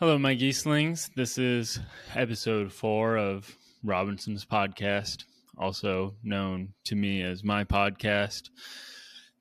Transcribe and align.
Hello, 0.00 0.18
my 0.18 0.34
geeslings. 0.34 1.10
This 1.14 1.36
is 1.36 1.78
episode 2.14 2.72
four 2.72 3.18
of 3.18 3.54
Robinson's 3.84 4.46
podcast, 4.46 5.24
also 5.58 6.14
known 6.22 6.72
to 6.84 6.94
me 6.94 7.20
as 7.22 7.44
my 7.44 7.64
podcast. 7.64 8.48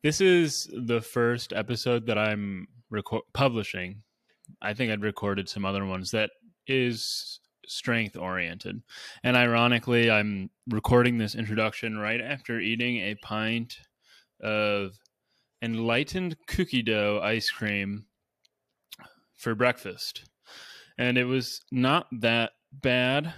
This 0.03 0.19
is 0.19 0.69
the 0.73 0.99
first 0.99 1.53
episode 1.53 2.07
that 2.07 2.17
I'm 2.17 2.67
reco- 2.91 3.21
publishing. 3.31 4.01
I 4.61 4.73
think 4.73 4.91
I'd 4.91 5.01
recorded 5.01 5.47
some 5.47 5.63
other 5.63 5.85
ones 5.85 6.11
that 6.11 6.31
is 6.67 7.39
strength 7.65 8.17
oriented. 8.17 8.81
And 9.23 9.37
ironically, 9.37 10.11
I'm 10.11 10.49
recording 10.67 11.17
this 11.17 11.35
introduction 11.35 11.97
right 11.97 12.19
after 12.19 12.59
eating 12.59 12.97
a 12.97 13.15
pint 13.15 13.77
of 14.43 14.91
enlightened 15.61 16.35
cookie 16.47 16.83
dough 16.83 17.21
ice 17.23 17.49
cream 17.49 18.07
for 19.37 19.55
breakfast 19.55 20.25
and 20.99 21.17
it 21.17 21.23
was 21.23 21.61
not 21.71 22.07
that 22.11 22.51
bad 22.71 23.33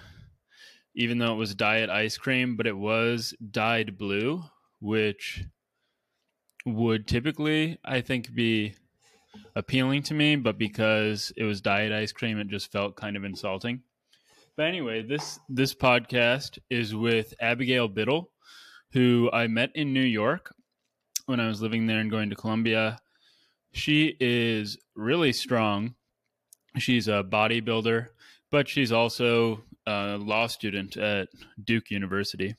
even 0.94 1.16
though 1.16 1.32
it 1.32 1.38
was 1.38 1.54
diet 1.54 1.88
ice 1.88 2.18
cream 2.18 2.56
but 2.56 2.66
it 2.66 2.76
was 2.76 3.32
dyed 3.50 3.96
blue 3.96 4.42
which 4.80 5.44
would 6.66 7.06
typically 7.06 7.78
i 7.84 8.00
think 8.00 8.34
be 8.34 8.74
appealing 9.56 10.02
to 10.02 10.12
me 10.12 10.36
but 10.36 10.58
because 10.58 11.32
it 11.36 11.44
was 11.44 11.62
diet 11.62 11.92
ice 11.92 12.12
cream 12.12 12.38
it 12.38 12.48
just 12.48 12.70
felt 12.70 12.96
kind 12.96 13.16
of 13.16 13.24
insulting. 13.24 13.80
But 14.56 14.66
anyway 14.66 15.02
this 15.02 15.40
this 15.48 15.74
podcast 15.74 16.58
is 16.68 16.94
with 16.94 17.32
abigail 17.40 17.88
biddle 17.88 18.30
who 18.92 19.30
i 19.32 19.46
met 19.46 19.70
in 19.74 19.94
new 19.94 20.02
york 20.02 20.54
when 21.24 21.40
i 21.40 21.48
was 21.48 21.62
living 21.62 21.86
there 21.86 22.00
and 22.00 22.10
going 22.10 22.28
to 22.28 22.36
columbia. 22.36 22.98
She 23.74 24.14
is 24.20 24.76
really 24.94 25.32
strong 25.32 25.94
She's 26.78 27.08
a 27.08 27.22
bodybuilder, 27.22 28.08
but 28.50 28.68
she's 28.68 28.92
also 28.92 29.62
a 29.86 30.16
law 30.16 30.46
student 30.46 30.96
at 30.96 31.28
Duke 31.62 31.90
University. 31.90 32.54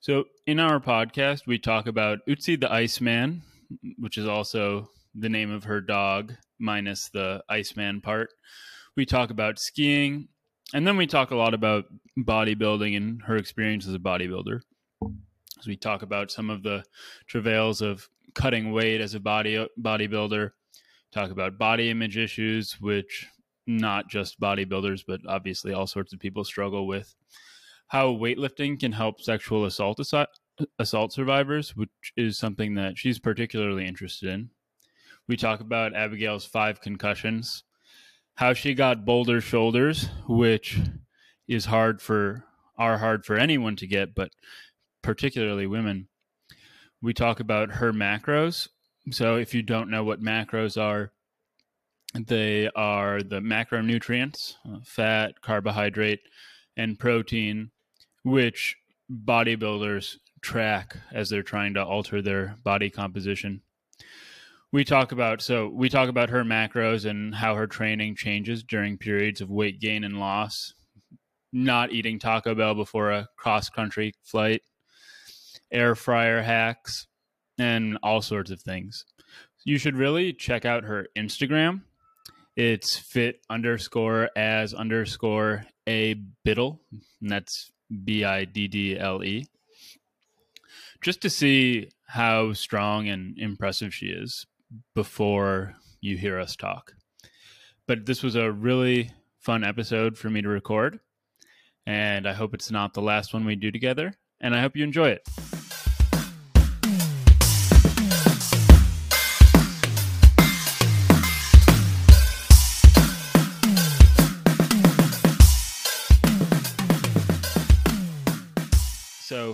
So, 0.00 0.24
in 0.46 0.58
our 0.58 0.80
podcast, 0.80 1.46
we 1.46 1.58
talk 1.58 1.86
about 1.86 2.20
Ötzi 2.26 2.58
the 2.58 2.72
Iceman, 2.72 3.42
which 3.98 4.16
is 4.16 4.26
also 4.26 4.88
the 5.14 5.28
name 5.28 5.50
of 5.50 5.64
her 5.64 5.80
dog, 5.80 6.32
minus 6.58 7.10
the 7.10 7.42
Iceman 7.48 8.00
part. 8.00 8.30
We 8.96 9.04
talk 9.04 9.30
about 9.30 9.58
skiing, 9.58 10.28
and 10.72 10.86
then 10.86 10.96
we 10.96 11.06
talk 11.06 11.30
a 11.30 11.36
lot 11.36 11.52
about 11.52 11.84
bodybuilding 12.18 12.96
and 12.96 13.22
her 13.22 13.36
experience 13.36 13.86
as 13.86 13.94
a 13.94 13.98
bodybuilder. 13.98 14.60
So 15.02 15.66
we 15.66 15.76
talk 15.76 16.02
about 16.02 16.30
some 16.30 16.48
of 16.48 16.62
the 16.62 16.84
travails 17.26 17.82
of 17.82 18.08
cutting 18.34 18.72
weight 18.72 19.00
as 19.00 19.14
a 19.14 19.20
body 19.20 19.66
bodybuilder, 19.78 20.52
talk 21.12 21.30
about 21.30 21.58
body 21.58 21.90
image 21.90 22.16
issues, 22.16 22.80
which 22.80 23.26
not 23.66 24.08
just 24.08 24.40
bodybuilders, 24.40 25.04
but 25.06 25.20
obviously 25.28 25.72
all 25.72 25.86
sorts 25.86 26.12
of 26.12 26.18
people 26.18 26.44
struggle 26.44 26.86
with. 26.86 27.14
How 27.88 28.08
weightlifting 28.08 28.78
can 28.78 28.92
help 28.92 29.20
sexual 29.20 29.64
assault 29.64 30.00
assault 30.78 31.12
survivors, 31.12 31.74
which 31.76 31.90
is 32.16 32.38
something 32.38 32.74
that 32.74 32.98
she's 32.98 33.18
particularly 33.18 33.86
interested 33.86 34.28
in. 34.28 34.50
We 35.26 35.36
talk 35.36 35.60
about 35.60 35.94
Abigail's 35.94 36.44
five 36.44 36.80
concussions, 36.80 37.64
how 38.34 38.52
she 38.52 38.74
got 38.74 39.04
boulder 39.04 39.40
shoulders, 39.40 40.08
which 40.28 40.78
is 41.48 41.66
hard 41.66 42.00
for 42.00 42.44
are 42.76 42.98
hard 42.98 43.24
for 43.24 43.36
anyone 43.36 43.76
to 43.76 43.86
get, 43.86 44.14
but 44.14 44.30
particularly 45.02 45.66
women. 45.66 46.08
We 47.02 47.12
talk 47.12 47.40
about 47.40 47.72
her 47.72 47.92
macros, 47.92 48.68
so, 49.10 49.36
if 49.36 49.54
you 49.54 49.62
don't 49.62 49.90
know 49.90 50.04
what 50.04 50.22
macros 50.22 50.80
are, 50.80 51.12
they 52.14 52.68
are 52.74 53.22
the 53.22 53.40
macronutrients 53.40 54.54
uh, 54.68 54.78
fat, 54.84 55.40
carbohydrate, 55.40 56.20
and 56.76 56.98
protein, 56.98 57.70
which 58.24 58.76
bodybuilders 59.10 60.16
track 60.40 60.96
as 61.12 61.28
they're 61.28 61.42
trying 61.42 61.74
to 61.74 61.84
alter 61.84 62.22
their 62.22 62.56
body 62.64 62.90
composition. 62.90 63.62
We 64.72 64.84
talk 64.84 65.12
about 65.12 65.42
so 65.42 65.68
we 65.68 65.88
talk 65.88 66.08
about 66.08 66.30
her 66.30 66.44
macros 66.44 67.04
and 67.04 67.34
how 67.34 67.54
her 67.56 67.66
training 67.66 68.16
changes 68.16 68.62
during 68.62 68.98
periods 68.98 69.40
of 69.40 69.50
weight 69.50 69.80
gain 69.80 70.04
and 70.04 70.20
loss, 70.20 70.74
not 71.52 71.92
eating 71.92 72.18
Taco 72.18 72.54
Bell 72.54 72.74
before 72.74 73.10
a 73.10 73.28
cross 73.36 73.68
country 73.68 74.14
flight, 74.22 74.62
air 75.72 75.94
fryer 75.96 76.40
hacks, 76.42 77.08
and 77.60 77.98
all 78.02 78.22
sorts 78.22 78.50
of 78.50 78.62
things. 78.62 79.04
You 79.64 79.76
should 79.76 79.94
really 79.94 80.32
check 80.32 80.64
out 80.64 80.84
her 80.84 81.08
Instagram. 81.14 81.82
It's 82.56 82.96
fit 82.96 83.42
underscore 83.50 84.30
as 84.34 84.72
underscore 84.72 85.66
a 85.86 86.14
biddle, 86.42 86.80
and 87.20 87.30
that's 87.30 87.70
B 88.04 88.24
I 88.24 88.46
D 88.46 88.66
D 88.66 88.98
L 88.98 89.22
E. 89.22 89.46
Just 91.02 91.20
to 91.20 91.30
see 91.30 91.90
how 92.06 92.54
strong 92.54 93.08
and 93.08 93.38
impressive 93.38 93.92
she 93.94 94.06
is 94.06 94.46
before 94.94 95.74
you 96.00 96.16
hear 96.16 96.40
us 96.40 96.56
talk. 96.56 96.94
But 97.86 98.06
this 98.06 98.22
was 98.22 98.36
a 98.36 98.50
really 98.50 99.12
fun 99.38 99.64
episode 99.64 100.16
for 100.16 100.30
me 100.30 100.40
to 100.40 100.48
record, 100.48 101.00
and 101.86 102.26
I 102.26 102.32
hope 102.32 102.54
it's 102.54 102.70
not 102.70 102.94
the 102.94 103.02
last 103.02 103.34
one 103.34 103.44
we 103.44 103.56
do 103.56 103.70
together, 103.70 104.14
and 104.40 104.54
I 104.54 104.62
hope 104.62 104.76
you 104.76 104.84
enjoy 104.84 105.10
it. 105.10 105.28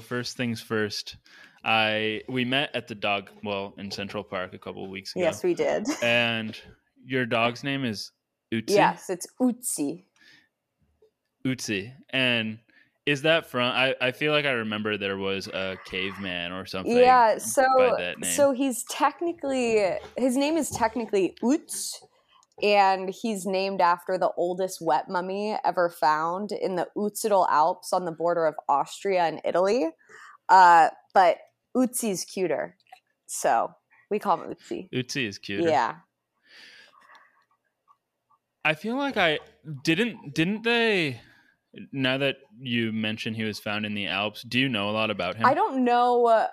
First 0.07 0.37
things 0.37 0.61
first, 0.61 1.17
I 1.65 2.23
we 2.29 2.45
met 2.45 2.71
at 2.75 2.87
the 2.87 2.95
dog 2.95 3.31
well 3.43 3.75
in 3.79 3.91
Central 3.91 4.23
Park 4.23 4.55
a 4.55 4.59
couple 4.59 4.85
of 4.85 4.91
weeks 4.91 5.15
ago. 5.15 5.25
Yes, 5.25 5.43
we 5.43 5.55
did. 5.55 5.87
And 6.03 6.57
your 7.05 7.27
dog's 7.27 7.65
name 7.65 7.85
is 7.85 8.13
Ötzi. 8.53 8.71
Yes, 8.71 9.11
it's 9.11 9.27
Ötzi. 9.41 10.05
Ötzi, 11.45 11.93
and 12.11 12.59
is 13.05 13.23
that 13.23 13.47
from? 13.47 13.71
I 13.71 13.95
I 14.01 14.13
feel 14.13 14.33
like 14.33 14.47
I 14.47 14.51
remember 14.51 14.97
there 14.97 15.17
was 15.17 15.49
a 15.49 15.77
caveman 15.85 16.53
or 16.53 16.67
something. 16.67 16.97
Yeah, 16.97 17.39
so 17.39 17.65
so 18.23 18.53
he's 18.53 18.85
technically 18.85 19.99
his 20.17 20.37
name 20.37 20.57
is 20.57 20.71
technically 20.71 21.37
Uts 21.43 22.01
and 22.63 23.11
he's 23.11 23.47
named 23.47 23.81
after 23.81 24.17
the 24.17 24.31
oldest 24.37 24.81
wet 24.81 25.09
mummy 25.09 25.57
ever 25.65 25.91
found 25.91 26.53
in 26.53 26.77
the 26.77 26.89
Ötztal 26.97 27.47
Alps 27.51 27.93
on 27.93 28.05
the 28.05 28.13
border 28.13 28.47
of 28.47 28.55
Austria 28.69 29.25
and 29.25 29.41
Italy. 29.45 29.91
Uh, 30.49 30.89
but 31.13 31.39
Ötzi's 31.77 32.25
cuter, 32.25 32.77
so 33.27 33.71
we 34.11 34.19
call 34.19 34.41
him 34.41 34.55
Ötzi. 34.55 34.89
Ötzi 34.93 35.27
is 35.27 35.39
cuter. 35.39 35.69
Yeah. 35.69 35.97
I 38.65 38.75
feel 38.75 38.97
like 38.97 39.17
I 39.17 39.39
didn't 39.85 40.35
didn't 40.35 40.65
they 40.65 41.21
now 41.93 42.19
that 42.19 42.37
you 42.59 42.93
mentioned 42.93 43.37
he 43.37 43.45
was 43.45 43.61
found 43.61 43.87
in 43.87 43.95
the 43.95 44.07
Alps, 44.07 44.43
do 44.43 44.59
you 44.59 44.69
know 44.69 44.91
a 44.91 44.93
lot 44.93 45.11
about 45.11 45.37
him? 45.37 45.47
I 45.47 45.55
don't 45.55 45.85
know 45.85 46.27
uh, 46.27 46.47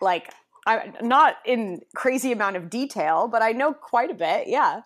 like 0.00 0.32
I 0.66 0.92
not 1.02 1.36
in 1.44 1.82
crazy 1.94 2.32
amount 2.32 2.56
of 2.56 2.70
detail, 2.70 3.28
but 3.28 3.42
I 3.42 3.52
know 3.52 3.72
quite 3.72 4.10
a 4.10 4.14
bit. 4.14 4.48
Yeah. 4.48 4.80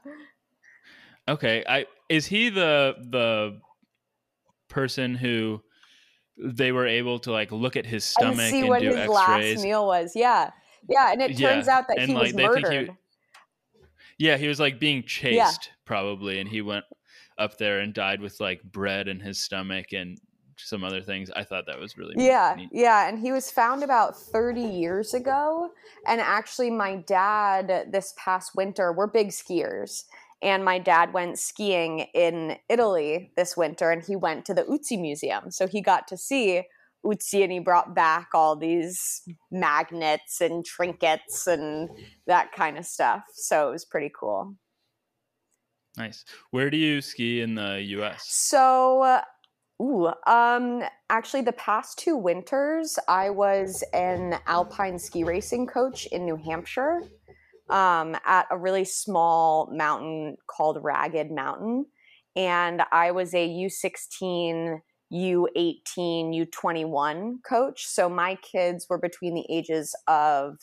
Okay, 1.31 1.65
I 1.69 1.87
is 2.09 2.27
he 2.27 2.49
the 2.49 2.97
the 3.11 3.61
person 4.69 5.15
who 5.15 5.63
they 6.37 6.73
were 6.73 6.87
able 6.87 7.19
to 7.21 7.31
like 7.33 7.53
look 7.53 7.77
at 7.77 7.87
his 7.87 8.05
stomach 8.05 8.39
and, 8.39 8.51
see 8.51 8.61
and 8.61 8.69
what 8.69 8.81
do 8.81 8.89
his 8.89 8.97
X-rays? 8.99 9.57
last 9.57 9.65
meal 9.65 9.87
was? 9.87 10.13
Yeah, 10.17 10.51
yeah, 10.89 11.13
and 11.13 11.23
it 11.23 11.37
turns 11.37 11.69
Yeah, 11.69 11.79
out 11.79 11.89
that 11.89 11.99
and, 11.99 12.09
he 12.09 12.15
like, 12.15 12.35
was 12.35 12.35
murdered. 12.35 12.89
he- 12.89 14.25
Yeah, 14.27 14.37
he 14.37 14.49
was 14.49 14.59
like 14.59 14.81
being 14.81 15.03
chased 15.05 15.71
probably, 15.85 16.41
and 16.41 16.49
he 16.49 16.63
went 16.63 16.85
up 17.39 17.57
there 17.59 17.79
and 17.81 17.95
died 17.95 18.21
with 18.21 18.41
like 18.41 18.63
bread 18.65 19.07
in 19.09 19.21
his 19.21 19.39
stomach 19.41 19.93
and 19.93 20.19
some 20.57 20.83
other 20.84 21.01
things. 21.01 21.31
I 21.34 21.45
thought 21.45 21.66
that 21.66 21.78
was 21.78 21.97
really 21.97 22.15
Yeah, 22.19 22.54
neat. 22.57 22.71
yeah, 22.72 23.09
and 23.09 23.19
he 23.19 23.33
was 23.33 23.51
found 23.51 23.83
about 23.84 24.16
30 24.16 24.60
years 24.60 25.15
ago. 25.15 25.71
And 26.07 26.21
actually, 26.21 26.71
my 26.71 26.97
dad 26.97 27.89
this 27.93 28.15
past 28.19 28.53
winter, 28.57 28.93
we're 28.93 29.07
big 29.07 29.28
skiers, 29.28 30.04
and 30.42 30.65
my 30.65 30.78
dad 30.78 31.13
went 31.13 31.39
skiing 31.39 32.01
in 32.15 32.57
Italy 32.69 33.33
this 33.37 33.57
winter, 33.57 33.91
and 33.91 34.03
he 34.04 34.16
went 34.16 34.45
to 34.47 34.54
the 34.54 34.65
Ötzi 34.65 35.01
Museum, 35.01 35.51
so 35.51 35.66
he 35.66 35.81
got 35.81 36.09
to 36.09 36.16
see 36.16 36.63
Ötzi, 37.04 37.42
and 37.42 37.53
he 37.53 37.59
brought 37.59 37.95
back 37.95 38.28
all 38.34 38.57
these 38.57 39.22
magnets 39.51 40.41
and 40.41 40.65
trinkets 40.65 41.47
and 41.47 41.89
that 42.27 42.53
kind 42.53 42.78
of 42.78 42.84
stuff. 42.84 43.22
So 43.33 43.69
it 43.69 43.72
was 43.72 43.84
pretty 43.84 44.10
cool. 44.19 44.54
Nice. 45.97 46.25
Where 46.51 46.71
do 46.71 46.77
you 46.77 47.01
ski 47.01 47.41
in 47.41 47.54
the 47.54 47.83
U.S.? 47.89 48.25
So, 48.27 49.03
uh, 49.03 49.22
ooh, 49.83 50.13
um, 50.27 50.83
actually, 51.09 51.42
the 51.42 51.53
past 51.53 51.98
two 51.98 52.16
winters, 52.16 52.98
I 53.09 53.31
was 53.31 53.83
an 53.92 54.37
alpine 54.47 54.98
ski 54.98 55.25
racing 55.25 55.66
coach 55.66 56.07
in 56.07 56.25
New 56.25 56.37
Hampshire. 56.37 57.03
Um, 57.71 58.17
at 58.27 58.47
a 58.51 58.59
really 58.59 58.84
small 58.84 59.71
mountain 59.72 60.37
called 60.47 60.78
Ragged 60.83 61.31
Mountain. 61.31 61.87
And 62.37 62.83
I 62.93 63.13
was 63.13 63.33
a 63.33 63.49
U16, 63.49 64.81
U18, 65.13 65.87
U21 65.89 67.34
coach. 67.49 67.87
So 67.87 68.09
my 68.09 68.37
kids 68.37 68.87
were 68.91 68.99
between 68.99 69.34
the 69.34 69.47
ages 69.49 69.95
of 70.07 70.59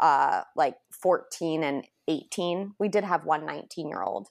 uh, 0.00 0.42
like 0.56 0.76
14 1.02 1.62
and 1.62 1.84
18. 2.08 2.72
We 2.78 2.88
did 2.88 3.04
have 3.04 3.24
one 3.24 3.46
19 3.46 3.88
year 3.88 4.02
old. 4.02 4.28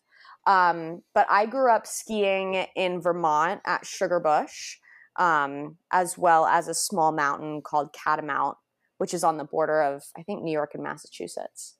Um, 0.48 1.01
but 1.13 1.25
I 1.30 1.48
grew 1.48 1.71
up 1.71 1.88
skiing 1.88 2.66
in 2.75 3.01
Vermont 3.01 3.62
at 3.66 3.83
Sugarbush, 3.83 4.75
um, 5.18 5.78
as 5.92 6.18
well 6.18 6.45
as 6.45 6.68
a 6.68 6.74
small 6.75 7.12
mountain 7.12 7.62
called 7.63 7.94
Catamount, 7.94 8.57
which 9.00 9.13
is 9.13 9.24
on 9.24 9.38
the 9.38 9.44
border 9.44 9.81
of, 9.81 10.04
I 10.16 10.21
think, 10.21 10.44
New 10.44 10.51
York 10.51 10.71
and 10.75 10.83
Massachusetts. 10.83 11.75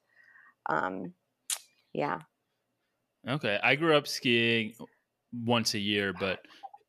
Um, 0.68 1.14
yeah. 1.94 2.20
Okay. 3.28 3.60
I 3.64 3.76
grew 3.76 3.96
up 3.96 4.08
skiing 4.08 4.74
once 5.34 5.74
a 5.74 5.80
year, 5.80 6.14
but 6.14 6.40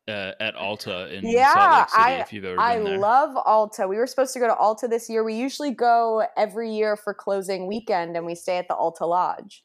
uh, 0.09 0.33
at 0.39 0.55
Alta 0.55 1.13
in 1.13 1.27
yeah, 1.27 1.53
Salt 1.53 1.79
Lake 1.79 1.89
City, 1.89 2.03
I, 2.03 2.13
if 2.21 2.33
you've 2.33 2.45
ever 2.45 2.61
I 2.61 2.77
been 2.77 2.85
there. 2.85 2.99
love 2.99 3.37
Alta. 3.45 3.89
We 3.89 3.97
were 3.97 4.07
supposed 4.07 4.33
to 4.35 4.39
go 4.39 4.47
to 4.47 4.55
Alta 4.55 4.87
this 4.87 5.11
year. 5.11 5.25
We 5.25 5.35
usually 5.35 5.73
go 5.73 6.25
every 6.37 6.73
year 6.73 6.97
for 6.97 7.13
closing 7.13 7.67
weekend 7.67 8.17
and 8.17 8.25
we 8.25 8.35
stay 8.35 8.59
at 8.59 8.69
the 8.69 8.75
Alta 8.75 9.07
Lodge. 9.07 9.65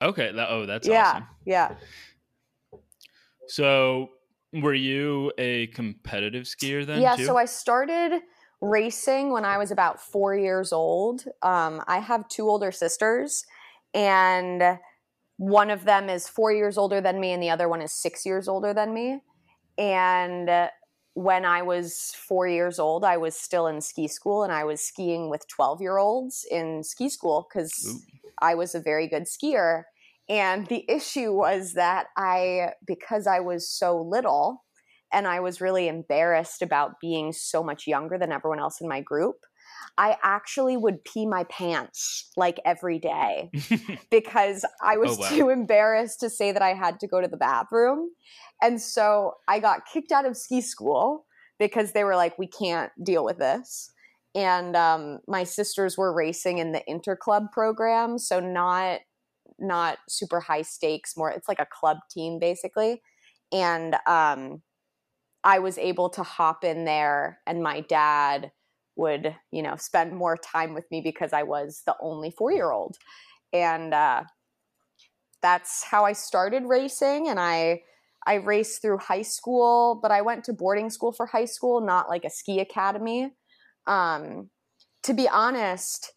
okay. 0.00 0.32
That, 0.32 0.48
oh, 0.50 0.66
that's 0.66 0.88
yeah, 0.88 1.08
awesome. 1.08 1.26
yeah. 1.44 1.74
So, 3.48 4.10
were 4.52 4.74
you 4.74 5.32
a 5.38 5.68
competitive 5.68 6.44
skier 6.44 6.84
then? 6.84 7.00
yeah, 7.00 7.16
too? 7.16 7.26
so 7.26 7.36
I 7.36 7.44
started 7.44 8.22
racing 8.70 9.32
when 9.32 9.44
I 9.44 9.58
was 9.58 9.70
about 9.70 10.00
four 10.00 10.34
years 10.36 10.72
old. 10.72 11.24
Um, 11.42 11.82
I 11.86 11.98
have 11.98 12.28
two 12.28 12.48
older 12.48 12.72
sisters, 12.72 13.44
and 13.94 14.78
one 15.36 15.70
of 15.70 15.84
them 15.84 16.08
is 16.08 16.28
four 16.28 16.52
years 16.52 16.78
older 16.78 17.00
than 17.00 17.20
me, 17.20 17.32
and 17.32 17.42
the 17.42 17.50
other 17.50 17.68
one 17.68 17.82
is 17.82 17.92
six 17.92 18.24
years 18.24 18.48
older 18.48 18.72
than 18.72 18.92
me. 18.92 19.20
And 19.78 20.50
when 21.14 21.44
I 21.44 21.62
was 21.62 22.14
four 22.28 22.46
years 22.46 22.78
old, 22.78 23.04
I 23.04 23.16
was 23.16 23.34
still 23.34 23.66
in 23.66 23.80
ski 23.80 24.08
school, 24.08 24.42
and 24.42 24.52
I 24.52 24.64
was 24.64 24.80
skiing 24.80 25.30
with 25.30 25.48
12 25.48 25.80
year 25.80 25.96
olds 25.98 26.46
in 26.50 26.82
ski 26.82 27.08
school 27.08 27.46
because 27.48 28.02
I 28.40 28.54
was 28.54 28.74
a 28.74 28.80
very 28.80 29.08
good 29.08 29.24
skier. 29.24 29.84
And 30.28 30.66
the 30.66 30.84
issue 30.88 31.32
was 31.32 31.74
that 31.74 32.08
I, 32.16 32.72
because 32.86 33.26
I 33.26 33.40
was 33.40 33.68
so 33.68 34.00
little, 34.00 34.64
and 35.16 35.26
I 35.26 35.40
was 35.40 35.62
really 35.62 35.88
embarrassed 35.88 36.62
about 36.62 37.00
being 37.00 37.32
so 37.32 37.64
much 37.64 37.88
younger 37.88 38.18
than 38.18 38.32
everyone 38.32 38.60
else 38.60 38.82
in 38.82 38.88
my 38.88 39.00
group. 39.00 39.36
I 39.98 40.18
actually 40.22 40.76
would 40.76 41.04
pee 41.04 41.26
my 41.26 41.44
pants 41.44 42.30
like 42.36 42.60
every 42.66 42.98
day 42.98 43.50
because 44.10 44.64
I 44.82 44.98
was 44.98 45.12
Oh, 45.12 45.20
wow. 45.22 45.28
too 45.28 45.48
embarrassed 45.48 46.20
to 46.20 46.30
say 46.30 46.52
that 46.52 46.62
I 46.62 46.74
had 46.74 47.00
to 47.00 47.08
go 47.08 47.22
to 47.22 47.28
the 47.28 47.38
bathroom. 47.38 48.10
And 48.62 48.80
so 48.80 49.34
I 49.48 49.58
got 49.58 49.86
kicked 49.92 50.12
out 50.12 50.26
of 50.26 50.36
ski 50.36 50.60
school 50.60 51.26
because 51.58 51.92
they 51.92 52.04
were 52.04 52.16
like, 52.16 52.38
we 52.38 52.46
can't 52.46 52.92
deal 53.02 53.24
with 53.24 53.38
this. 53.38 53.90
And 54.34 54.76
um, 54.76 55.20
my 55.26 55.44
sisters 55.44 55.96
were 55.96 56.12
racing 56.12 56.58
in 56.58 56.72
the 56.72 56.82
interclub 56.88 57.52
program, 57.52 58.18
so 58.18 58.38
not 58.40 59.00
not 59.58 59.98
super 60.08 60.40
high 60.40 60.62
stakes, 60.62 61.16
more 61.16 61.30
it's 61.30 61.48
like 61.48 61.60
a 61.60 61.66
club 61.66 61.98
team 62.10 62.38
basically. 62.38 63.00
And 63.52 63.96
um, 64.06 64.62
I 65.46 65.60
was 65.60 65.78
able 65.78 66.10
to 66.10 66.24
hop 66.24 66.64
in 66.64 66.84
there, 66.84 67.38
and 67.46 67.62
my 67.62 67.80
dad 67.82 68.50
would, 68.96 69.36
you 69.52 69.62
know, 69.62 69.76
spend 69.76 70.12
more 70.12 70.36
time 70.36 70.74
with 70.74 70.90
me 70.90 71.00
because 71.00 71.32
I 71.32 71.44
was 71.44 71.82
the 71.86 71.94
only 72.00 72.32
four 72.32 72.50
year 72.50 72.72
old. 72.72 72.96
And 73.52 73.94
uh, 73.94 74.24
that's 75.42 75.84
how 75.84 76.04
I 76.04 76.14
started 76.14 76.64
racing. 76.64 77.28
And 77.28 77.38
I, 77.38 77.82
I 78.26 78.34
raced 78.34 78.82
through 78.82 78.98
high 78.98 79.22
school, 79.22 80.00
but 80.02 80.10
I 80.10 80.20
went 80.20 80.42
to 80.44 80.52
boarding 80.52 80.90
school 80.90 81.12
for 81.12 81.26
high 81.26 81.44
school, 81.44 81.80
not 81.80 82.08
like 82.08 82.24
a 82.24 82.30
ski 82.30 82.58
academy. 82.58 83.30
Um, 83.86 84.50
to 85.04 85.14
be 85.14 85.28
honest, 85.28 86.12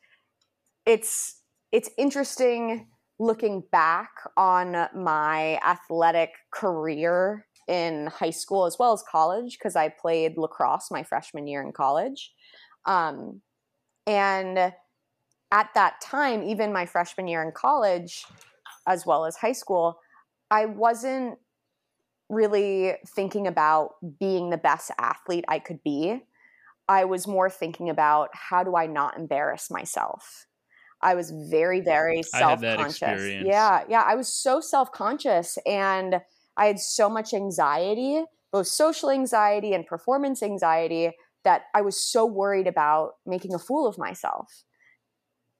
it's 0.87 1.35
it's 1.71 1.91
interesting 1.99 2.87
looking 3.19 3.61
back 3.71 4.09
on 4.37 4.87
my 4.95 5.59
athletic 5.63 6.31
career 6.51 7.45
in 7.69 8.07
high 8.07 8.31
school 8.31 8.65
as 8.65 8.77
well 8.79 8.91
as 8.91 9.03
college 9.09 9.57
because 9.57 9.75
I 9.75 9.89
played 9.89 10.37
lacrosse 10.37 10.89
my 10.89 11.03
freshman 11.03 11.47
year 11.47 11.61
in 11.61 11.71
college. 11.71 12.33
Um, 12.85 13.41
and 14.07 14.57
at 15.51 15.69
that 15.75 16.01
time, 16.01 16.41
even 16.43 16.73
my 16.73 16.87
freshman 16.87 17.27
year 17.27 17.43
in 17.43 17.51
college, 17.51 18.25
as 18.87 19.05
well 19.05 19.25
as 19.25 19.35
high 19.35 19.53
school, 19.53 19.99
I 20.49 20.65
wasn't 20.65 21.37
really 22.27 22.95
thinking 23.07 23.45
about 23.45 23.91
being 24.19 24.49
the 24.49 24.57
best 24.57 24.91
athlete 24.99 25.45
I 25.47 25.59
could 25.59 25.83
be. 25.83 26.21
I 26.87 27.05
was 27.05 27.27
more 27.27 27.51
thinking 27.51 27.89
about 27.89 28.29
how 28.33 28.63
do 28.63 28.75
I 28.75 28.87
not 28.87 29.15
embarrass 29.15 29.69
myself. 29.69 30.47
I 31.01 31.13
was 31.13 31.31
very, 31.49 31.81
very 31.81 32.23
self 32.23 32.61
conscious. 32.61 33.31
Yeah, 33.45 33.83
yeah. 33.87 34.03
I 34.05 34.15
was 34.15 34.27
so 34.27 34.59
self 34.59 34.91
conscious 34.91 35.57
and 35.67 36.19
I 36.59 36.65
had 36.65 36.79
so 36.79 37.09
much 37.09 37.33
anxiety, 37.33 38.23
both 38.51 38.67
social 38.67 39.09
anxiety 39.09 39.73
and 39.73 39.87
performance 39.87 40.43
anxiety, 40.43 41.11
that 41.45 41.63
I 41.73 41.81
was 41.81 41.99
so 41.99 42.25
worried 42.25 42.67
about 42.67 43.13
making 43.25 43.53
a 43.53 43.59
fool 43.59 43.87
of 43.87 43.97
myself. 43.97 44.65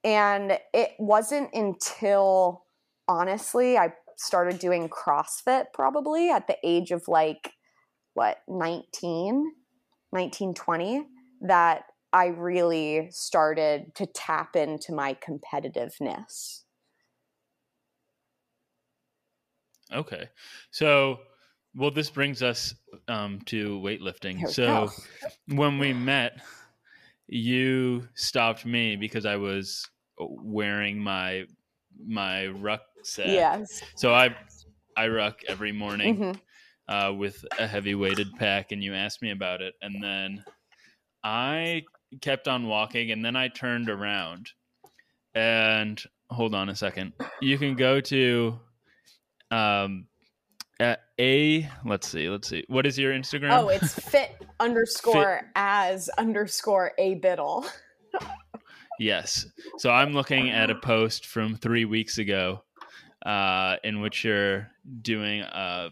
And 0.04 0.60
it 0.74 0.92
wasn't 1.00 1.54
until, 1.54 2.66
honestly, 3.07 3.78
I 3.78 3.94
started 4.18 4.60
doing 4.60 4.90
CrossFit 4.90 5.68
probably 5.74 6.30
at 6.30 6.48
the 6.48 6.57
age 6.63 6.92
of 6.92 7.07
like, 7.07 7.54
what, 8.13 8.40
19, 8.50 9.51
19, 10.12 10.54
20, 10.54 11.07
that 11.42 11.84
I 12.12 12.28
really 12.28 13.07
started 13.12 13.96
to 13.96 14.06
tap 14.06 14.56
into 14.57 14.94
my 14.94 15.16
competitiveness. 15.16 16.63
Okay. 19.94 20.30
So, 20.71 21.19
well, 21.75 21.91
this 21.91 22.09
brings 22.09 22.41
us 22.44 22.74
um, 23.07 23.41
to 23.47 23.80
weightlifting. 23.80 24.45
We 24.45 24.53
So, 24.53 24.88
go. 24.88 24.91
when 25.47 25.77
we 25.80 25.94
met, 25.94 26.41
you 27.27 28.07
stopped 28.15 28.65
me 28.65 28.95
because 28.95 29.25
I 29.25 29.36
was 29.36 29.88
wearing 30.18 31.00
my 31.00 31.45
my 32.06 32.47
rucksack. 32.47 33.27
Yes. 33.27 33.83
So 33.95 34.13
I 34.13 34.36
I 34.97 35.07
ruck 35.07 35.41
every 35.47 35.71
morning 35.71 36.15
Mhm. 36.18 36.41
uh, 36.88 37.13
with 37.17 37.46
a 37.58 37.67
heavy 37.67 37.96
weighted 37.96 38.27
pack, 38.38 38.72
and 38.72 38.84
you 38.84 38.93
asked 38.93 39.22
me 39.22 39.31
about 39.31 39.62
it, 39.62 39.75
and 39.81 40.03
then 40.03 40.43
I 41.24 41.84
kept 42.22 42.48
on 42.48 42.67
walking, 42.67 43.12
and 43.12 43.24
then 43.24 43.36
I 43.36 43.48
turned 43.50 43.89
around, 43.89 44.51
and 45.34 46.01
hold 46.29 46.55
on 46.55 46.69
a 46.69 46.75
second. 46.75 47.13
You 47.41 47.58
can 47.58 47.75
go 47.75 48.01
to 48.01 48.60
um 49.51 50.06
at 50.79 51.01
a 51.20 51.70
let's 51.86 52.08
see 52.08 52.29
let's 52.29 52.48
see 52.48 52.63
what 52.70 52.86
is 52.86 52.98
your 52.98 53.12
instagram 53.13 53.51
Oh, 53.51 53.68
it's 53.70 53.94
fit 54.10 54.32
underscore 54.60 55.41
as 55.56 56.10
underscore 56.18 56.91
a 56.98 57.15
biddle. 57.15 57.65
Yes. 59.00 59.46
So 59.77 59.91
I'm 59.91 60.12
looking 60.13 60.50
at 60.50 60.70
a 60.70 60.75
post 60.75 61.25
from 61.25 61.56
three 61.56 61.86
weeks 61.86 62.18
ago, 62.18 62.63
uh, 63.25 63.77
in 63.84 64.01
which 64.01 64.25
you're 64.25 64.70
doing 65.01 65.41
a 65.41 65.89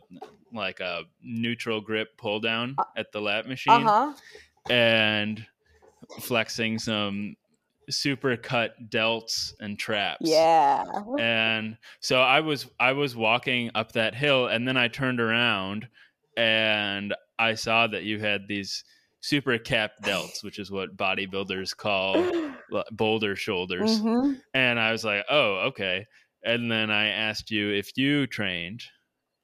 like 0.54 0.80
a 0.82 1.04
neutral 1.24 1.80
grip 1.80 2.18
pull 2.18 2.40
down 2.42 2.76
at 2.98 3.12
the 3.14 3.22
lat 3.22 3.48
machine 3.48 3.74
Uh 3.74 4.12
huh. 4.12 4.14
and 4.70 5.46
flexing 6.20 6.80
some 6.80 7.36
super 7.90 8.36
cut 8.38 8.74
delts 8.90 9.54
and 9.60 9.78
traps. 9.80 10.20
Yeah. 10.22 10.84
And 11.20 11.78
so 12.00 12.22
I 12.22 12.42
was 12.42 12.68
I 12.80 12.92
was 12.94 13.16
walking 13.16 13.72
up 13.76 13.94
that 13.94 14.16
hill 14.16 14.48
and 14.48 14.68
then 14.68 14.78
I 14.78 14.88
turned 14.88 15.20
around 15.20 15.88
and 16.36 17.14
I 17.40 17.54
saw 17.56 17.88
that 17.88 18.04
you 18.04 18.20
had 18.20 18.48
these 18.48 18.84
super 19.22 19.58
cap 19.58 19.92
delts, 20.04 20.44
which 20.44 20.60
is 20.60 20.72
what 20.72 20.96
bodybuilders 20.98 21.76
call 21.76 22.32
boulder 22.92 23.36
shoulders. 23.36 24.00
Mhm. 24.02 24.42
And 24.54 24.80
I 24.80 24.92
was 24.92 25.04
like, 25.04 25.26
"Oh, 25.30 25.68
okay." 25.70 26.06
And 26.44 26.72
then 26.72 26.92
I 26.92 27.08
asked 27.08 27.52
you 27.52 27.72
if 27.72 27.92
you 27.98 28.28
trained 28.28 28.84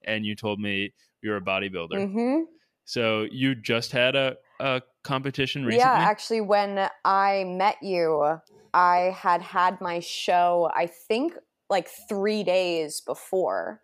and 0.05 0.25
you 0.25 0.35
told 0.35 0.59
me 0.59 0.93
you're 1.21 1.37
a 1.37 1.41
bodybuilder. 1.41 1.91
Mhm. 1.93 2.43
So 2.85 3.27
you 3.31 3.55
just 3.55 3.91
had 3.91 4.15
a, 4.15 4.35
a 4.59 4.81
competition 5.03 5.65
recently? 5.65 5.85
Yeah, 5.85 5.93
actually, 5.93 6.41
when 6.41 6.89
I 7.05 7.43
met 7.45 7.77
you, 7.81 8.39
I 8.73 9.15
had 9.17 9.41
had 9.41 9.79
my 9.81 9.99
show, 9.99 10.71
I 10.73 10.87
think, 10.87 11.33
like 11.69 11.87
three 12.09 12.43
days 12.43 13.01
before. 13.01 13.81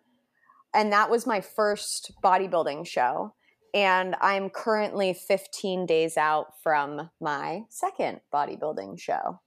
And 0.74 0.92
that 0.92 1.10
was 1.10 1.26
my 1.26 1.40
first 1.40 2.12
bodybuilding 2.22 2.86
show. 2.86 3.34
And 3.72 4.16
I'm 4.20 4.50
currently 4.50 5.14
15 5.14 5.86
days 5.86 6.16
out 6.16 6.54
from 6.62 7.10
my 7.20 7.64
second 7.68 8.20
bodybuilding 8.32 8.98
show. 8.98 9.40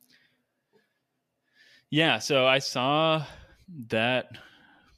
Yeah, 1.89 2.19
so 2.19 2.47
I 2.47 2.59
saw 2.59 3.25
that 3.89 4.37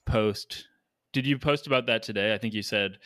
post. 0.06 0.68
Did 1.12 1.26
you 1.26 1.38
post 1.38 1.68
about 1.68 1.88
that 1.88 2.04
today? 2.04 2.34
I 2.34 2.38
think 2.38 2.54
you 2.54 2.62
said 2.62 3.00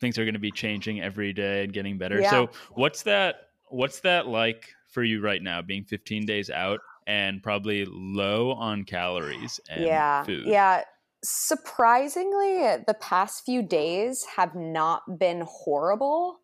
things 0.00 0.18
are 0.18 0.24
going 0.24 0.34
to 0.34 0.40
be 0.40 0.50
changing 0.50 1.00
every 1.00 1.32
day 1.32 1.64
and 1.64 1.72
getting 1.72 1.98
better. 1.98 2.20
Yeah. 2.20 2.30
So, 2.30 2.50
what's 2.74 3.02
that 3.04 3.48
what's 3.68 4.00
that 4.00 4.26
like 4.26 4.72
for 4.88 5.02
you 5.02 5.20
right 5.20 5.42
now 5.42 5.60
being 5.60 5.84
15 5.84 6.24
days 6.24 6.50
out 6.50 6.80
and 7.06 7.42
probably 7.42 7.84
low 7.88 8.52
on 8.52 8.84
calories 8.84 9.60
and 9.68 9.84
yeah. 9.84 10.22
food? 10.24 10.46
Yeah. 10.46 10.82
Surprisingly, 11.22 12.82
the 12.86 12.96
past 13.00 13.44
few 13.44 13.62
days 13.62 14.24
have 14.36 14.54
not 14.54 15.18
been 15.18 15.42
horrible. 15.46 16.40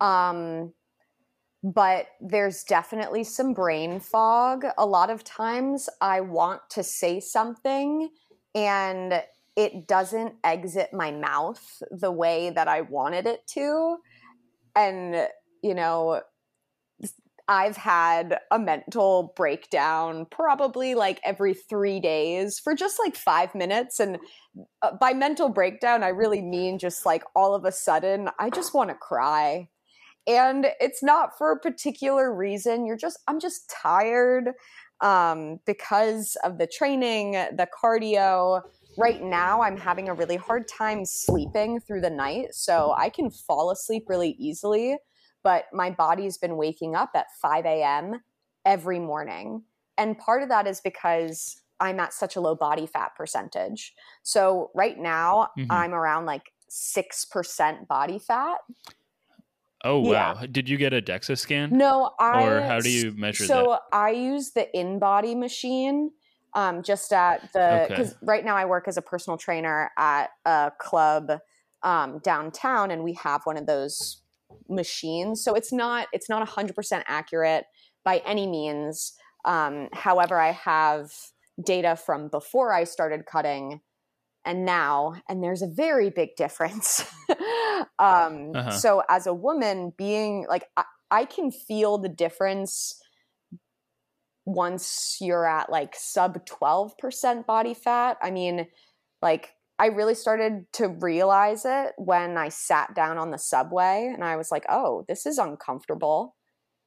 Um, 0.00 0.72
but 1.62 2.08
there's 2.20 2.62
definitely 2.62 3.24
some 3.24 3.54
brain 3.54 3.98
fog. 3.98 4.66
A 4.76 4.84
lot 4.84 5.08
of 5.08 5.24
times 5.24 5.88
I 6.00 6.20
want 6.20 6.60
to 6.70 6.82
say 6.82 7.20
something 7.20 8.10
and 8.54 9.22
it 9.56 9.86
doesn't 9.86 10.34
exit 10.42 10.92
my 10.92 11.10
mouth 11.10 11.82
the 11.90 12.10
way 12.10 12.50
that 12.50 12.68
I 12.68 12.82
wanted 12.82 13.26
it 13.26 13.46
to. 13.48 13.96
And, 14.74 15.28
you 15.62 15.74
know, 15.74 16.22
I've 17.46 17.76
had 17.76 18.38
a 18.50 18.58
mental 18.58 19.34
breakdown 19.36 20.26
probably 20.30 20.94
like 20.94 21.20
every 21.24 21.52
three 21.52 22.00
days 22.00 22.58
for 22.58 22.74
just 22.74 22.98
like 22.98 23.16
five 23.16 23.54
minutes. 23.54 24.00
And 24.00 24.18
uh, 24.82 24.92
by 24.98 25.12
mental 25.12 25.50
breakdown, 25.50 26.02
I 26.02 26.08
really 26.08 26.40
mean 26.40 26.78
just 26.78 27.04
like 27.04 27.22
all 27.36 27.54
of 27.54 27.64
a 27.64 27.72
sudden, 27.72 28.30
I 28.38 28.50
just 28.50 28.74
want 28.74 28.90
to 28.90 28.96
cry 28.96 29.68
and 30.26 30.66
it's 30.80 31.02
not 31.02 31.36
for 31.36 31.52
a 31.52 31.58
particular 31.58 32.34
reason 32.34 32.86
you're 32.86 32.96
just 32.96 33.18
i'm 33.28 33.40
just 33.40 33.70
tired 33.70 34.52
um, 35.00 35.58
because 35.66 36.36
of 36.44 36.58
the 36.58 36.66
training 36.66 37.32
the 37.32 37.68
cardio 37.82 38.62
right 38.96 39.22
now 39.22 39.62
i'm 39.62 39.76
having 39.76 40.08
a 40.08 40.14
really 40.14 40.36
hard 40.36 40.66
time 40.68 41.04
sleeping 41.04 41.80
through 41.80 42.00
the 42.00 42.10
night 42.10 42.46
so 42.52 42.94
i 42.98 43.08
can 43.08 43.30
fall 43.30 43.70
asleep 43.70 44.04
really 44.08 44.30
easily 44.38 44.96
but 45.42 45.64
my 45.72 45.90
body's 45.90 46.38
been 46.38 46.56
waking 46.56 46.94
up 46.94 47.10
at 47.14 47.26
5 47.40 47.64
a.m 47.66 48.20
every 48.64 48.98
morning 48.98 49.62
and 49.98 50.18
part 50.18 50.42
of 50.42 50.48
that 50.48 50.66
is 50.66 50.80
because 50.80 51.60
i'm 51.80 52.00
at 52.00 52.12
such 52.12 52.36
a 52.36 52.40
low 52.40 52.54
body 52.54 52.86
fat 52.86 53.10
percentage 53.16 53.92
so 54.22 54.70
right 54.74 54.98
now 54.98 55.48
Mhm. 55.58 55.70
i'm 55.70 55.92
around 55.94 56.26
like 56.26 56.52
6% 56.70 57.86
body 57.88 58.18
fat 58.18 58.58
Oh 59.84 59.98
Yeah. 60.00 60.34
wow! 60.34 60.46
Did 60.46 60.68
you 60.68 60.78
get 60.78 60.94
a 60.94 61.02
DEXA 61.02 61.36
scan? 61.38 61.70
No, 61.70 62.12
I. 62.18 62.42
Or 62.42 62.60
how 62.62 62.80
do 62.80 62.88
you 62.88 63.12
measure 63.12 63.44
so 63.44 63.78
I 63.92 64.10
use 64.10 64.52
the 64.52 64.66
InBody 64.74 65.36
machine, 65.38 66.10
um, 66.54 66.82
just 66.82 67.12
at 67.12 67.52
the 67.52 67.82
Okay. 67.84 67.88
because 67.88 68.14
right 68.22 68.44
now 68.44 68.56
I 68.56 68.64
work 68.64 68.88
as 68.88 68.96
a 68.96 69.02
personal 69.02 69.36
trainer 69.36 69.90
at 69.98 70.30
a 70.44 70.72
club 70.78 71.40
um, 71.82 72.18
downtown, 72.20 72.90
and 72.90 73.02
we 73.04 73.14
have 73.14 73.42
one 73.44 73.56
of 73.56 73.66
those 73.66 74.22
machines. 74.68 75.42
So 75.42 75.54
it's 75.54 75.72
not 75.72 76.08
it's 76.12 76.28
not 76.28 76.46
hundred 76.48 76.76
percent 76.76 77.04
accurate 77.06 77.66
by 78.04 78.18
any 78.24 78.46
means. 78.46 79.14
Um, 79.44 79.88
however, 79.92 80.38
I 80.38 80.52
have 80.52 81.12
data 81.62 81.96
from 81.96 82.28
before 82.28 82.72
I 82.72 82.84
started 82.84 83.26
cutting 83.26 83.80
and 84.44 84.64
now, 84.64 85.14
and 85.28 85.42
there's 85.42 85.62
a 85.62 85.66
very 85.66 86.10
big 86.10 86.36
difference. 86.36 87.04
um, 87.98 88.52
Uh-huh. 88.54 88.70
So, 88.70 89.02
as 89.08 89.26
a 89.26 89.34
woman, 89.34 89.92
being 89.96 90.46
like, 90.48 90.66
I, 90.76 90.84
I 91.10 91.24
can 91.24 91.50
feel 91.50 91.98
the 91.98 92.08
difference 92.08 93.00
once 94.44 95.18
you're 95.20 95.46
at 95.46 95.70
like 95.70 95.94
sub 95.96 96.44
12% 96.46 97.46
body 97.46 97.74
fat. 97.74 98.18
I 98.22 98.30
mean, 98.30 98.66
like, 99.22 99.54
I 99.78 99.86
really 99.86 100.14
started 100.14 100.66
to 100.74 100.88
realize 100.88 101.64
it 101.64 101.92
when 101.96 102.36
I 102.36 102.48
sat 102.48 102.94
down 102.94 103.18
on 103.18 103.30
the 103.30 103.38
subway 103.38 104.10
and 104.12 104.22
I 104.22 104.36
was 104.36 104.52
like, 104.52 104.64
oh, 104.68 105.04
this 105.08 105.26
is 105.26 105.38
uncomfortable. 105.38 106.36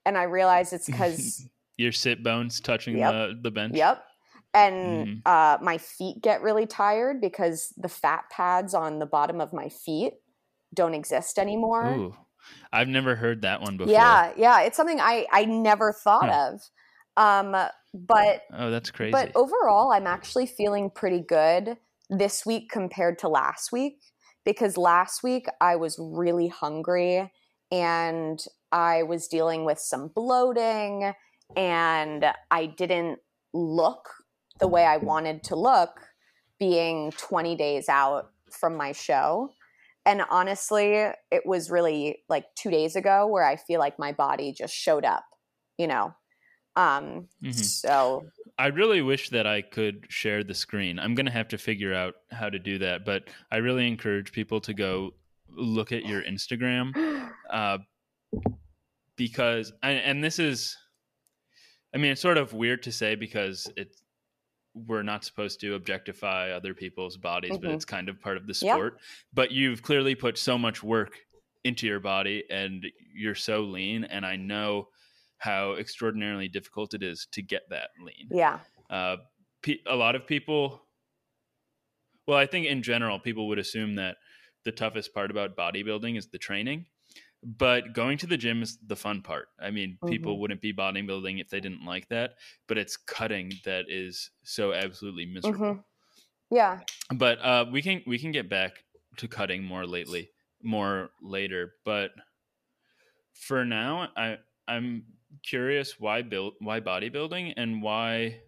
And 0.06 0.18
I 0.18 0.24
realized 0.24 0.72
it's 0.74 0.86
because 0.88 1.46
Your 1.78 1.92
sit 1.92 2.24
bones 2.24 2.60
touching 2.60 2.98
Yep. 2.98 3.12
the 3.12 3.40
the 3.44 3.52
bench. 3.52 3.76
Yep. 3.76 4.04
And 4.54 5.08
Mhm. 5.08 5.22
uh, 5.28 5.58
my 5.62 5.78
feet 5.78 6.22
get 6.22 6.42
really 6.42 6.66
tired 6.66 7.22
because 7.22 7.72
the 7.78 7.90
fat 7.90 8.24
pads 8.32 8.74
on 8.74 8.98
the 8.98 9.06
bottom 9.06 9.40
of 9.40 9.54
my 9.54 9.70
feet 9.70 10.14
don't 10.74 10.96
exist 10.96 11.38
anymore. 11.38 11.86
Ooh, 11.86 12.16
I've 12.74 12.88
never 12.88 13.16
heard 13.16 13.44
that 13.44 13.62
one 13.62 13.78
before. 13.78 13.92
Yeah, 13.92 14.34
yeah, 14.38 14.62
it's 14.62 14.76
something 14.76 15.00
I 15.00 15.28
I 15.32 15.46
never 15.46 15.94
thought 15.94 16.30
Huh. 16.30 16.54
of. 16.54 16.62
Um, 17.18 17.56
but 17.94 18.44
Oh, 18.54 18.70
that's 18.70 18.92
crazy. 18.92 19.12
but 19.12 19.32
overall, 19.36 19.92
I'm 19.92 20.08
actually 20.08 20.46
feeling 20.46 20.90
pretty 20.90 21.20
good 21.20 21.78
this 22.10 22.46
week 22.46 22.70
compared 22.70 23.20
to 23.20 23.28
last 23.28 23.72
week 23.72 24.00
because 24.46 24.78
last 24.78 25.24
week 25.24 25.48
I 25.60 25.76
was 25.76 25.98
really 26.00 26.48
hungry 26.48 27.32
and 27.72 28.40
I 28.72 29.04
was 29.04 29.28
dealing 29.28 29.66
with 29.66 29.80
some 29.80 30.10
bloating 30.10 31.14
and 31.56 32.26
I 32.52 32.66
didn't 32.68 33.20
look 33.54 34.10
the 34.60 34.68
way 34.68 34.86
I 34.86 34.98
wanted 34.98 35.44
to 35.46 35.56
look 35.56 36.00
being 36.60 37.12
20 37.12 37.56
days 37.56 37.90
out 37.90 38.32
from 38.52 38.76
my 38.76 38.92
show. 38.92 39.50
And 40.06 40.22
honestly, 40.30 40.94
it 41.32 41.46
was 41.46 41.70
really 41.70 42.20
like 42.30 42.46
2 42.56 42.72
days 42.72 42.96
ago 42.96 43.28
where 43.28 43.44
I 43.44 43.58
feel 43.58 43.80
like 43.80 44.00
my 44.00 44.14
body 44.14 44.54
just 44.54 44.74
showed 44.74 45.04
up, 45.04 45.26
you 45.78 45.88
know. 45.88 46.14
Um 46.78 47.28
Mhm. 47.44 47.54
so 47.66 48.30
I 48.60 48.68
really 48.68 49.02
wish 49.02 49.30
that 49.30 49.46
I 49.48 49.62
could 49.62 50.06
share 50.10 50.44
the 50.44 50.54
screen. 50.54 51.00
I'm 51.00 51.16
going 51.16 51.26
to 51.26 51.32
have 51.32 51.48
to 51.50 51.58
figure 51.58 51.94
out 51.94 52.16
how 52.32 52.50
to 52.50 52.58
do 52.60 52.78
that, 52.80 53.04
but 53.06 53.30
I 53.52 53.58
really 53.58 53.88
encourage 53.88 54.32
people 54.32 54.60
to 54.62 54.74
go 54.74 55.14
look 55.50 55.92
at 55.92 56.06
your 56.06 56.24
Instagram 56.24 56.94
uh, 57.50 57.80
because, 59.16 59.74
and, 59.84 60.00
and 60.00 60.24
this 60.24 60.40
is, 60.40 60.76
I 61.94 61.98
mean, 61.98 62.12
it's 62.12 62.22
sort 62.22 62.38
of 62.38 62.54
weird 62.54 62.84
to 62.84 62.92
say 62.92 63.16
because 63.16 63.68
it's 63.76 64.04
we're 64.74 65.04
not 65.04 65.24
supposed 65.26 65.60
to 65.62 65.74
objectify 65.74 66.52
other 66.52 66.74
people's 66.76 67.18
bodies, 67.18 67.58
but 67.58 67.70
Mhm. 67.72 67.74
it's 67.74 67.86
kind 67.86 68.10
of 68.10 68.22
part 68.22 68.38
of 68.38 68.46
the 68.46 68.54
Yeah. 68.62 68.74
sport. 68.74 69.00
But 69.34 69.52
you've 69.52 69.82
clearly 69.82 70.14
put 70.14 70.38
so 70.38 70.56
much 70.58 70.84
work 70.84 71.18
into 71.64 71.88
your 71.88 72.00
body, 72.00 72.44
and 72.52 72.86
you're 73.14 73.34
so 73.36 73.62
lean, 73.62 74.04
and 74.04 74.24
I 74.26 74.36
know 74.36 74.90
how 75.38 75.74
extraordinarily 75.76 76.48
difficult 76.48 76.94
it 76.94 77.04
is 77.04 77.28
to 77.32 77.42
get 77.42 77.64
that 77.70 77.90
lean 78.00 78.28
yeah. 78.32 78.60
uh, 78.90 79.18
pe- 79.62 79.84
a 79.88 79.96
lot 79.96 80.16
of 80.16 80.26
people 80.28 80.82
well 82.28 82.38
i 82.38 82.46
think 82.46 82.66
in 82.66 82.82
general 82.84 83.20
people 83.20 83.48
would 83.48 83.60
assume 83.60 83.96
that 83.96 84.18
the 84.64 84.72
toughest 84.72 85.14
part 85.14 85.32
about 85.32 85.56
bodybuilding 85.56 86.18
is 86.18 86.28
the 86.28 86.38
training 86.38 86.86
but 87.44 87.94
going 87.94 88.18
to 88.18 88.28
the 88.28 88.38
gym 88.38 88.62
is 88.64 88.78
the 88.88 88.96
fun 88.96 89.22
part 89.22 89.50
i 89.60 89.72
mean 89.72 90.00
people 90.06 90.36
Mhm. 90.36 90.40
wouldn't 90.40 90.62
be 90.62 90.74
bodybuilding 90.74 91.40
if 91.40 91.50
they 91.50 91.60
didn't 91.60 91.86
like 91.86 92.08
that 92.10 92.36
but 92.68 92.78
it's 92.78 92.98
cutting 92.98 93.52
that 93.66 93.86
is 93.90 94.32
so 94.44 94.74
absolutely 94.74 95.26
miserable 95.26 95.76
Mhm. 95.76 95.84
Yeah. 96.52 96.82
but 97.16 97.40
uh, 97.40 97.66
we 97.72 97.82
can 97.82 98.04
we 98.08 98.20
can 98.20 98.32
get 98.32 98.50
back 98.50 98.84
to 99.18 99.28
cutting 99.28 99.64
more 99.64 99.86
lately 99.86 100.30
more 100.62 101.12
later 101.22 101.76
but 101.86 102.12
for 103.34 103.66
now 103.66 104.10
i 104.16 104.38
i'm 104.68 105.06
curious 105.44 106.00
why 106.00 106.22
build 106.22 106.54
why 106.60 106.80
bodybuilding 106.80 107.54
and 107.58 107.82
why 107.82 108.42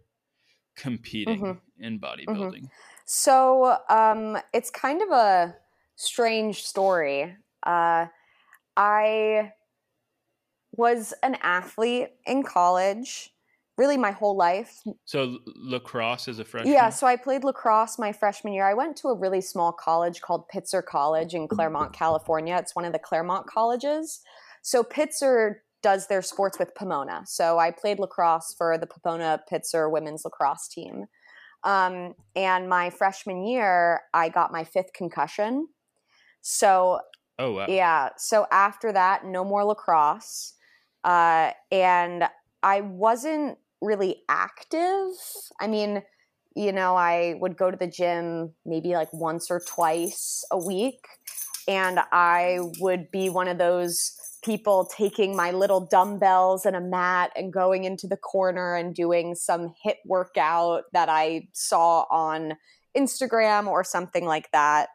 competing 0.76 1.42
Mhm. 1.42 1.62
in 1.80 2.00
bodybuilding 2.00 2.70
So 3.06 3.78
um, 3.90 4.38
it's 4.54 4.70
kind 4.70 5.02
of 5.02 5.10
a 5.10 5.56
strange 5.96 6.64
story. 6.66 7.36
Uh, 7.66 8.06
I 8.78 9.52
was 10.74 11.14
an 11.24 11.36
athlete 11.42 12.10
in 12.26 12.44
college, 12.44 13.34
really 13.78 13.98
my 13.98 14.12
whole 14.12 14.38
life. 14.38 14.82
so 15.06 15.40
lacrosse 15.46 16.28
is 16.28 16.40
a 16.40 16.46
freshman 16.46 16.72
Yeah, 16.74 16.90
so 16.90 17.08
I 17.08 17.16
played 17.16 17.44
lacrosse 17.44 17.98
my 17.98 18.12
freshman 18.14 18.54
year. 18.54 18.66
I 18.68 18.74
went 18.76 18.96
to 18.98 19.08
a 19.08 19.16
really 19.16 19.42
small 19.42 19.72
college 19.72 20.22
called 20.22 20.48
Pitzer 20.50 20.86
College 20.86 21.34
in 21.34 21.48
Claremont, 21.48 21.92
California. 21.94 22.56
It's 22.58 22.76
one 22.76 22.86
of 22.86 22.94
the 22.94 23.00
Claremont 23.00 23.48
colleges. 23.48 24.22
So 24.62 24.84
Pitzer 24.84 25.62
does 25.82 26.08
their 26.08 26.22
sports 26.22 26.60
with 26.60 26.76
Pomona. 26.76 27.24
So 27.26 27.58
I 27.58 27.72
played 27.72 28.00
lacrosse 28.00 28.54
for 28.58 28.78
the 28.78 28.88
Pomona 28.88 29.42
Pitzer 29.52 29.92
women's 29.92 30.26
lacrosse 30.26 30.68
team. 30.68 31.06
Um, 31.64 32.14
and 32.36 32.70
my 32.70 32.90
freshman 32.90 33.46
year, 33.46 34.02
I 34.14 34.30
got 34.30 34.52
my 34.52 34.64
fifth 34.64 34.94
concussion. 34.94 35.68
So 36.42 37.00
oh 37.38 37.54
wow 37.54 37.66
yeah. 37.68 38.10
So 38.18 38.48
after 38.52 38.92
that, 38.94 39.26
no 39.26 39.44
more 39.44 39.64
lacrosse. 39.64 40.54
Uh, 41.04 41.52
and 41.72 42.26
I 42.64 42.82
wasn't 42.82 43.58
really 43.82 44.24
active. 44.28 45.12
I 45.60 45.68
mean, 45.68 46.04
you 46.56 46.72
know, 46.72 46.96
I 46.96 47.36
would 47.40 47.58
go 47.58 47.72
to 47.72 47.78
the 47.78 47.88
gym 47.88 48.54
maybe 48.66 48.94
like 48.94 49.14
once 49.14 49.50
or 49.50 49.62
twice 49.66 50.44
a 50.52 50.58
week. 50.58 51.06
And 51.68 52.00
I 52.12 52.60
would 52.80 53.12
be 53.12 53.30
one 53.30 53.48
of 53.48 53.58
those 53.58 54.19
people 54.44 54.86
taking 54.86 55.36
my 55.36 55.52
little 55.52 55.82
dumbbells 55.82 56.66
and 56.66 56.76
a 56.76 56.82
mat 56.82 57.32
and 57.36 57.52
going 57.52 57.84
into 57.84 58.08
the 58.08 58.18
corner 58.18 58.76
and 58.76 58.96
doing 58.96 59.36
some 59.36 59.74
HIIT 59.86 59.98
workout 60.06 60.84
that 60.94 61.10
I 61.10 61.48
saw 61.54 62.06
on 62.10 62.56
Instagram 62.98 63.68
or 63.68 63.84
something 63.84 64.26
like 64.26 64.52
that. 64.52 64.90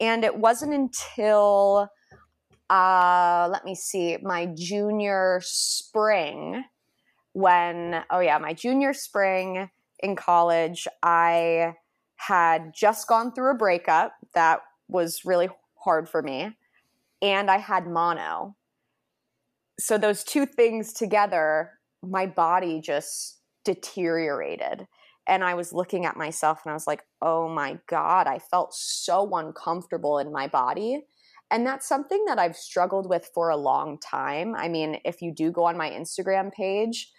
And 0.00 0.24
it 0.24 0.38
wasn't 0.38 0.74
until, 0.74 1.88
uh, 2.70 3.48
let 3.50 3.64
me 3.64 3.74
see, 3.74 4.18
my 4.22 4.46
junior 4.46 5.40
spring 5.42 6.64
when, 7.32 8.02
oh 8.10 8.20
yeah, 8.20 8.38
my 8.38 8.52
junior 8.52 8.92
spring 8.92 9.70
in 10.00 10.16
college, 10.16 10.88
I 11.02 11.74
had 12.16 12.72
just 12.74 13.06
gone 13.06 13.32
through 13.32 13.52
a 13.52 13.56
breakup 13.56 14.12
that 14.34 14.60
was 14.88 15.24
really 15.24 15.48
hard 15.76 16.08
for 16.08 16.22
me. 16.22 16.56
And 17.22 17.50
I 17.50 17.58
had 17.58 17.86
mono. 17.86 18.56
So 19.78 19.98
those 19.98 20.24
two 20.24 20.46
things 20.46 20.92
together, 20.92 21.72
my 22.02 22.26
body 22.26 22.80
just 22.80 23.40
deteriorated 23.64 24.86
and 25.28 25.44
I 25.44 25.54
was 25.54 25.72
looking 25.72 26.06
at 26.06 26.16
myself 26.16 26.60
and 26.64 26.70
I 26.70 26.74
was 26.74 26.86
like, 26.86 27.02
oh 27.20 27.48
my 27.48 27.78
God, 27.86 28.26
I 28.26 28.38
felt 28.38 28.74
so 28.74 29.28
uncomfortable 29.36 30.18
in 30.18 30.32
my 30.32 30.48
body. 30.48 31.04
And 31.50 31.66
that's 31.66 31.86
something 31.86 32.24
that 32.26 32.38
I've 32.38 32.56
struggled 32.56 33.08
with 33.08 33.30
for 33.34 33.50
a 33.50 33.56
long 33.56 33.98
time. 34.00 34.54
I 34.56 34.68
mean, 34.68 34.98
if 35.04 35.22
you 35.22 35.32
do 35.32 35.52
go 35.52 35.64
on 35.64 35.76
my 35.76 35.90
Instagram 35.90 36.52
page, 36.52 37.10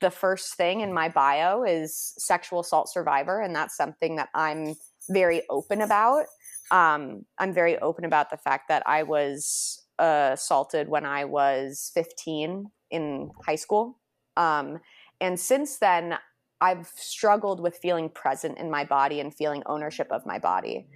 the 0.00 0.10
first 0.10 0.56
thing 0.56 0.80
in 0.80 0.92
my 0.92 1.08
bio 1.08 1.62
is 1.62 2.14
sexual 2.18 2.60
assault 2.60 2.90
survivor. 2.90 3.40
And 3.40 3.54
that's 3.54 3.76
something 3.76 4.16
that 4.16 4.30
I'm 4.34 4.74
very 5.10 5.42
open 5.48 5.82
about. 5.82 6.24
Um, 6.70 7.24
I'm 7.38 7.52
very 7.52 7.78
open 7.78 8.04
about 8.04 8.30
the 8.30 8.36
fact 8.36 8.68
that 8.68 8.82
I 8.86 9.02
was 9.02 9.81
assaulted 10.02 10.88
when 10.88 11.06
I 11.06 11.24
was 11.24 11.90
15 11.94 12.70
in 12.90 13.30
high 13.46 13.56
school. 13.56 13.98
Um, 14.36 14.78
and 15.20 15.38
since 15.38 15.78
then, 15.78 16.18
I've 16.60 16.90
struggled 16.96 17.60
with 17.60 17.76
feeling 17.76 18.08
present 18.08 18.58
in 18.58 18.70
my 18.70 18.84
body 18.84 19.20
and 19.20 19.34
feeling 19.34 19.62
ownership 19.66 20.08
of 20.10 20.26
my 20.26 20.38
body. 20.38 20.86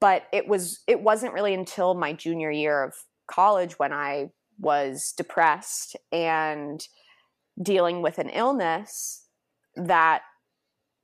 But 0.00 0.24
it 0.32 0.46
was 0.48 0.80
it 0.86 1.00
wasn't 1.00 1.32
really 1.32 1.54
until 1.54 1.94
my 1.94 2.12
junior 2.12 2.50
year 2.50 2.82
of 2.82 2.94
college 3.26 3.78
when 3.78 3.92
I 3.92 4.30
was 4.58 5.14
depressed 5.16 5.96
and 6.12 6.86
dealing 7.62 8.02
with 8.02 8.18
an 8.18 8.28
illness 8.28 9.26
that 9.76 10.22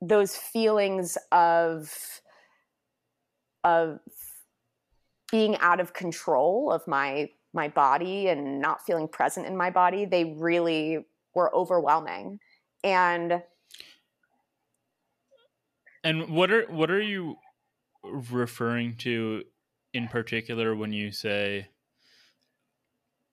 those 0.01 0.35
feelings 0.35 1.17
of 1.31 1.91
of 3.63 3.99
being 5.31 5.57
out 5.57 5.79
of 5.79 5.93
control 5.93 6.71
of 6.71 6.85
my 6.87 7.29
my 7.53 7.67
body 7.67 8.27
and 8.27 8.61
not 8.61 8.85
feeling 8.85 9.07
present 9.07 9.45
in 9.45 9.57
my 9.57 9.69
body 9.69 10.05
they 10.05 10.35
really 10.37 11.05
were 11.33 11.53
overwhelming. 11.55 12.39
And 12.83 13.41
and 16.03 16.29
what 16.29 16.51
are 16.51 16.63
what 16.63 16.89
are 16.89 17.01
you 17.01 17.37
referring 18.03 18.95
to 18.95 19.43
in 19.93 20.07
particular 20.07 20.75
when 20.75 20.91
you 20.91 21.11
say 21.11 21.67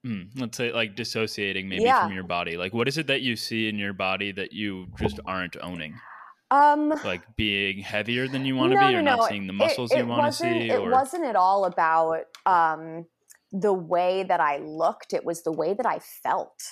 hmm, 0.05 0.23
let's 0.37 0.57
say 0.57 0.73
like 0.73 0.95
dissociating 0.95 1.69
maybe 1.69 1.85
yeah. 1.85 2.05
from 2.05 2.14
your 2.14 2.25
body? 2.25 2.57
Like 2.57 2.73
what 2.73 2.88
is 2.88 2.99
it 2.99 3.07
that 3.07 3.23
you 3.23 3.37
see 3.37 3.69
in 3.69 3.78
your 3.78 3.93
body 3.93 4.33
that 4.33 4.52
you 4.52 4.88
just 4.99 5.19
aren't 5.26 5.57
owning 5.62 5.95
um 6.50 6.90
like 7.05 7.23
being 7.37 7.78
heavier 7.78 8.26
than 8.26 8.45
you 8.45 8.57
want 8.57 8.73
to 8.73 8.81
no, 8.81 8.88
be 8.88 8.95
or 8.95 9.02
no, 9.02 9.17
not 9.17 9.19
no. 9.21 9.28
seeing 9.28 9.47
the 9.47 9.52
muscles 9.52 9.93
it, 9.93 9.99
you 9.99 10.07
want 10.07 10.25
to 10.25 10.33
see 10.33 10.71
Or... 10.71 10.76
it 10.76 10.90
wasn't 10.90 11.25
at 11.25 11.37
all 11.37 11.64
about 11.64 12.25
um 12.47 13.07
the 13.50 13.73
way 13.73 14.25
that 14.25 14.40
i 14.40 14.59
looked. 14.59 15.14
It 15.14 15.25
was 15.25 15.43
the 15.43 15.52
way 15.52 15.73
that 15.75 15.87
i 15.87 15.99
felt. 15.99 16.62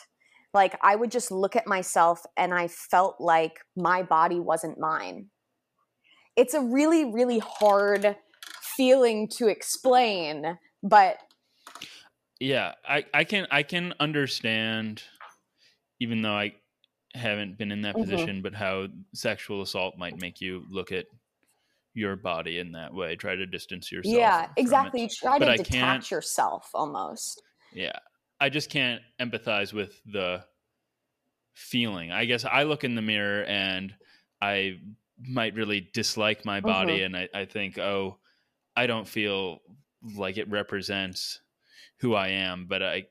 Like 0.54 0.78
i 0.83 0.97
would 0.97 1.11
just 1.11 1.30
look 1.30 1.56
at 1.56 1.66
myself 1.66 2.23
and 2.37 2.54
i 2.54 2.68
felt 2.68 3.16
like 3.21 3.61
my 3.76 4.02
body 4.02 4.40
wasn't 4.40 4.78
mine. 4.78 5.26
It's 6.37 6.54
a 6.54 6.61
really 6.61 7.04
really 7.04 7.38
hard 7.38 8.16
feeling 8.76 9.26
to 9.26 9.49
explain 9.49 10.59
but 10.83 11.18
yeah 12.40 12.73
i 12.87 13.05
i 13.14 13.24
can 13.24 13.46
i 13.51 13.62
can 13.62 13.94
understand 13.98 15.03
even 15.98 16.22
though 16.22 16.35
i 16.35 16.53
haven't 17.16 17.59
been 17.59 17.72
in 17.72 17.83
that 17.83 17.94
mm-hmm. 17.94 18.11
position 18.11 18.42
but 18.42 18.55
how 18.55 18.87
sexual 19.12 19.62
assault 19.62 19.96
might 19.98 20.20
make 20.20 20.40
you 20.40 20.64
look 20.70 20.92
at 20.92 21.07
your 21.94 22.14
body 22.14 22.59
in 22.59 22.72
that 22.72 22.92
way. 22.92 23.16
Try 23.16 23.37
to 23.37 23.46
distance 23.46 23.90
yourself 23.90 24.16
yeah 24.16 24.48
exactly. 24.57 25.02
You 25.02 25.09
try 25.09 25.38
but 25.38 25.46
to 25.46 25.52
I 25.52 25.57
detach 25.57 26.11
yourself 26.11 26.70
almost. 26.74 27.42
Yeah. 27.72 27.98
I 28.38 28.50
just 28.50 28.68
can't 28.68 29.00
empathize 29.18 29.72
with 29.72 30.00
the 30.05 30.44
feeling. 31.55 32.12
I 32.12 32.26
guess 32.26 32.44
i 32.44 32.64
look 32.64 32.85
in 32.85 32.94
the 32.94 33.02
mirror 33.02 33.44
and 33.44 33.94
i 34.42 34.79
might 35.18 35.55
really 35.55 35.88
dislike 35.94 36.44
my 36.44 36.61
body 36.61 36.98
mm-hmm. 36.98 37.14
and 37.14 37.29
I, 37.35 37.40
I 37.40 37.44
think 37.46 37.79
oh 37.79 38.18
i 38.76 38.87
don't 38.87 39.09
feel 39.09 39.61
like 40.14 40.37
it 40.37 40.50
represents 40.50 41.40
who 41.98 42.14
i 42.14 42.29
am 42.29 42.66
but 42.68 42.83
i 42.83 43.07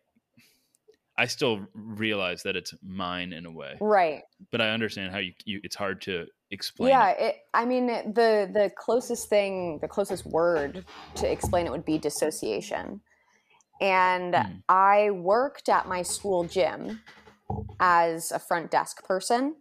i 1.18 1.26
still 1.26 1.66
realize 1.74 2.44
that 2.44 2.56
it's 2.56 2.74
mine 2.84 3.34
in 3.34 3.46
a 3.46 3.52
way 3.52 3.76
right 3.82 4.24
but 4.52 4.62
i 4.62 4.70
understand 4.70 5.12
how 5.12 5.20
you, 5.20 5.34
you 5.46 5.60
it's 5.64 5.76
hard 5.76 6.02
to 6.02 6.26
explain 6.52 6.90
yeah 6.90 7.10
it. 7.10 7.22
It, 7.22 7.36
i 7.54 7.66
mean 7.66 7.88
the 7.88 8.50
the 8.52 8.72
closest 8.78 9.30
thing 9.30 9.80
the 9.82 9.88
closest 9.88 10.26
word 10.26 10.86
to 11.16 11.32
explain 11.32 11.66
it 11.66 11.72
would 11.72 11.86
be 11.86 11.98
dissociation 11.98 13.02
and 13.82 14.34
mm. 14.34 14.64
i 14.70 15.10
worked 15.12 15.70
at 15.70 15.88
my 15.88 16.02
school 16.02 16.44
gym 16.44 17.02
as 17.80 18.32
a 18.32 18.40
front 18.40 18.72
desk 18.72 19.04
person 19.06 19.56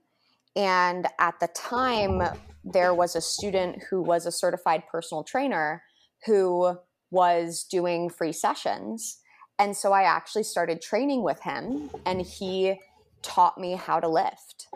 and 0.56 1.06
at 1.18 1.40
the 1.40 1.48
time, 1.48 2.22
there 2.62 2.94
was 2.94 3.16
a 3.16 3.20
student 3.20 3.82
who 3.90 4.02
was 4.02 4.26
a 4.26 4.32
certified 4.32 4.84
personal 4.90 5.24
trainer 5.24 5.82
who 6.26 6.78
was 7.10 7.66
doing 7.68 8.08
free 8.08 8.32
sessions. 8.32 9.18
And 9.58 9.76
so 9.76 9.92
I 9.92 10.02
actually 10.02 10.42
started 10.42 10.82
training 10.82 11.22
with 11.22 11.40
him, 11.40 11.90
and 12.04 12.20
he 12.20 12.80
taught 13.22 13.58
me 13.58 13.74
how 13.74 14.00
to 14.00 14.08
lift. 14.08 14.66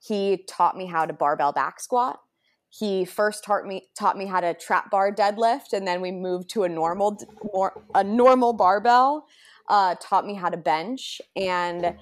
He 0.00 0.44
taught 0.48 0.76
me 0.76 0.86
how 0.86 1.06
to 1.06 1.12
barbell 1.12 1.52
back 1.52 1.80
squat. 1.80 2.18
He 2.70 3.04
first 3.04 3.44
taught 3.44 3.66
me 3.66 3.88
taught 3.96 4.16
me 4.16 4.24
how 4.26 4.40
to 4.40 4.54
trap 4.54 4.90
bar 4.90 5.12
deadlift, 5.12 5.74
and 5.74 5.86
then 5.86 6.00
we 6.00 6.10
moved 6.10 6.48
to 6.50 6.64
a 6.64 6.68
normal 6.68 7.18
more, 7.52 7.82
a 7.94 8.02
normal 8.02 8.54
barbell. 8.54 9.26
Uh, 9.68 9.94
taught 10.00 10.26
me 10.26 10.34
how 10.34 10.48
to 10.48 10.56
bench, 10.56 11.20
and 11.36 11.94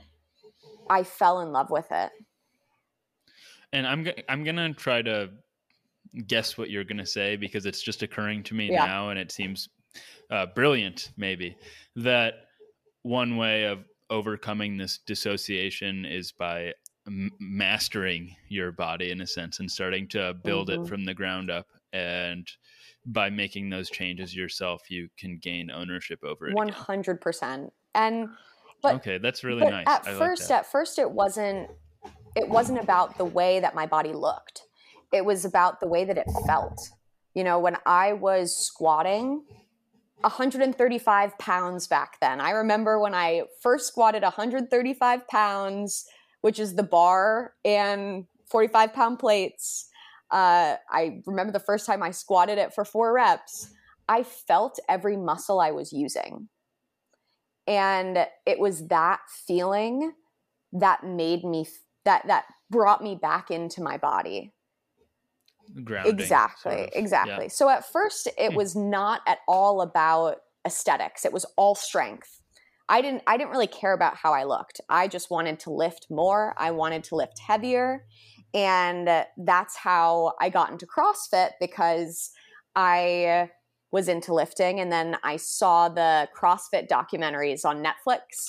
I 0.88 1.02
fell 1.02 1.40
in 1.40 1.52
love 1.52 1.70
with 1.70 1.86
it 1.90 2.10
and 3.72 3.86
I'm 3.86 4.08
I'm 4.28 4.44
gonna 4.44 4.72
try 4.74 5.02
to 5.02 5.30
guess 6.26 6.58
what 6.58 6.70
you're 6.70 6.84
gonna 6.84 7.06
say 7.06 7.36
because 7.36 7.66
it's 7.66 7.82
just 7.82 8.02
occurring 8.02 8.42
to 8.44 8.54
me 8.54 8.70
yeah. 8.70 8.86
now, 8.86 9.10
and 9.10 9.18
it 9.18 9.30
seems 9.30 9.68
uh, 10.30 10.46
brilliant. 10.46 11.10
Maybe 11.16 11.56
that 11.96 12.34
one 13.02 13.36
way 13.36 13.64
of 13.64 13.84
overcoming 14.08 14.76
this 14.76 14.98
dissociation 15.06 16.04
is 16.04 16.32
by 16.32 16.72
m- 17.06 17.30
mastering 17.38 18.34
your 18.48 18.72
body 18.72 19.10
in 19.10 19.20
a 19.20 19.26
sense 19.26 19.60
and 19.60 19.70
starting 19.70 20.08
to 20.08 20.34
build 20.44 20.68
mm-hmm. 20.68 20.82
it 20.82 20.88
from 20.88 21.04
the 21.04 21.14
ground 21.14 21.50
up 21.50 21.66
and 21.92 22.48
by 23.06 23.30
making 23.30 23.70
those 23.70 23.88
changes 23.88 24.36
yourself 24.36 24.90
you 24.90 25.08
can 25.16 25.38
gain 25.38 25.70
ownership 25.70 26.22
over 26.22 26.48
it 26.48 26.54
100% 26.54 27.70
and 27.94 28.28
but 28.82 28.96
okay 28.96 29.16
that's 29.16 29.42
really 29.42 29.62
nice 29.62 29.86
at 29.86 30.06
I 30.06 30.14
first 30.18 30.50
like 30.50 30.58
at 30.58 30.66
first 30.66 30.98
it 30.98 31.10
wasn't 31.10 31.70
it 32.36 32.48
wasn't 32.48 32.80
about 32.80 33.18
the 33.18 33.24
way 33.24 33.60
that 33.60 33.74
my 33.74 33.86
body 33.86 34.12
looked. 34.12 34.62
It 35.12 35.24
was 35.24 35.44
about 35.44 35.80
the 35.80 35.88
way 35.88 36.04
that 36.04 36.16
it 36.16 36.26
felt. 36.46 36.90
You 37.34 37.44
know, 37.44 37.58
when 37.58 37.76
I 37.86 38.12
was 38.12 38.56
squatting, 38.56 39.44
135 40.20 41.38
pounds 41.38 41.86
back 41.86 42.18
then. 42.20 42.40
I 42.40 42.50
remember 42.50 42.98
when 43.00 43.14
I 43.14 43.42
first 43.62 43.88
squatted 43.88 44.22
135 44.22 45.28
pounds, 45.28 46.06
which 46.42 46.58
is 46.58 46.74
the 46.74 46.82
bar 46.82 47.54
and 47.64 48.26
45 48.46 48.92
pound 48.92 49.18
plates. 49.18 49.88
Uh, 50.30 50.76
I 50.90 51.22
remember 51.26 51.52
the 51.52 51.60
first 51.60 51.86
time 51.86 52.02
I 52.02 52.10
squatted 52.10 52.58
it 52.58 52.74
for 52.74 52.84
four 52.84 53.12
reps. 53.12 53.72
I 54.08 54.22
felt 54.22 54.78
every 54.88 55.16
muscle 55.16 55.60
I 55.60 55.70
was 55.70 55.92
using. 55.92 56.48
And 57.66 58.26
it 58.46 58.58
was 58.58 58.88
that 58.88 59.20
feeling 59.46 60.12
that 60.72 61.04
made 61.04 61.44
me 61.44 61.66
that 62.04 62.26
that 62.26 62.44
brought 62.70 63.02
me 63.02 63.14
back 63.14 63.50
into 63.50 63.82
my 63.82 63.96
body 63.96 64.52
Grounding, 65.84 66.14
exactly 66.14 66.72
sort 66.72 66.88
of. 66.88 66.90
exactly 66.94 67.44
yeah. 67.44 67.48
so 67.48 67.68
at 67.68 67.84
first 67.90 68.28
it 68.38 68.50
hmm. 68.50 68.56
was 68.56 68.74
not 68.74 69.20
at 69.26 69.38
all 69.46 69.82
about 69.82 70.36
aesthetics 70.66 71.24
it 71.24 71.32
was 71.32 71.44
all 71.56 71.74
strength 71.74 72.42
i 72.88 73.00
didn't 73.00 73.22
i 73.26 73.36
didn't 73.36 73.50
really 73.50 73.66
care 73.66 73.92
about 73.92 74.16
how 74.16 74.32
i 74.32 74.44
looked 74.44 74.80
i 74.88 75.06
just 75.06 75.30
wanted 75.30 75.58
to 75.60 75.70
lift 75.70 76.06
more 76.10 76.54
i 76.58 76.70
wanted 76.70 77.04
to 77.04 77.14
lift 77.14 77.38
heavier 77.38 78.04
and 78.52 79.08
that's 79.38 79.76
how 79.76 80.32
i 80.40 80.48
got 80.48 80.70
into 80.70 80.86
crossfit 80.86 81.50
because 81.60 82.30
i 82.76 83.48
was 83.92 84.08
into 84.08 84.34
lifting. 84.34 84.80
And 84.80 84.90
then 84.90 85.16
I 85.22 85.36
saw 85.36 85.88
the 85.88 86.28
CrossFit 86.36 86.88
documentaries 86.88 87.64
on 87.64 87.84
Netflix. 87.84 88.48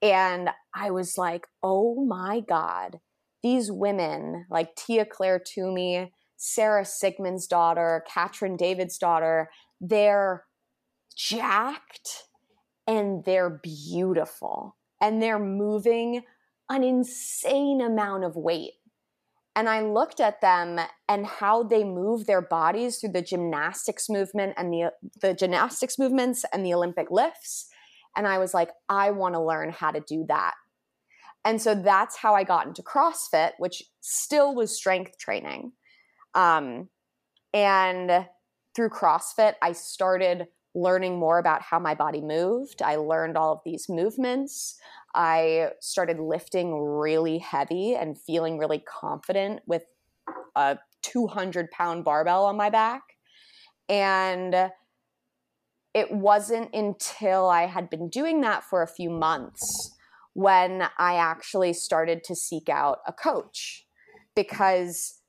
And 0.00 0.50
I 0.74 0.90
was 0.90 1.16
like, 1.16 1.46
oh 1.62 2.04
my 2.04 2.40
God, 2.40 2.98
these 3.42 3.70
women 3.70 4.46
like 4.50 4.76
Tia-Clair 4.76 5.42
Toomey, 5.44 6.12
Sara 6.36 6.82
Sigmundsdottir, 6.82 8.00
Katrin 8.06 8.56
Davidsdottir, 8.56 9.46
they're 9.80 10.44
jacked 11.16 12.24
and 12.86 13.24
they're 13.24 13.60
beautiful 13.62 14.76
and 15.00 15.22
they're 15.22 15.38
moving 15.38 16.22
an 16.68 16.84
insane 16.84 17.80
amount 17.80 18.24
of 18.24 18.36
weight. 18.36 18.72
And 19.54 19.68
I 19.68 19.82
looked 19.82 20.18
at 20.18 20.40
them 20.40 20.80
and 21.08 21.26
how 21.26 21.62
they 21.62 21.84
move 21.84 22.26
their 22.26 22.40
bodies 22.40 22.98
through 22.98 23.12
the 23.12 23.22
gymnastics 23.22 24.08
movement 24.08 24.54
and 24.56 24.72
the, 24.72 24.92
the 25.20 25.34
gymnastics 25.34 25.98
movements 25.98 26.44
and 26.52 26.64
the 26.64 26.72
Olympic 26.72 27.10
lifts. 27.10 27.68
And 28.16 28.26
I 28.26 28.38
was 28.38 28.54
like, 28.54 28.70
I 28.88 29.10
want 29.10 29.34
to 29.34 29.42
learn 29.42 29.70
how 29.70 29.90
to 29.90 30.00
do 30.00 30.24
that. 30.28 30.54
And 31.44 31.60
so 31.60 31.74
that's 31.74 32.16
how 32.16 32.34
I 32.34 32.44
got 32.44 32.66
into 32.66 32.82
CrossFit, 32.82 33.52
which 33.58 33.82
still 34.00 34.54
was 34.54 34.76
strength 34.76 35.18
training. 35.18 35.72
Um, 36.34 36.88
and 37.52 38.26
through 38.74 38.90
CrossFit, 38.90 39.54
I 39.60 39.72
started 39.72 40.46
learning 40.74 41.18
more 41.18 41.38
about 41.38 41.62
how 41.62 41.78
my 41.78 41.94
body 41.94 42.20
moved. 42.20 42.80
I 42.80 42.96
learned 42.96 43.36
all 43.36 43.52
of 43.52 43.60
these 43.64 43.88
movements. 43.88 44.78
I 45.14 45.70
started 45.80 46.18
lifting 46.18 46.80
really 46.80 47.38
heavy 47.38 47.94
and 47.94 48.18
feeling 48.18 48.56
really 48.56 48.78
confident 48.78 49.60
with 49.66 49.82
a 50.56 50.78
200 51.02 51.70
pound 51.70 52.04
barbell 52.04 52.46
on 52.46 52.56
my 52.56 52.70
back. 52.70 53.02
And 53.88 54.70
it 55.92 56.10
wasn't 56.10 56.74
until 56.74 57.50
I 57.50 57.66
had 57.66 57.90
been 57.90 58.08
doing 58.08 58.40
that 58.40 58.64
for 58.64 58.82
a 58.82 58.86
few 58.86 59.10
months 59.10 59.92
when 60.34 60.88
I 60.98 61.16
actually 61.16 61.72
started 61.72 62.24
to 62.24 62.34
seek 62.34 62.68
out 62.68 62.98
a 63.06 63.12
coach 63.12 63.86
because 64.34 65.20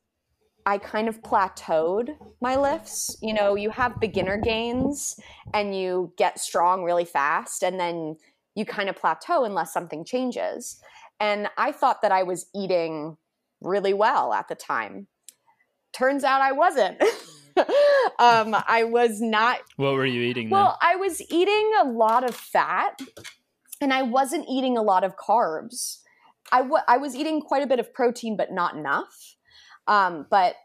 I 0.65 0.77
kind 0.77 1.09
of 1.09 1.21
plateaued 1.21 2.15
my 2.41 2.55
lifts. 2.55 3.17
You 3.21 3.33
know, 3.33 3.55
you 3.55 3.69
have 3.69 3.99
beginner 3.99 4.37
gains 4.37 5.19
and 5.53 5.77
you 5.77 6.13
get 6.17 6.39
strong 6.39 6.83
really 6.83 7.05
fast, 7.05 7.63
and 7.63 7.79
then 7.79 8.15
you 8.55 8.65
kind 8.65 8.89
of 8.89 8.95
plateau 8.95 9.43
unless 9.43 9.73
something 9.73 10.05
changes. 10.05 10.79
And 11.19 11.49
I 11.57 11.71
thought 11.71 12.01
that 12.01 12.11
I 12.11 12.23
was 12.23 12.45
eating 12.55 13.17
really 13.61 13.93
well 13.93 14.33
at 14.33 14.47
the 14.47 14.55
time. 14.55 15.07
Turns 15.91 16.23
out 16.23 16.41
I 16.41 16.51
wasn't. 16.53 17.01
um, 18.19 18.55
I 18.67 18.83
was 18.85 19.21
not. 19.21 19.59
What 19.75 19.93
were 19.93 20.05
you 20.05 20.21
eating? 20.21 20.49
Well, 20.49 20.77
then? 20.81 20.91
I 20.91 20.95
was 20.95 21.21
eating 21.29 21.71
a 21.81 21.85
lot 21.85 22.27
of 22.27 22.35
fat, 22.35 22.99
and 23.83 23.93
I 23.93 24.01
wasn't 24.01 24.47
eating 24.49 24.77
a 24.77 24.81
lot 24.81 25.03
of 25.03 25.17
carbs. 25.17 25.99
I, 26.51 26.59
w- 26.59 26.83
I 26.87 26.97
was 26.97 27.15
eating 27.15 27.41
quite 27.41 27.63
a 27.63 27.67
bit 27.67 27.79
of 27.79 27.93
protein, 27.93 28.37
but 28.37 28.51
not 28.51 28.75
enough. 28.75 29.35
Um, 29.87 30.25
but 30.29 30.55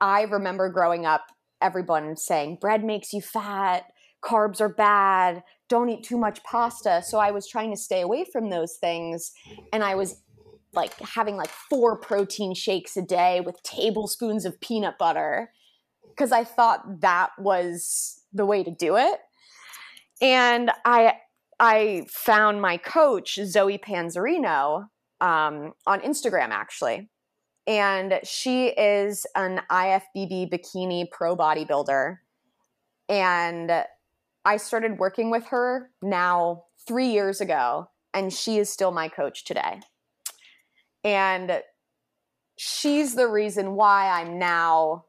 I 0.00 0.22
remember 0.22 0.70
growing 0.70 1.04
up, 1.04 1.26
everyone 1.60 2.16
saying 2.16 2.58
bread 2.60 2.84
makes 2.84 3.12
you 3.12 3.20
fat, 3.20 3.84
carbs 4.24 4.60
are 4.60 4.68
bad, 4.68 5.42
don't 5.68 5.90
eat 5.90 6.04
too 6.04 6.16
much 6.16 6.42
pasta. 6.42 7.02
So 7.04 7.18
I 7.18 7.30
was 7.30 7.46
trying 7.46 7.70
to 7.70 7.76
stay 7.76 8.00
away 8.00 8.24
from 8.24 8.48
those 8.48 8.76
things. 8.76 9.32
And 9.72 9.84
I 9.84 9.94
was 9.94 10.22
like 10.72 10.98
having 11.00 11.36
like 11.36 11.50
four 11.50 11.98
protein 11.98 12.54
shakes 12.54 12.96
a 12.96 13.02
day 13.02 13.40
with 13.40 13.62
tablespoons 13.62 14.44
of 14.44 14.60
peanut 14.60 14.96
butter 14.98 15.50
because 16.08 16.32
I 16.32 16.44
thought 16.44 17.00
that 17.00 17.30
was 17.38 18.22
the 18.32 18.46
way 18.46 18.64
to 18.64 18.70
do 18.70 18.96
it. 18.96 19.18
And 20.20 20.70
I 20.84 21.14
I 21.60 22.06
found 22.10 22.62
my 22.62 22.76
coach 22.76 23.38
Zoe 23.44 23.78
Panzerino, 23.78 24.86
um, 25.20 25.72
on 25.86 26.00
Instagram 26.00 26.50
actually, 26.50 27.10
and 27.66 28.20
she 28.22 28.68
is 28.68 29.26
an 29.34 29.60
IFBB 29.70 30.50
bikini 30.50 31.10
pro 31.10 31.36
bodybuilder, 31.36 32.16
and 33.08 33.84
I 34.44 34.56
started 34.56 34.98
working 34.98 35.30
with 35.30 35.46
her 35.48 35.90
now 36.00 36.64
three 36.86 37.08
years 37.08 37.40
ago, 37.40 37.90
and 38.14 38.32
she 38.32 38.58
is 38.58 38.70
still 38.70 38.92
my 38.92 39.08
coach 39.08 39.44
today. 39.44 39.80
And 41.04 41.60
she's 42.56 43.14
the 43.14 43.28
reason 43.28 43.74
why 43.74 44.08
I'm 44.08 44.38
now 44.38 45.04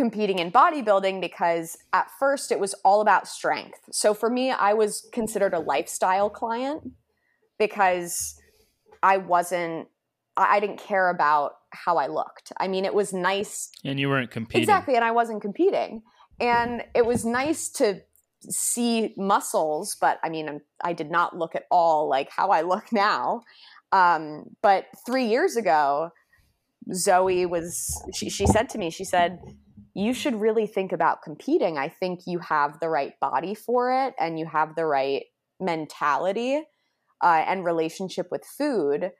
competing 0.00 0.38
in 0.38 0.50
bodybuilding 0.50 1.20
because 1.20 1.76
at 1.92 2.10
first 2.18 2.50
it 2.50 2.58
was 2.58 2.72
all 2.86 3.02
about 3.02 3.28
strength. 3.28 3.80
So 3.92 4.14
for 4.14 4.30
me, 4.30 4.50
I 4.50 4.72
was 4.72 5.06
considered 5.12 5.52
a 5.52 5.58
lifestyle 5.58 6.30
client 6.30 6.90
because 7.58 8.40
I 9.02 9.18
wasn't, 9.18 9.88
I 10.38 10.58
didn't 10.58 10.78
care 10.78 11.10
about 11.10 11.52
how 11.72 11.98
I 11.98 12.06
looked. 12.06 12.50
I 12.58 12.66
mean, 12.66 12.86
it 12.86 12.94
was 12.94 13.12
nice. 13.12 13.70
And 13.84 14.00
you 14.00 14.08
weren't 14.08 14.30
competing. 14.30 14.62
Exactly. 14.62 14.94
And 14.94 15.04
I 15.04 15.10
wasn't 15.10 15.42
competing. 15.42 16.00
And 16.40 16.82
it 16.94 17.04
was 17.04 17.26
nice 17.26 17.68
to 17.72 18.00
see 18.48 19.12
muscles, 19.18 19.98
but 20.00 20.18
I 20.22 20.30
mean, 20.30 20.62
I 20.82 20.94
did 20.94 21.10
not 21.10 21.36
look 21.36 21.54
at 21.54 21.64
all 21.70 22.08
like 22.08 22.30
how 22.30 22.48
I 22.48 22.62
look 22.62 22.90
now. 22.90 23.42
Um, 23.92 24.44
but 24.62 24.86
three 25.04 25.26
years 25.26 25.56
ago, 25.56 26.12
Zoe 26.94 27.44
was, 27.44 28.02
she, 28.14 28.30
she 28.30 28.46
said 28.46 28.70
to 28.70 28.78
me, 28.78 28.88
she 28.88 29.04
said, 29.04 29.40
you 29.94 30.14
should 30.14 30.40
really 30.40 30.66
think 30.66 30.92
about 30.92 31.22
competing. 31.22 31.78
I 31.78 31.88
think 31.88 32.20
you 32.26 32.38
have 32.40 32.80
the 32.80 32.88
right 32.88 33.12
body 33.20 33.54
for 33.54 33.92
it 33.92 34.14
and 34.18 34.38
you 34.38 34.46
have 34.46 34.76
the 34.76 34.86
right 34.86 35.24
mentality 35.58 36.62
uh, 37.22 37.44
and 37.46 37.64
relationship 37.64 38.28
with 38.30 38.44
food. 38.44 39.10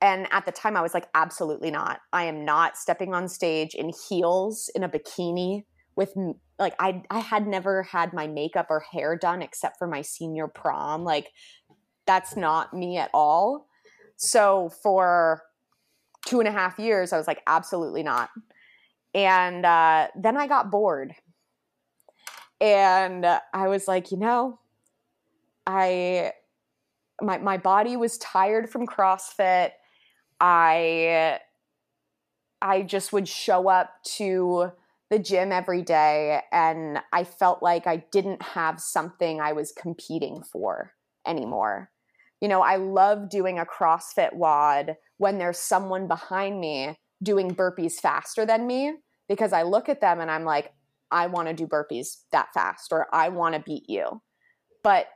And 0.00 0.28
at 0.30 0.44
the 0.44 0.52
time, 0.52 0.76
I 0.76 0.82
was 0.82 0.92
like, 0.92 1.08
absolutely 1.14 1.70
not. 1.70 2.00
I 2.12 2.24
am 2.24 2.44
not 2.44 2.76
stepping 2.76 3.14
on 3.14 3.28
stage 3.28 3.74
in 3.74 3.90
heels 4.08 4.70
in 4.74 4.82
a 4.82 4.88
bikini 4.88 5.64
with 5.96 6.12
like 6.58 6.74
I 6.78 7.02
I 7.10 7.20
had 7.20 7.46
never 7.46 7.82
had 7.84 8.12
my 8.12 8.26
makeup 8.26 8.66
or 8.68 8.84
hair 8.92 9.16
done 9.16 9.42
except 9.42 9.78
for 9.78 9.86
my 9.86 10.02
senior 10.02 10.48
prom. 10.48 11.04
Like 11.04 11.28
that's 12.06 12.36
not 12.36 12.74
me 12.74 12.98
at 12.98 13.10
all. 13.14 13.66
So 14.16 14.70
for 14.82 15.42
two 16.26 16.40
and 16.40 16.48
a 16.48 16.52
half 16.52 16.78
years, 16.78 17.12
I 17.12 17.18
was 17.18 17.26
like, 17.26 17.42
absolutely 17.46 18.02
not. 18.02 18.30
And 19.14 19.64
uh, 19.64 20.08
then 20.16 20.36
I 20.36 20.46
got 20.46 20.70
bored. 20.70 21.14
And 22.60 23.24
I 23.24 23.68
was 23.68 23.86
like, 23.86 24.10
you 24.10 24.18
know, 24.18 24.58
I 25.66 26.32
my 27.20 27.38
my 27.38 27.58
body 27.58 27.96
was 27.96 28.18
tired 28.18 28.70
from 28.70 28.86
CrossFit. 28.86 29.70
I 30.40 31.38
I 32.60 32.82
just 32.82 33.12
would 33.12 33.28
show 33.28 33.68
up 33.68 34.02
to 34.16 34.72
the 35.10 35.18
gym 35.18 35.52
every 35.52 35.82
day 35.82 36.40
and 36.50 36.98
I 37.12 37.24
felt 37.24 37.62
like 37.62 37.86
I 37.86 37.98
didn't 38.10 38.42
have 38.42 38.80
something 38.80 39.40
I 39.40 39.52
was 39.52 39.70
competing 39.70 40.42
for 40.42 40.92
anymore. 41.26 41.90
You 42.40 42.48
know, 42.48 42.62
I 42.62 42.76
love 42.76 43.28
doing 43.28 43.58
a 43.58 43.66
CrossFit 43.66 44.32
WOD 44.32 44.96
when 45.18 45.38
there's 45.38 45.58
someone 45.58 46.08
behind 46.08 46.58
me 46.58 46.96
doing 47.22 47.54
burpees 47.54 47.94
faster 47.94 48.44
than 48.44 48.66
me 48.66 48.94
because 49.28 49.52
I 49.52 49.62
look 49.62 49.88
at 49.88 50.00
them 50.00 50.20
and 50.20 50.30
I'm 50.30 50.44
like, 50.44 50.72
I 51.10 51.26
want 51.26 51.48
to 51.48 51.54
do 51.54 51.66
burpees 51.66 52.22
that 52.32 52.52
fast 52.54 52.92
or 52.92 53.06
I 53.12 53.28
want 53.28 53.54
to 53.54 53.60
beat 53.60 53.88
you. 53.88 54.20
But 54.82 55.06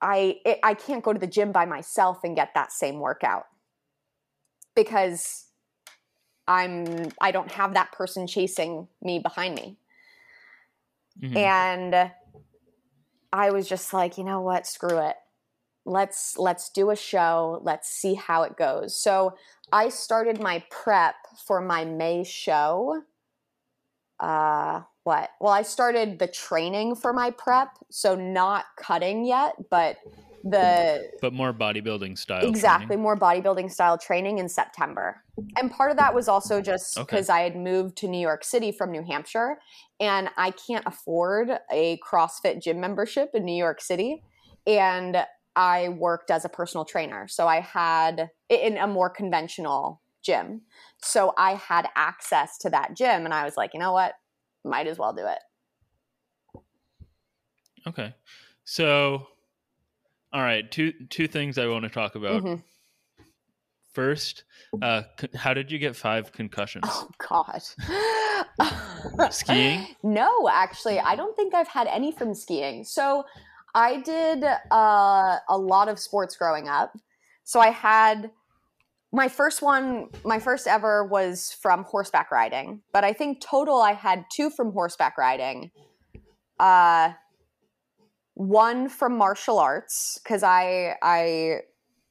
I 0.00 0.36
it, 0.44 0.58
I 0.62 0.74
can't 0.74 1.02
go 1.02 1.12
to 1.12 1.18
the 1.18 1.26
gym 1.26 1.52
by 1.52 1.64
myself 1.64 2.18
and 2.24 2.36
get 2.36 2.50
that 2.54 2.72
same 2.72 2.98
workout 2.98 3.44
because 4.74 5.46
I'm 6.46 7.08
I 7.20 7.30
don't 7.30 7.50
have 7.52 7.74
that 7.74 7.92
person 7.92 8.26
chasing 8.26 8.88
me 9.02 9.18
behind 9.18 9.54
me. 9.54 9.78
Mm-hmm. 11.20 11.36
And 11.36 12.10
I 13.32 13.50
was 13.50 13.68
just 13.68 13.92
like, 13.92 14.18
you 14.18 14.24
know 14.24 14.42
what, 14.42 14.66
screw 14.66 14.98
it. 14.98 15.16
Let's 15.86 16.36
let's 16.36 16.68
do 16.68 16.90
a 16.90 16.96
show. 16.96 17.60
Let's 17.62 17.88
see 17.88 18.14
how 18.14 18.42
it 18.42 18.56
goes. 18.56 18.94
So 18.94 19.34
I 19.72 19.88
started 19.88 20.40
my 20.40 20.64
prep 20.70 21.14
for 21.46 21.60
my 21.60 21.84
May 21.84 22.24
show. 22.24 23.02
Uh 24.20 24.82
what? 25.04 25.30
Well, 25.40 25.52
I 25.52 25.62
started 25.62 26.18
the 26.18 26.26
training 26.26 26.96
for 26.96 27.12
my 27.12 27.30
prep, 27.30 27.78
so 27.90 28.16
not 28.16 28.64
cutting 28.76 29.24
yet, 29.24 29.54
but 29.70 29.98
the 30.50 31.10
but 31.20 31.32
more 31.32 31.52
bodybuilding 31.52 32.16
style 32.16 32.46
exactly 32.46 32.86
training. 32.86 33.02
more 33.02 33.16
bodybuilding 33.16 33.70
style 33.70 33.98
training 33.98 34.38
in 34.38 34.48
september 34.48 35.22
and 35.56 35.72
part 35.72 35.90
of 35.90 35.96
that 35.96 36.14
was 36.14 36.28
also 36.28 36.60
just 36.60 36.96
because 36.96 37.28
okay. 37.28 37.40
i 37.40 37.42
had 37.42 37.56
moved 37.56 37.96
to 37.96 38.06
new 38.06 38.20
york 38.20 38.44
city 38.44 38.70
from 38.70 38.92
new 38.92 39.02
hampshire 39.02 39.58
and 39.98 40.28
i 40.36 40.50
can't 40.52 40.84
afford 40.86 41.50
a 41.72 41.98
crossfit 41.98 42.62
gym 42.62 42.78
membership 42.78 43.30
in 43.34 43.44
new 43.44 43.56
york 43.56 43.80
city 43.80 44.22
and 44.66 45.24
i 45.56 45.88
worked 45.88 46.30
as 46.30 46.44
a 46.44 46.48
personal 46.48 46.84
trainer 46.84 47.26
so 47.26 47.48
i 47.48 47.60
had 47.60 48.30
in 48.48 48.76
a 48.76 48.86
more 48.86 49.10
conventional 49.10 50.00
gym 50.22 50.60
so 51.02 51.32
i 51.36 51.54
had 51.54 51.88
access 51.96 52.58
to 52.58 52.70
that 52.70 52.94
gym 52.94 53.24
and 53.24 53.34
i 53.34 53.44
was 53.44 53.56
like 53.56 53.72
you 53.74 53.80
know 53.80 53.92
what 53.92 54.14
might 54.64 54.86
as 54.88 54.98
well 54.98 55.12
do 55.12 55.24
it. 55.26 55.38
Okay. 57.86 58.12
So, 58.64 59.28
all 60.32 60.42
right, 60.42 60.68
two 60.70 60.92
two 61.08 61.28
things 61.28 61.56
I 61.56 61.68
want 61.68 61.84
to 61.84 61.88
talk 61.88 62.16
about. 62.16 62.42
Mhm. 62.42 62.62
First, 63.92 64.44
uh, 64.82 65.02
c- 65.18 65.28
how 65.36 65.54
did 65.54 65.70
you 65.70 65.78
get 65.78 65.96
five 65.96 66.32
concussions? 66.32 66.84
Oh 66.86 67.08
God. 67.18 67.62
Skiing? 69.30 69.86
No, 70.02 70.48
actually, 70.52 70.98
I 70.98 71.16
don't 71.16 71.34
think 71.36 71.54
I've 71.54 71.68
had 71.68 71.86
any 71.86 72.12
from 72.12 72.34
skiing. 72.34 72.84
So 72.84 73.24
I 73.76 73.98
did 73.98 74.42
uh, 74.42 75.38
a 75.48 75.58
lot 75.58 75.88
of 75.88 75.98
sports 75.98 76.34
growing 76.34 76.66
up. 76.66 76.96
So 77.44 77.60
I 77.60 77.68
had 77.68 78.30
my 79.12 79.28
first 79.28 79.60
one, 79.60 80.08
my 80.24 80.38
first 80.38 80.66
ever 80.66 81.04
was 81.04 81.52
from 81.60 81.84
horseback 81.84 82.30
riding, 82.30 82.80
but 82.94 83.04
I 83.04 83.12
think 83.12 83.42
total 83.42 83.82
I 83.82 83.92
had 83.92 84.24
two 84.32 84.48
from 84.48 84.72
horseback 84.72 85.18
riding. 85.18 85.70
Uh, 86.58 87.12
one 88.32 88.88
from 88.88 89.18
martial 89.18 89.58
arts 89.58 90.18
because 90.22 90.42
I 90.42 90.96
I 91.02 91.60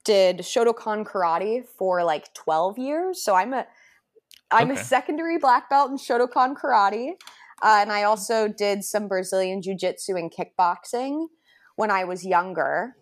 did 0.03 0.39
Shotokan 0.39 1.03
karate 1.03 1.65
for 1.65 2.03
like 2.03 2.31
12 2.35 2.77
years. 2.77 3.23
So 3.23 3.33
I'm 3.33 3.53
a 3.53 3.65
I'm 4.51 4.69
Okay. 4.69 4.79
a 4.79 4.83
secondary 4.83 5.39
black 5.39 5.67
belt 5.67 5.89
in 5.89 5.97
Shotokan 5.97 6.55
karate. 6.55 7.13
Uh, 7.63 7.79
and 7.81 7.91
I 7.91 8.03
also 8.03 8.47
did 8.47 8.83
some 8.83 9.07
Brazilian 9.07 9.63
jiu 9.63 9.75
jitsu 9.75 10.15
and 10.15 10.31
kickboxing 10.31 11.27
when 11.75 11.91
I 11.91 12.03
was 12.03 12.25
younger. 12.25 12.95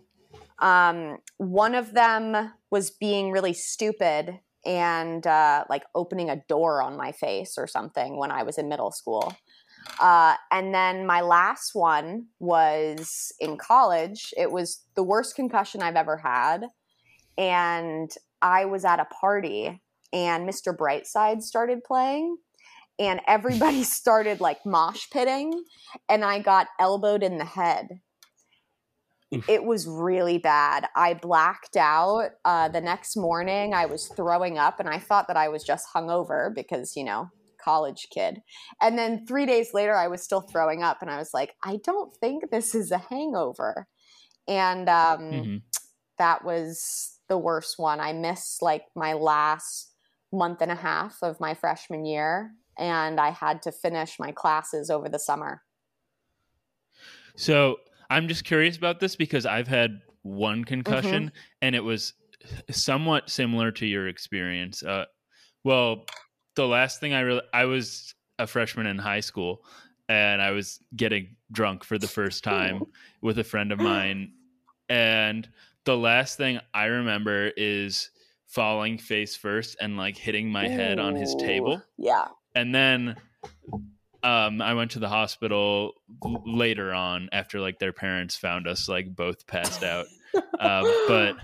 Um, 0.60 1.18
one 1.38 1.76
of 1.76 1.94
them 1.94 2.54
was 2.72 2.92
being 2.92 3.32
really 3.32 3.54
stupid 3.54 4.40
and 4.66 5.26
uh, 5.28 5.66
like 5.70 5.84
opening 5.94 6.30
a 6.30 6.42
door 6.48 6.82
on 6.82 6.96
my 6.96 7.12
face 7.12 7.56
or 7.58 7.68
something 7.68 8.18
when 8.18 8.32
I 8.32 8.44
was 8.44 8.58
in 8.58 8.70
middle 8.70 8.92
school. 8.92 9.36
Uh, 10.00 10.36
and 10.52 10.74
then 10.74 11.06
my 11.06 11.22
last 11.22 11.72
one 11.74 12.28
was 12.40 13.34
in 13.40 13.58
college. 13.58 14.34
It 14.38 14.52
was 14.52 14.82
the 14.96 15.04
worst 15.04 15.36
concussion 15.36 15.82
I've 15.82 15.96
ever 15.96 16.18
had. 16.18 16.66
And 17.38 18.10
I 18.42 18.66
was 18.66 18.86
at 18.86 19.00
a 19.00 19.06
party 19.06 19.82
and 20.12 20.48
Mr. 20.48 20.76
Brightside 20.76 21.42
started 21.42 21.84
playing 21.84 22.38
and 23.00 23.22
everybody 23.28 23.84
started 23.84 24.40
like 24.40 24.66
mosh 24.66 25.08
pitting 25.12 25.64
and 26.08 26.24
I 26.24 26.40
got 26.40 26.68
elbowed 26.80 27.24
in 27.24 27.38
the 27.38 27.46
head. 27.46 28.00
It 29.48 29.64
was 29.64 29.88
really 29.88 30.38
bad. 30.38 30.88
I 30.96 31.14
blacked 31.14 31.76
out. 31.76 32.32
Uh, 32.46 32.70
the 32.70 32.82
next 32.82 33.16
morning, 33.18 33.74
I 33.74 33.86
was 33.86 34.08
throwing 34.16 34.58
up, 34.58 34.80
and 34.80 34.88
I 34.90 35.00
thought 35.00 35.28
that 35.28 35.38
I 35.38 35.50
was 35.50 35.64
just 35.64 35.88
hungover 35.94 36.54
because, 36.54 36.96
you 36.96 37.04
know, 37.04 37.30
college 37.64 38.08
kid. 38.14 38.42
And 38.82 38.98
then 38.98 39.26
three 39.26 39.46
days 39.46 39.74
later, 39.74 39.96
I 39.96 40.08
was 40.08 40.22
still 40.22 40.42
throwing 40.42 40.84
up, 40.84 41.02
and 41.02 41.10
I 41.10 41.18
was 41.18 41.34
like, 41.34 41.56
I 41.64 41.78
don't 41.84 42.16
think 42.18 42.52
this 42.52 42.76
is 42.76 42.92
a 42.92 42.98
hangover. 42.98 43.88
And 44.48 44.90
um, 44.90 45.20
Mhm. 45.20 45.62
that 46.18 46.44
was 46.44 47.20
the 47.30 47.38
worst 47.38 47.80
one. 47.80 48.00
I 48.00 48.14
missed 48.14 48.62
like 48.62 48.86
my 48.96 49.14
last 49.14 49.94
month 50.32 50.62
and 50.62 50.72
a 50.72 50.76
half 50.76 51.18
of 51.22 51.40
my 51.40 51.54
freshman 51.54 52.06
year, 52.06 52.54
and 52.78 53.20
I 53.20 53.32
had 53.32 53.62
to 53.64 53.72
finish 53.72 54.20
my 54.20 54.32
classes 54.32 54.90
over 54.90 55.10
the 55.10 55.20
summer. 55.20 55.64
So 57.36 57.78
I'm 58.14 58.28
just 58.28 58.44
curious 58.44 58.78
about 58.78 59.00
this 59.00 59.16
because 59.16 59.46
I've 59.48 59.68
had 59.68 60.02
one 60.22 60.64
concussion 60.64 61.32
and 61.64 61.76
it 61.76 61.84
was 61.84 62.14
somewhat 62.70 63.30
similar 63.30 63.72
to 63.72 63.86
your 63.88 64.08
experience. 64.08 64.84
Uh, 64.84 65.06
well, 65.64 66.06
the 66.56 66.68
last 66.68 67.00
thing 67.00 67.14
I 67.14 67.22
really, 67.22 67.42
I 67.54 67.66
was 67.66 68.14
a 68.38 68.46
freshman 68.46 68.86
in 68.86 69.00
high 69.00 69.20
school 69.20 69.64
and 70.10 70.44
I 70.44 70.52
was 70.52 70.80
getting 70.96 71.36
drunk 71.52 71.84
for 71.84 71.98
the 71.98 72.08
first 72.08 72.44
time 72.44 72.84
with 73.22 73.40
a 73.40 73.44
friend 73.44 73.72
of 73.72 73.80
mine. 73.80 74.34
And 74.90 75.50
the 75.86 75.98
last 75.98 76.38
thing 76.38 76.60
I 76.74 76.86
remember 76.86 77.52
is 77.58 78.12
falling 78.46 79.00
face 79.00 79.36
first 79.36 79.76
and 79.82 79.98
like 79.98 80.16
hitting 80.16 80.52
my 80.52 80.68
head 80.68 81.00
on 81.00 81.16
his 81.16 81.34
table 81.34 81.82
Yeah. 81.98 82.28
and 82.54 82.76
then 82.76 83.16
um 84.24 84.62
i 84.62 84.74
went 84.74 84.92
to 84.92 85.00
the 85.00 85.10
hospital 85.10 85.94
l- 86.26 86.44
later 86.46 86.94
on 86.94 87.30
after 87.32 87.60
like 87.60 87.80
their 87.80 87.94
parents 87.94 88.36
found 88.36 88.68
us 88.68 88.88
like 88.88 89.16
both 89.16 89.46
passed 89.48 89.84
out 89.84 90.06
um, 90.60 90.86
but 91.08 91.36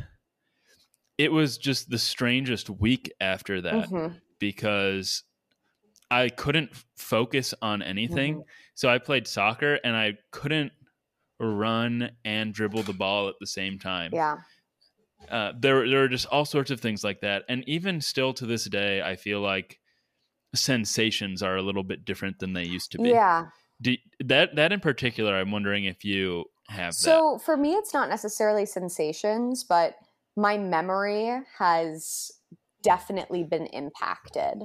it 1.18 1.32
was 1.32 1.58
just 1.58 1.90
the 1.90 2.00
strangest 2.00 2.70
week 2.70 3.12
after 3.20 3.62
that 3.62 3.90
Mhm. 3.90 4.16
because 4.40 5.24
i 6.10 6.30
couldn't 6.30 6.72
focus 6.98 7.54
on 7.62 7.82
anything 7.82 8.36
Mm-hmm. 8.36 8.50
so 8.76 8.90
i 8.90 8.98
played 8.98 9.28
soccer 9.28 9.76
and 9.84 9.96
i 9.96 10.14
couldn't 10.32 10.72
run 11.40 12.12
and 12.26 12.54
dribble 12.54 12.84
the 12.84 12.94
ball 12.94 13.30
at 13.30 13.36
the 13.40 13.48
same 13.48 13.80
time 13.80 14.12
Yeah. 14.14 14.38
uh, 15.30 15.54
there 15.58 15.88
there 15.88 16.04
are 16.04 16.08
just 16.10 16.26
all 16.28 16.46
sorts 16.46 16.72
of 16.72 16.80
things 16.82 17.04
like 17.04 17.22
that, 17.22 17.44
and 17.50 17.64
even 17.68 18.02
still 18.02 18.34
to 18.34 18.46
this 18.46 18.66
day, 18.66 19.02
I 19.02 19.16
feel 19.16 19.40
like 19.42 19.79
sensations 20.54 21.44
are 21.44 21.58
a 21.58 21.62
little 21.62 21.84
bit 21.84 22.06
different 22.06 22.40
than 22.40 22.54
they 22.54 22.64
used 22.64 22.92
to 22.94 22.98
be. 22.98 23.10
Yeah. 23.10 23.48
Do, 23.82 23.96
that 24.26 24.56
that 24.56 24.72
in 24.72 24.80
particular, 24.80 25.36
I'm 25.36 25.52
wondering 25.52 25.86
if 25.86 26.04
you 26.04 26.46
have 26.68 26.94
So 26.94 27.40
for 27.40 27.56
me, 27.56 27.74
it's 27.74 27.94
not 27.94 28.10
necessarily 28.10 28.66
sensations, 28.66 29.64
but 29.64 29.96
my 30.36 30.58
memory 30.58 31.42
has 31.58 32.32
definitely 32.82 33.44
been 33.44 33.68
impacted. 33.68 34.64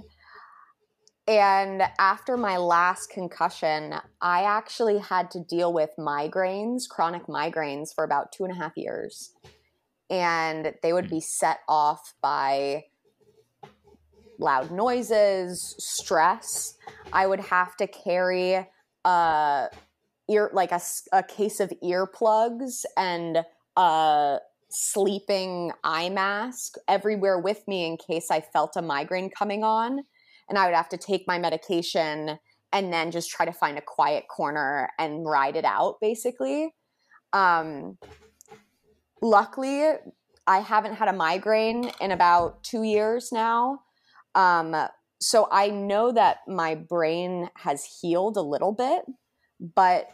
And 1.27 1.83
after 1.99 2.37
my 2.37 2.59
last 2.59 3.09
concussion, 3.09 3.94
I 4.20 4.42
actually 4.42 4.99
had 4.99 5.31
to 5.31 5.40
deal 5.40 5.73
with 5.73 5.90
migraines, 5.99 6.87
chronic 6.88 7.27
migraines, 7.27 7.94
for 7.94 8.05
about 8.05 8.31
two 8.31 8.44
and 8.44 8.53
a 8.53 8.57
half 8.57 8.73
years. 8.77 9.33
And 10.11 10.75
they 10.83 10.92
would 10.92 11.07
hmm. 11.07 11.16
be 11.16 11.20
set 11.20 11.61
off 11.66 12.14
by 12.20 12.85
loud 14.38 14.70
noises, 14.70 15.75
stress. 15.79 16.75
I 17.12 17.27
would 17.27 17.40
have 17.40 17.77
to 17.77 17.87
carry 17.87 18.66
uh, 19.05 19.66
ear 20.29 20.51
like 20.53 20.73
a, 20.73 20.81
a 21.12 21.23
case 21.23 21.61
of 21.61 21.73
earplugs 21.83 22.85
and 22.97 23.44
a 23.77 24.38
sleeping 24.70 25.73
eye 25.85 26.09
mask 26.09 26.75
everywhere 26.88 27.38
with 27.38 27.66
me 27.68 27.87
in 27.87 27.97
case 27.97 28.31
I 28.31 28.40
felt 28.40 28.77
a 28.77 28.83
migraine 28.83 29.31
coming 29.31 29.62
on. 29.62 30.01
And 30.49 30.59
I 30.59 30.66
would 30.66 30.75
have 30.75 30.88
to 30.90 30.99
take 30.99 31.27
my 31.27 31.38
medication 31.38 32.38
and 32.73 32.92
then 32.92 33.11
just 33.11 33.31
try 33.31 33.47
to 33.47 33.53
find 33.53 33.79
a 33.79 33.81
quiet 33.81 34.25
corner 34.29 34.90
and 34.99 35.25
ride 35.25 35.57
it 35.57 35.64
out, 35.64 36.01
basically. 36.01 36.75
Um, 37.33 37.99
luckily, 39.23 39.92
I 40.47 40.59
haven't 40.59 40.94
had 40.94 41.09
a 41.09 41.12
migraine 41.12 41.90
in 42.01 42.11
about 42.11 42.62
two 42.64 42.83
years 42.83 43.31
now. 43.33 43.81
Um, 44.35 44.75
so 45.20 45.49
I 45.51 45.68
know 45.68 46.12
that 46.12 46.38
my 46.49 46.75
brain 46.75 47.51
has 47.57 47.99
healed 48.01 48.37
a 48.37 48.42
little 48.42 48.73
bit, 48.73 49.05
but 49.75 50.09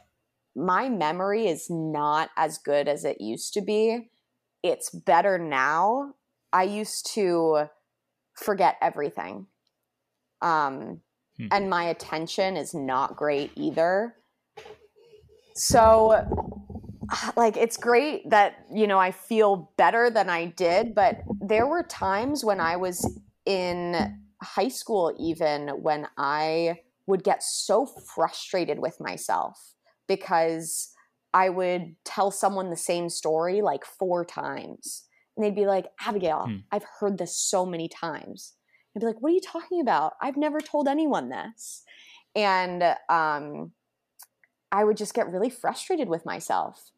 my 0.54 0.88
memory 0.88 1.46
is 1.46 1.68
not 1.70 2.30
as 2.36 2.58
good 2.58 2.88
as 2.88 3.04
it 3.04 3.20
used 3.20 3.54
to 3.54 3.60
be. 3.60 4.10
It's 4.62 4.90
better 4.90 5.38
now. 5.38 6.14
I 6.52 6.64
used 6.64 7.12
to 7.14 7.66
forget 8.34 8.76
everything. 8.80 9.46
Um, 10.42 11.00
Hmm. 11.40 11.46
and 11.50 11.70
my 11.70 11.84
attention 11.84 12.56
is 12.56 12.74
not 12.74 13.16
great 13.16 13.52
either. 13.56 14.16
So 15.54 16.24
like 17.36 17.56
it's 17.56 17.76
great 17.76 18.28
that 18.30 18.66
you 18.72 18.86
know 18.86 18.98
I 18.98 19.10
feel 19.10 19.72
better 19.76 20.10
than 20.10 20.28
I 20.28 20.46
did, 20.46 20.94
but 20.94 21.22
there 21.40 21.66
were 21.66 21.82
times 21.82 22.44
when 22.44 22.60
I 22.60 22.76
was 22.76 23.18
in 23.50 24.20
high 24.40 24.68
school 24.68 25.12
even 25.18 25.68
when 25.82 26.06
I 26.16 26.80
would 27.06 27.24
get 27.24 27.42
so 27.42 27.84
frustrated 27.84 28.78
with 28.78 29.00
myself 29.00 29.74
because 30.06 30.92
I 31.34 31.48
would 31.48 31.96
tell 32.04 32.30
someone 32.30 32.70
the 32.70 32.76
same 32.76 33.08
story 33.08 33.60
like 33.60 33.84
four 33.84 34.24
times. 34.24 35.04
And 35.36 35.44
they'd 35.44 35.54
be 35.54 35.66
like, 35.66 35.86
Abigail, 36.00 36.44
Hmm. 36.46 36.56
I've 36.70 36.86
heard 37.00 37.18
this 37.18 37.36
so 37.36 37.66
many 37.66 37.88
times. 37.88 38.54
I'd 38.94 39.00
be 39.00 39.06
like, 39.06 39.20
what 39.20 39.30
are 39.30 39.34
you 39.34 39.40
talking 39.40 39.80
about? 39.80 40.14
I've 40.22 40.36
never 40.36 40.60
told 40.60 40.86
anyone 40.86 41.28
this. 41.28 41.82
And 42.36 42.82
um, 43.08 43.72
I 44.70 44.84
would 44.84 44.96
just 44.96 45.14
get 45.14 45.30
really 45.30 45.50
frustrated 45.50 46.08
with 46.08 46.24
myself. 46.24 46.92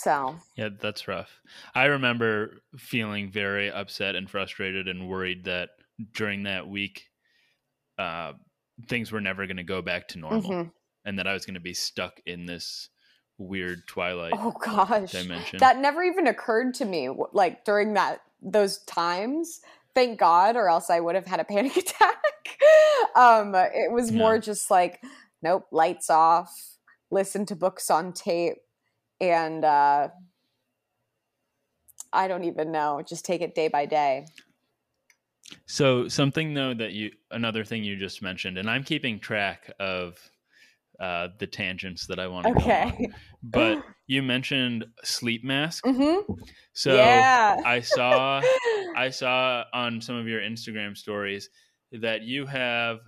So, 0.00 0.36
Yeah, 0.56 0.68
that's 0.80 1.08
rough. 1.08 1.40
I 1.74 1.86
remember 1.86 2.60
feeling 2.76 3.32
very 3.32 3.68
upset 3.68 4.14
and 4.14 4.30
frustrated 4.30 4.86
and 4.86 5.08
worried 5.08 5.44
that 5.46 5.70
during 6.14 6.44
that 6.44 6.68
week, 6.68 7.08
uh, 7.98 8.34
things 8.86 9.10
were 9.10 9.20
never 9.20 9.46
going 9.46 9.56
to 9.56 9.64
go 9.64 9.82
back 9.82 10.06
to 10.08 10.18
normal, 10.20 10.50
mhm. 10.52 10.72
and 11.04 11.18
that 11.18 11.26
I 11.26 11.32
was 11.32 11.44
going 11.44 11.54
to 11.54 11.60
be 11.60 11.74
stuck 11.74 12.20
in 12.26 12.46
this 12.46 12.90
weird 13.38 13.88
twilight 13.88 14.34
oh 14.36 14.52
gosh. 14.64 15.10
dimension. 15.10 15.58
That 15.58 15.78
never 15.78 16.04
even 16.04 16.28
occurred 16.28 16.74
to 16.74 16.84
me 16.84 17.08
like 17.32 17.64
during 17.64 17.94
that 17.94 18.20
those 18.40 18.78
times. 18.84 19.60
Thank 19.96 20.20
God 20.20 20.54
or 20.54 20.68
else 20.68 20.90
I 20.90 21.00
would 21.00 21.16
have 21.16 21.26
had 21.26 21.40
a 21.40 21.44
panic 21.52 21.76
attack. 21.76 22.22
um, 23.16 23.52
it 23.56 23.90
was 23.90 24.12
more 24.12 24.34
Yeah. 24.34 24.40
just 24.42 24.70
like, 24.70 25.02
nope, 25.42 25.66
lights 25.72 26.08
off, 26.08 26.76
listen 27.10 27.46
to 27.46 27.56
books 27.56 27.90
on 27.90 28.12
tape, 28.12 28.58
and 29.20 29.64
uh, 29.64 30.08
I 32.12 32.28
don't 32.28 32.44
even 32.44 32.72
know, 32.72 33.02
just 33.06 33.24
take 33.24 33.40
it 33.40 33.54
day 33.54 33.68
by 33.68 33.86
day. 33.86 34.26
So 35.66 36.08
something 36.08 36.54
though 36.54 36.74
that 36.74 36.92
you 36.92 37.12
another 37.30 37.64
thing 37.64 37.84
you 37.84 37.96
just 37.96 38.22
mentioned, 38.22 38.58
and 38.58 38.68
I'm 38.68 38.84
keeping 38.84 39.18
track 39.18 39.70
of 39.80 40.18
uh, 41.00 41.28
the 41.38 41.46
tangents 41.46 42.06
that 42.06 42.18
I 42.18 42.26
want 42.26 42.46
to 42.46 42.52
go 42.52 42.60
on. 42.60 42.92
Okay. 42.92 43.08
But 43.42 43.78
you 44.06 44.22
mentioned 44.22 44.84
sleep 45.04 45.44
mask. 45.44 45.86
hmm 45.86 46.16
So 46.72 46.94
yeah. 46.96 47.56
I 47.64 47.80
saw 47.80 48.42
I 48.96 49.10
saw 49.10 49.64
on 49.72 50.00
some 50.00 50.16
of 50.16 50.26
your 50.26 50.40
Instagram 50.40 50.96
stories 50.96 51.48
that 51.92 52.22
you 52.22 52.46
have 52.46 52.98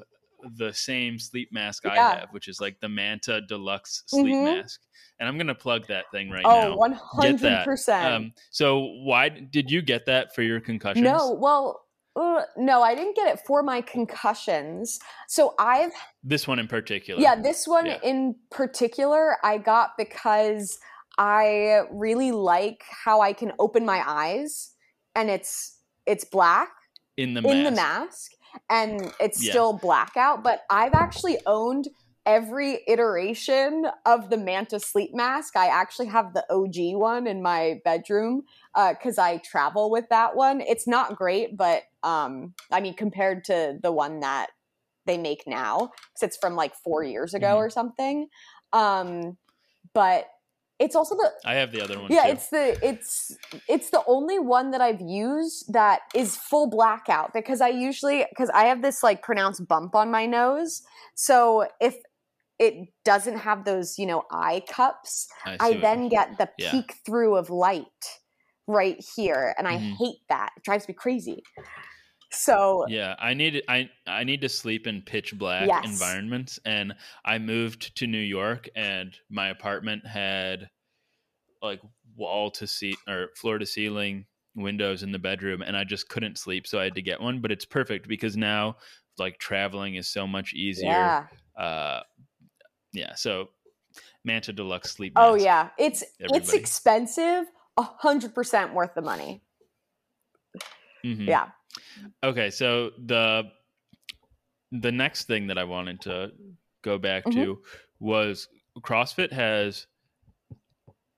the 0.56 0.72
same 0.72 1.18
sleep 1.18 1.52
mask 1.52 1.86
I 1.86 1.96
have, 1.96 2.28
which 2.30 2.48
is 2.48 2.60
like 2.60 2.78
the 2.80 2.88
Manta 2.88 3.40
Deluxe 3.40 4.02
sleep 4.06 4.34
Mhm. 4.36 4.56
mask. 4.56 4.80
And 5.18 5.28
I'm 5.28 5.36
gonna 5.36 5.54
plug 5.54 5.86
that 5.88 6.10
thing 6.10 6.30
right 6.30 6.44
oh, 6.44 6.50
now. 6.50 6.76
that. 6.88 6.98
hundred 6.98 7.64
percent. 7.64 8.06
Um, 8.06 8.32
so 8.50 8.80
why 9.02 9.28
did 9.28 9.70
you 9.70 9.82
get 9.82 10.06
that 10.06 10.34
for 10.34 10.42
your 10.42 10.60
concussions? 10.60 11.04
No, 11.04 11.32
well, 11.32 11.86
uh, 12.16 12.42
no, 12.56 12.82
I 12.82 12.94
didn't 12.94 13.16
get 13.16 13.28
it 13.28 13.40
for 13.46 13.62
my 13.62 13.80
concussions. 13.82 14.98
So 15.28 15.54
I've 15.58 15.92
This 16.24 16.48
one 16.48 16.58
in 16.58 16.68
particular. 16.68 17.20
Yeah, 17.20 17.36
this 17.36 17.66
one 17.68 17.86
Yeah. 17.86 17.98
in 18.02 18.34
particular 18.50 19.36
I 19.44 19.58
got 19.58 19.96
because 19.96 20.78
I 21.18 21.82
really 21.90 22.32
like 22.32 22.82
how 23.04 23.20
I 23.20 23.32
can 23.32 23.52
open 23.58 23.84
my 23.84 24.02
eyes 24.06 24.74
and 25.14 25.28
it's 25.30 25.78
it's 26.06 26.24
black 26.24 26.70
In 27.16 27.34
the 27.34 27.42
in 27.46 27.64
the 27.64 27.70
mask. 27.70 28.32
And 28.68 29.12
it's 29.20 29.42
Yeah. 29.44 29.50
still 29.50 29.72
blackout, 29.72 30.42
but 30.42 30.62
I've 30.70 30.94
actually 30.94 31.38
owned 31.46 31.88
every 32.26 32.80
iteration 32.86 33.86
of 34.04 34.30
the 34.30 34.36
Manta 34.36 34.78
sleep 34.78 35.10
mask. 35.14 35.56
I 35.56 35.66
actually 35.68 36.06
have 36.08 36.34
the 36.34 36.44
OG 36.50 36.94
one 36.96 37.26
in 37.26 37.42
my 37.42 37.80
bedroom 37.84 38.42
because 38.74 39.18
I 39.18 39.38
travel 39.38 39.90
with 39.90 40.08
that 40.10 40.36
one. 40.36 40.60
It's 40.60 40.86
not 40.86 41.16
great, 41.16 41.56
but 41.56 41.82
um, 42.02 42.54
I 42.70 42.80
mean, 42.80 42.94
compared 42.94 43.44
to 43.44 43.78
the 43.82 43.90
one 43.90 44.20
that 44.20 44.50
they 45.06 45.16
make 45.16 45.44
now, 45.46 45.90
because 46.12 46.22
it's 46.22 46.36
from 46.36 46.54
like 46.54 46.74
four 46.74 47.02
years 47.02 47.34
ago 47.34 47.54
Mhm. 47.54 47.56
or 47.56 47.70
something. 47.70 48.28
Um, 48.72 49.38
but 49.94 50.26
it's 50.80 50.96
also 50.96 51.14
the 51.14 51.30
I 51.44 51.54
have 51.54 51.72
the 51.72 51.80
other 51.80 52.00
one 52.00 52.10
yeah 52.10 52.22
too. 52.22 52.30
it's 52.32 52.48
the 52.48 52.76
it's 52.86 53.36
it's 53.68 53.90
the 53.90 54.02
only 54.06 54.38
one 54.38 54.70
that 54.72 54.80
i've 54.80 55.00
used 55.00 55.72
that 55.72 56.00
is 56.14 56.36
full 56.36 56.68
blackout 56.68 57.32
because 57.32 57.60
i 57.60 57.68
usually 57.68 58.26
because 58.30 58.50
i 58.50 58.64
have 58.64 58.82
this 58.82 59.02
like 59.02 59.22
pronounced 59.22 59.66
bump 59.68 59.94
on 59.94 60.10
my 60.10 60.26
nose 60.26 60.82
so 61.14 61.68
if 61.80 61.96
it 62.58 62.88
doesn't 63.04 63.38
have 63.38 63.64
those 63.64 63.98
you 63.98 64.06
know 64.06 64.24
eye 64.30 64.62
cups 64.68 65.28
I, 65.44 65.56
i 65.60 65.74
then 65.74 66.08
get 66.08 66.38
the 66.38 66.48
Yeah. 66.58 66.70
peek 66.70 66.94
through 67.06 67.36
of 67.36 67.50
light 67.50 67.86
right 68.66 69.02
here 69.16 69.54
and 69.58 69.68
i 69.68 69.76
Mhm. 69.76 69.96
hate 69.98 70.20
that 70.28 70.50
it 70.56 70.62
drives 70.64 70.88
me 70.88 70.94
crazy 70.94 71.42
so 72.32 72.86
Yeah, 72.88 73.14
I 73.18 73.34
need 73.34 73.62
I 73.68 73.90
I 74.06 74.24
need 74.24 74.40
to 74.42 74.48
sleep 74.48 74.86
in 74.86 75.02
pitch 75.02 75.36
black 75.38 75.68
Yes. 75.68 75.84
environments 75.84 76.58
and 76.64 76.94
I 77.24 77.38
moved 77.38 77.96
to 77.96 78.06
New 78.06 78.18
York 78.20 78.68
and 78.74 79.16
my 79.28 79.48
apartment 79.48 80.06
had 80.06 80.70
like 81.62 81.80
wall 82.16 82.50
to 82.52 82.66
seat 82.66 82.96
or 83.08 83.28
floor 83.36 83.58
to 83.58 83.66
ceiling 83.66 84.26
windows 84.56 85.02
in 85.02 85.12
the 85.12 85.18
bedroom 85.18 85.62
and 85.62 85.76
I 85.76 85.84
just 85.84 86.08
couldn't 86.08 86.38
sleep 86.38 86.66
so 86.66 86.80
I 86.80 86.84
had 86.84 86.94
to 86.96 87.02
get 87.02 87.20
one, 87.20 87.40
but 87.40 87.52
it's 87.52 87.64
perfect 87.66 88.08
because 88.08 88.36
now 88.36 88.76
like 89.18 89.38
traveling 89.38 89.96
is 89.96 90.08
so 90.08 90.26
much 90.26 90.54
easier. 90.54 90.88
yeah 90.88 91.26
Uh 91.58 92.00
yeah, 92.92 93.14
so 93.14 93.50
Manta 94.24 94.52
Deluxe 94.52 94.92
sleep 94.92 95.14
oh 95.16 95.34
yeah 95.34 95.70
it's 95.78 96.02
it's 96.18 96.52
expensive 96.52 97.46
a 97.76 97.82
hundred 97.82 98.34
percent 98.34 98.74
worth 98.74 98.94
the 98.94 99.02
money 99.02 99.42
Mhm. 101.04 101.28
yeah 101.28 101.50
Okay, 102.22 102.50
so 102.50 102.90
the 102.98 103.50
the 104.72 104.92
next 104.92 105.24
thing 105.24 105.46
that 105.48 105.58
I 105.58 105.64
wanted 105.64 106.00
to 106.02 106.32
go 106.82 106.98
back 106.98 107.24
Mhm. 107.24 107.32
to 107.32 107.62
was 107.98 108.48
CrossFit 108.78 109.32
has 109.32 109.86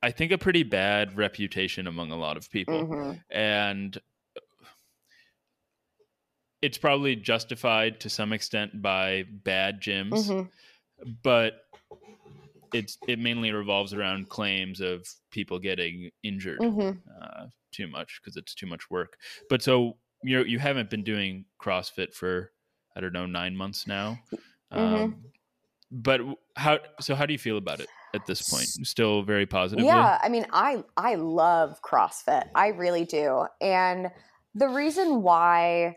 I 0.03 0.11
think 0.11 0.33
a 0.33 0.39
pretty 0.39 0.65
bad 0.65 1.17
reputation 1.17 1.87
among 1.87 2.11
a 2.11 2.17
lot 2.17 2.37
of 2.37 2.51
people 2.51 2.83
Mhm. 2.83 3.23
and 3.31 4.01
it's 6.61 6.79
probably 6.79 7.17
justified 7.17 8.01
to 8.01 8.09
some 8.11 8.33
extent 8.33 8.81
by 8.83 9.25
bad 9.25 9.81
gyms 9.81 10.19
Mhm. 10.19 10.51
but 11.23 11.65
it's 12.73 12.99
it 13.07 13.19
mainly 13.19 13.53
revolves 13.53 13.93
around 13.93 14.29
claims 14.29 14.81
of 14.81 15.07
people 15.31 15.59
getting 15.59 16.11
injured 16.23 16.61
Mhm. 16.61 17.03
uh, 17.21 17.47
too 17.73 17.87
much 17.87 18.21
because 18.21 18.37
it's 18.37 18.55
too 18.55 18.67
much 18.67 18.91
work. 18.91 19.19
But 19.49 19.63
so 19.63 19.99
you 20.23 20.45
you 20.45 20.59
haven't 20.59 20.91
been 20.91 21.03
doing 21.03 21.45
CrossFit 21.61 22.15
for 22.15 22.51
I 22.97 23.01
don't 23.01 23.13
know 23.13 23.27
nine 23.27 23.57
months 23.57 23.87
now. 23.87 24.19
Mm-hmm. 24.73 24.95
Um, 24.95 25.17
but 25.91 26.21
how 26.57 26.79
so? 27.01 27.15
How 27.15 27.27
do 27.27 27.33
you 27.33 27.39
feel 27.39 27.59
about 27.59 27.81
it 27.81 27.89
at 28.15 28.27
this 28.27 28.49
point? 28.49 28.67
Still 28.67 29.23
very 29.23 29.47
positive. 29.47 29.85
Yeah, 29.85 30.19
I 30.23 30.29
mean, 30.29 30.47
I 30.53 30.85
I 30.97 31.17
love 31.17 31.81
CrossFit. 31.83 32.49
I 32.55 32.69
really 32.69 33.05
do. 33.05 33.47
And 33.61 34.11
the 34.55 34.69
reason 34.69 35.23
why 35.23 35.97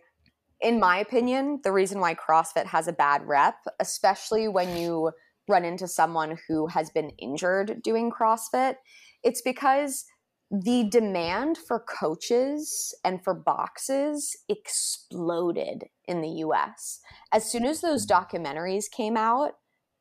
in 0.61 0.79
my 0.79 0.97
opinion, 0.97 1.59
the 1.63 1.71
reason 1.71 1.99
why 1.99 2.15
CrossFit 2.15 2.65
has 2.65 2.87
a 2.87 2.93
bad 2.93 3.27
rep, 3.27 3.55
especially 3.79 4.47
when 4.47 4.75
you 4.77 5.11
run 5.47 5.65
into 5.65 5.87
someone 5.87 6.39
who 6.47 6.67
has 6.67 6.89
been 6.89 7.09
injured 7.19 7.81
doing 7.83 8.11
CrossFit, 8.11 8.75
it's 9.23 9.41
because 9.41 10.05
the 10.51 10.87
demand 10.89 11.57
for 11.57 11.79
coaches 11.79 12.93
and 13.03 13.23
for 13.23 13.33
boxes 13.33 14.35
exploded 14.47 15.85
in 16.07 16.21
the 16.21 16.29
US. 16.45 16.99
As 17.31 17.49
soon 17.49 17.65
as 17.65 17.81
those 17.81 18.05
mm-hmm. 18.05 18.37
documentaries 18.37 18.89
came 18.89 19.17
out, 19.17 19.53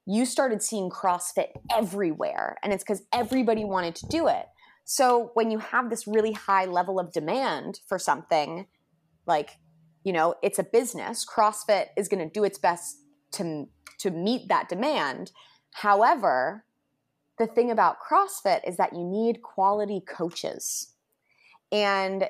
you 0.07 0.27
started 0.27 0.63
seeing 0.63 0.91
CrossFit 0.91 1.49
everywhere. 1.75 2.57
And 2.63 2.73
it's 2.73 2.85
because 2.85 3.03
everybody 3.13 3.65
wanted 3.65 3.95
to 3.97 4.07
do 4.07 4.29
it. 4.29 4.47
So 4.85 5.31
when 5.33 5.51
you 5.51 5.59
have 5.59 5.89
this 5.89 6.07
really 6.07 6.33
high 6.33 6.67
level 6.67 7.01
of 7.01 7.13
demand 7.13 7.81
for 7.89 7.99
something, 7.99 8.67
like, 9.27 9.53
you 10.05 10.13
know, 10.13 10.35
it's 10.43 10.59
a 10.59 10.65
business, 10.65 11.25
CrossFit 11.25 11.87
is 11.97 12.09
going 12.09 12.23
to 12.23 12.31
do 12.31 12.45
its 12.45 12.59
best 12.59 12.99
to, 13.33 13.65
to 14.01 14.11
meet 14.11 14.49
that 14.49 14.69
demand. 14.69 15.33
However, 15.73 16.64
the 17.39 17.47
thing 17.47 17.71
about 17.71 17.97
CrossFit 18.01 18.61
is 18.67 18.77
that 18.77 18.93
you 18.93 19.05
need 19.05 19.43
quality 19.43 20.01
coaches. 20.07 20.93
And 21.73 22.29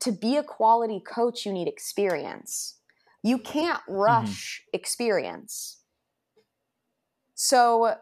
to 0.00 0.12
be 0.12 0.36
a 0.36 0.42
quality 0.42 1.00
coach, 1.00 1.44
you 1.44 1.52
need 1.52 1.68
experience. 1.68 2.78
You 3.22 3.38
can't 3.38 3.82
rush 3.88 4.62
experience. 4.72 5.80
So, 7.34 7.94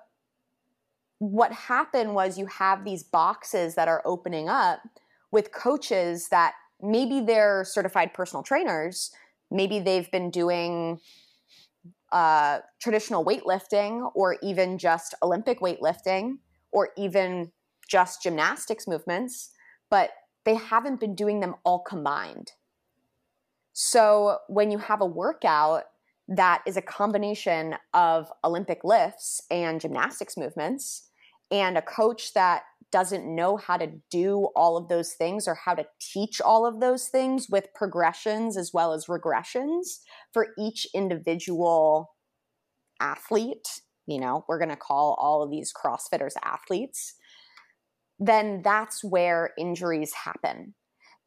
what 1.18 1.52
happened 1.52 2.14
was 2.14 2.38
you 2.38 2.46
have 2.46 2.84
these 2.84 3.02
boxes 3.02 3.74
that 3.76 3.88
are 3.88 4.02
opening 4.04 4.48
up 4.48 4.80
with 5.32 5.52
coaches 5.52 6.28
that 6.28 6.54
maybe 6.82 7.20
they're 7.20 7.64
certified 7.64 8.12
personal 8.12 8.42
trainers, 8.42 9.10
maybe 9.50 9.80
they've 9.80 10.10
been 10.10 10.30
doing 10.30 11.00
uh, 12.12 12.60
traditional 12.80 13.24
weightlifting 13.24 14.10
or 14.14 14.36
even 14.42 14.78
just 14.78 15.14
Olympic 15.22 15.60
weightlifting 15.60 16.38
or 16.74 16.90
even 16.98 17.52
just 17.88 18.22
gymnastics 18.22 18.86
movements, 18.86 19.50
but 19.90 20.10
they 20.44 20.56
haven't 20.56 21.00
been 21.00 21.14
doing 21.14 21.40
them 21.40 21.54
all 21.64 21.78
combined. 21.78 22.52
So 23.72 24.38
when 24.48 24.70
you 24.70 24.78
have 24.78 25.00
a 25.00 25.06
workout 25.06 25.84
that 26.28 26.62
is 26.66 26.76
a 26.76 26.82
combination 26.82 27.76
of 27.92 28.30
Olympic 28.44 28.82
lifts 28.82 29.42
and 29.50 29.80
gymnastics 29.80 30.36
movements, 30.36 31.08
and 31.50 31.78
a 31.78 31.82
coach 31.82 32.32
that 32.34 32.62
doesn't 32.90 33.26
know 33.26 33.56
how 33.56 33.76
to 33.76 33.88
do 34.10 34.48
all 34.56 34.76
of 34.76 34.88
those 34.88 35.12
things 35.12 35.46
or 35.46 35.54
how 35.54 35.74
to 35.74 35.86
teach 36.00 36.40
all 36.40 36.64
of 36.64 36.80
those 36.80 37.08
things 37.08 37.48
with 37.50 37.74
progressions 37.74 38.56
as 38.56 38.72
well 38.72 38.92
as 38.92 39.06
regressions 39.06 39.98
for 40.32 40.48
each 40.58 40.86
individual 40.94 42.14
athlete, 43.00 43.82
you 44.06 44.20
know, 44.20 44.44
we're 44.48 44.58
going 44.58 44.70
to 44.70 44.76
call 44.76 45.16
all 45.18 45.42
of 45.42 45.50
these 45.50 45.72
CrossFitters 45.72 46.34
athletes, 46.42 47.14
then 48.18 48.62
that's 48.62 49.02
where 49.02 49.50
injuries 49.58 50.12
happen. 50.12 50.74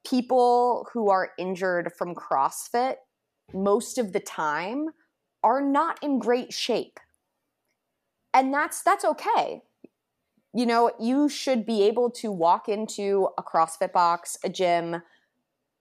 People 0.07 0.87
who 0.93 1.09
are 1.09 1.31
injured 1.37 1.91
from 1.97 2.15
CrossFit 2.15 2.95
most 3.53 3.97
of 3.97 4.13
the 4.13 4.19
time 4.19 4.87
are 5.43 5.61
not 5.61 5.99
in 6.01 6.19
great 6.19 6.53
shape. 6.53 6.99
And 8.33 8.53
that's 8.53 8.83
that's 8.83 9.05
okay. 9.05 9.61
You 10.53 10.65
know, 10.65 10.91
you 10.99 11.29
should 11.29 11.65
be 11.65 11.83
able 11.83 12.09
to 12.11 12.31
walk 12.31 12.69
into 12.69 13.29
a 13.37 13.43
CrossFit 13.43 13.91
box, 13.91 14.37
a 14.43 14.49
gym, 14.49 15.01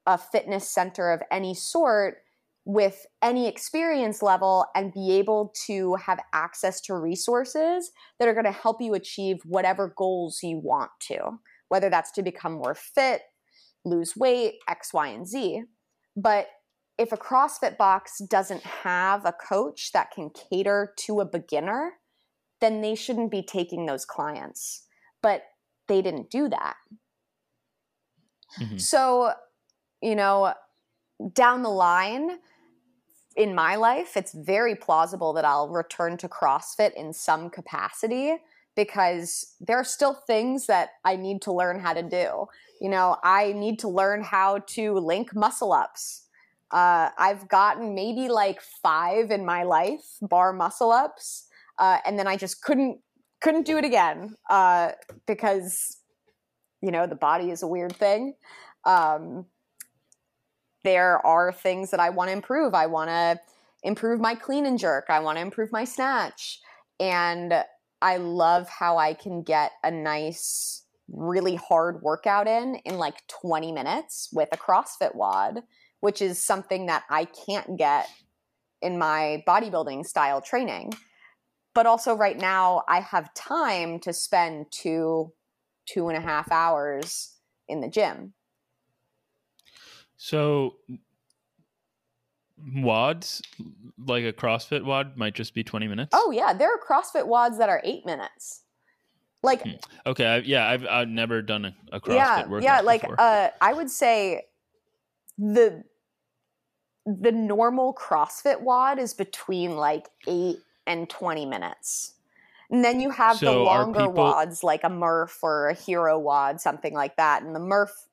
a 0.07 0.19
fitness 0.19 0.69
center 0.69 1.11
of 1.13 1.23
any 1.31 1.55
sort 1.55 2.19
with 2.67 3.07
any 3.23 3.47
experience 3.47 4.23
level 4.23 4.67
and 4.75 4.93
be 4.93 5.13
able 5.13 5.55
to 5.67 5.95
have 5.95 6.19
access 6.35 6.81
to 6.81 6.97
resources 6.97 7.93
that 8.19 8.29
are 8.29 8.35
going 8.35 8.45
to 8.45 8.51
help 8.51 8.83
you 8.83 8.93
achieve 8.93 9.39
whatever 9.45 9.95
goals 9.97 10.41
you 10.43 10.59
want 10.59 10.91
to, 11.01 11.39
whether 11.69 11.89
that's 11.89 12.11
to 12.11 12.25
become 12.25 12.55
more 12.55 12.75
fit, 12.75 13.23
lose 13.85 14.17
weight, 14.17 14.55
X, 14.69 14.93
Y, 14.93 15.07
and 15.07 15.29
Z. 15.29 15.63
But 16.17 16.49
if 16.99 17.13
a 17.13 17.17
CrossFit 17.17 17.77
box 17.77 18.21
doesn't 18.29 18.63
have 18.63 19.25
a 19.25 19.33
coach 19.33 19.93
that 19.93 20.11
can 20.11 20.31
cater 20.31 20.93
to 20.97 21.21
a 21.21 21.25
beginner, 21.25 21.93
then 22.61 22.81
they 22.81 22.97
shouldn't 22.97 23.31
be 23.31 23.45
taking 23.45 23.87
those 23.87 24.05
clients. 24.05 24.87
But 25.23 25.45
they 25.87 26.03
didn't 26.03 26.31
do 26.31 26.49
that. 26.49 26.75
Mm-hmm. 28.61 28.79
So, 28.79 29.35
you 30.03 30.17
know, 30.17 30.53
down 31.33 31.63
the 31.63 31.71
line, 31.71 32.39
in 33.37 33.55
my 33.55 33.77
life, 33.77 34.17
it's 34.17 34.33
very 34.33 34.75
plausible 34.75 35.33
that 35.35 35.45
I'll 35.45 35.69
return 35.69 36.17
to 36.19 36.29
CrossFit 36.29 36.95
in 36.95 37.13
some 37.13 37.51
capacity 37.51 38.37
because 38.75 39.55
there 39.61 39.77
are 39.77 39.85
still 39.85 40.15
things 40.15 40.67
that 40.67 40.91
I 41.05 41.17
need 41.17 41.43
to 41.43 41.53
learn 41.53 41.81
how 41.81 41.93
to 41.93 42.03
do. 42.03 42.47
You 42.81 42.91
know, 42.91 43.17
I 43.23 43.53
need 43.53 43.79
to 43.81 43.89
learn 43.89 44.23
how 44.23 44.59
to 44.69 44.95
link 44.95 45.35
muscle 45.35 45.73
ups. 45.73 46.25
Uh, 46.71 47.11
I've 47.19 47.49
gotten 47.49 47.95
maybe 47.95 48.29
like 48.29 48.61
five 48.61 49.31
in 49.31 49.45
my 49.45 49.63
life 49.63 50.19
bar 50.21 50.53
muscle 50.53 50.91
ups, 50.91 51.47
uh, 51.79 51.99
and 52.05 52.19
then 52.19 52.27
I 52.27 52.37
just 52.37 52.63
couldn't 52.63 53.01
couldn't 53.41 53.67
do 53.67 53.77
it 53.77 53.85
again 53.85 54.35
uh, 54.51 54.93
because 55.27 55.99
you 56.83 56.91
know 56.91 57.07
the 57.07 57.15
body 57.15 57.51
is 57.51 57.63
a 57.63 57.69
weird 57.69 57.95
thing. 57.95 58.35
Um, 58.85 59.47
there 60.87 61.25
are 61.27 61.51
things 61.51 61.91
that 61.91 61.99
I 61.99 62.11
want 62.11 62.29
to 62.29 62.33
improve. 62.33 62.73
I 62.73 62.87
want 62.87 63.11
to 63.11 63.41
improve 63.83 64.21
my 64.21 64.37
clean 64.37 64.65
and 64.67 64.79
jerk. 64.79 65.07
I 65.09 65.19
want 65.19 65.37
to 65.37 65.43
improve 65.43 65.73
my 65.73 65.85
snatch. 65.85 66.61
And 67.01 67.53
I 68.01 68.19
love 68.19 68.69
how 68.69 68.97
I 68.97 69.13
can 69.13 69.43
get 69.43 69.73
a 69.83 69.91
nice, 69.91 70.85
really 71.13 71.57
hard 71.57 72.03
workout 72.03 72.47
in 72.47 72.77
in 72.85 72.99
like 72.99 73.27
20 73.27 73.73
minutes 73.73 74.29
with 74.33 74.49
a 74.53 74.57
CrossFit 74.57 75.17
WOD, 75.17 75.65
which 76.01 76.23
is 76.23 76.47
something 76.47 76.87
that 76.87 77.03
I 77.11 77.25
can't 77.25 77.77
get 77.77 78.09
in 78.81 78.97
my 78.97 79.43
bodybuilding 79.45 80.07
style 80.07 80.41
training. 80.41 80.93
But 81.75 81.87
also, 81.87 82.15
right 82.15 82.39
now, 82.39 82.85
I 82.89 83.01
have 83.01 83.35
time 83.35 83.99
to 84.01 84.13
spend 84.13 84.67
two, 84.71 85.33
two 85.85 86.09
and 86.09 86.17
a 86.17 86.21
half 86.21 86.53
hours 86.53 87.35
in 87.67 87.81
the 87.81 87.89
gym. 87.89 88.35
So 90.17 90.77
WODs, 92.59 93.43
like 93.99 94.25
a 94.25 94.33
CrossFit 94.33 94.85
WOD, 94.85 95.17
might 95.17 95.35
just 95.35 95.55
be 95.55 95.63
20 95.63 95.89
minutes? 95.89 96.11
Oh, 96.13 96.31
yeah. 96.31 96.53
There 96.53 96.71
are 96.71 96.79
CrossFit 96.79 97.27
WODs 97.27 97.59
that 97.59 97.69
are 97.69 97.81
eight 97.85 98.07
minutes. 98.07 98.63
Like, 99.43 99.63
hmm. 99.63 99.73
okay. 100.07 100.27
I, 100.27 100.37
yeah. 100.39 100.69
I've, 100.69 100.87
I've 100.87 101.09
never 101.09 101.43
done 101.43 101.67
a, 101.67 101.77
a 101.93 102.01
CrossFit 102.01 102.15
yeah, 102.15 102.47
workout. 102.47 102.65
Yeah. 102.65 102.81
Like, 102.81 103.03
before. 103.03 103.21
uh, 103.21 103.51
I 103.61 103.73
would 103.73 103.91
say 103.91 104.47
the, 105.39 105.85
the 107.05 107.33
normal 107.33 107.95
CrossFit 107.95 108.63
WOD 108.63 108.99
is 108.99 109.15
between 109.15 109.77
like 109.77 110.09
eight 110.27 110.59
and 110.87 111.09
20 111.09 111.47
minutes. 111.47 112.15
And 112.71 112.85
then 112.85 113.01
you 113.01 113.11
have 113.11 113.37
so 113.37 113.53
the 113.53 113.59
longer 113.61 114.01
people... 114.01 114.25
WODs 114.25 114.65
like 114.65 114.83
a 114.83 114.89
Murph 114.89 115.39
or 115.43 115.69
a 115.69 115.75
Hero 115.75 116.19
WOD, 116.19 116.61
something 116.61 116.95
like 116.95 117.17
that. 117.17 117.43
And 117.43 117.55
the 117.55 117.61
Murph 117.61 118.06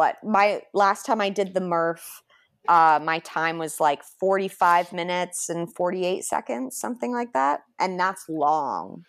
what 0.00 0.16
my 0.24 0.62
last 0.72 1.04
time 1.04 1.20
I 1.20 1.28
did 1.28 1.52
the 1.52 1.60
Murph, 1.60 2.22
uh, 2.68 2.98
my 3.02 3.18
time 3.18 3.58
was 3.58 3.80
like 3.80 4.02
45 4.02 4.94
minutes 4.94 5.50
and 5.50 5.70
48 5.74 6.24
seconds, 6.24 6.78
something 6.78 7.12
like 7.12 7.34
that. 7.34 7.60
And 7.78 8.00
that's 8.00 8.26
long. 8.26 9.04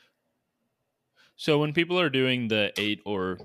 So 1.37 1.59
when 1.59 1.71
people 1.71 1.97
are 1.97 2.09
doing 2.09 2.49
the 2.49 2.73
eight 2.77 2.99
or 3.05 3.37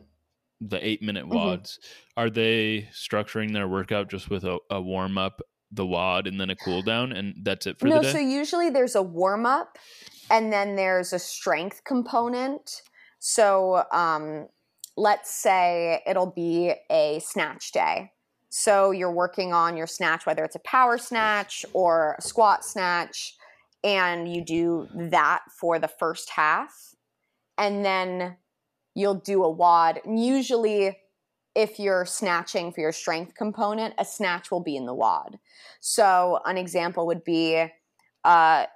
the 0.60 0.84
eight 0.84 1.02
minute 1.02 1.26
mm-hmm. 1.26 1.36
Mm-hmm. 1.36 2.20
are 2.20 2.30
they 2.30 2.88
structuring 2.92 3.52
their 3.52 3.68
workout 3.68 4.10
just 4.10 4.28
with 4.28 4.42
a, 4.42 4.58
a 4.68 4.82
warm 4.82 5.16
up, 5.16 5.40
the 5.70 5.86
WOD, 5.86 6.26
and 6.26 6.40
then 6.40 6.50
a 6.50 6.56
cool 6.56 6.82
down, 6.82 7.12
and 7.12 7.36
that's 7.44 7.68
it 7.68 7.78
for 7.78 7.86
no, 7.86 7.98
the 7.98 8.02
day? 8.02 8.12
so 8.12 8.18
usually 8.18 8.70
there's 8.70 8.96
a 8.96 9.02
warm 9.02 9.46
up 9.46 9.78
and 10.30 10.52
then 10.52 10.74
there's 10.74 11.12
a 11.12 11.20
strength 11.20 11.84
component. 11.84 12.82
So 13.20 13.84
um, 13.92 14.48
let's 14.96 15.30
say 15.30 16.02
it'll 16.06 16.30
be 16.30 16.74
a 16.90 17.20
snatch 17.20 17.72
day. 17.72 18.12
So 18.48 18.90
you're 18.90 19.12
working 19.12 19.52
on 19.52 19.76
your 19.76 19.86
snatch, 19.86 20.24
whether 20.24 20.44
it's 20.44 20.56
a 20.56 20.60
power 20.60 20.96
snatch 20.96 21.66
or 21.72 22.16
a 22.18 22.22
squat 22.22 22.64
snatch, 22.64 23.36
and 23.84 24.32
you 24.32 24.42
do 24.42 24.88
that 24.94 25.42
for 25.60 25.78
the 25.78 25.88
first 25.88 26.30
half. 26.30 26.94
And 27.58 27.84
then 27.84 28.36
you'll 28.94 29.14
do 29.14 29.44
a 29.44 29.50
WOD. 29.50 30.00
And 30.04 30.24
usually, 30.24 30.96
if 31.54 31.78
you're 31.78 32.04
snatching 32.06 32.72
for 32.72 32.80
your 32.80 32.92
strength 32.92 33.34
component, 33.34 33.94
a 33.98 34.04
snatch 34.04 34.50
will 34.50 34.60
be 34.60 34.76
in 34.76 34.86
the 34.86 34.94
WOD. 34.94 35.38
So, 35.80 36.40
an 36.44 36.56
example 36.56 37.06
would 37.06 37.24
be 37.24 37.66
uh, 38.24 38.66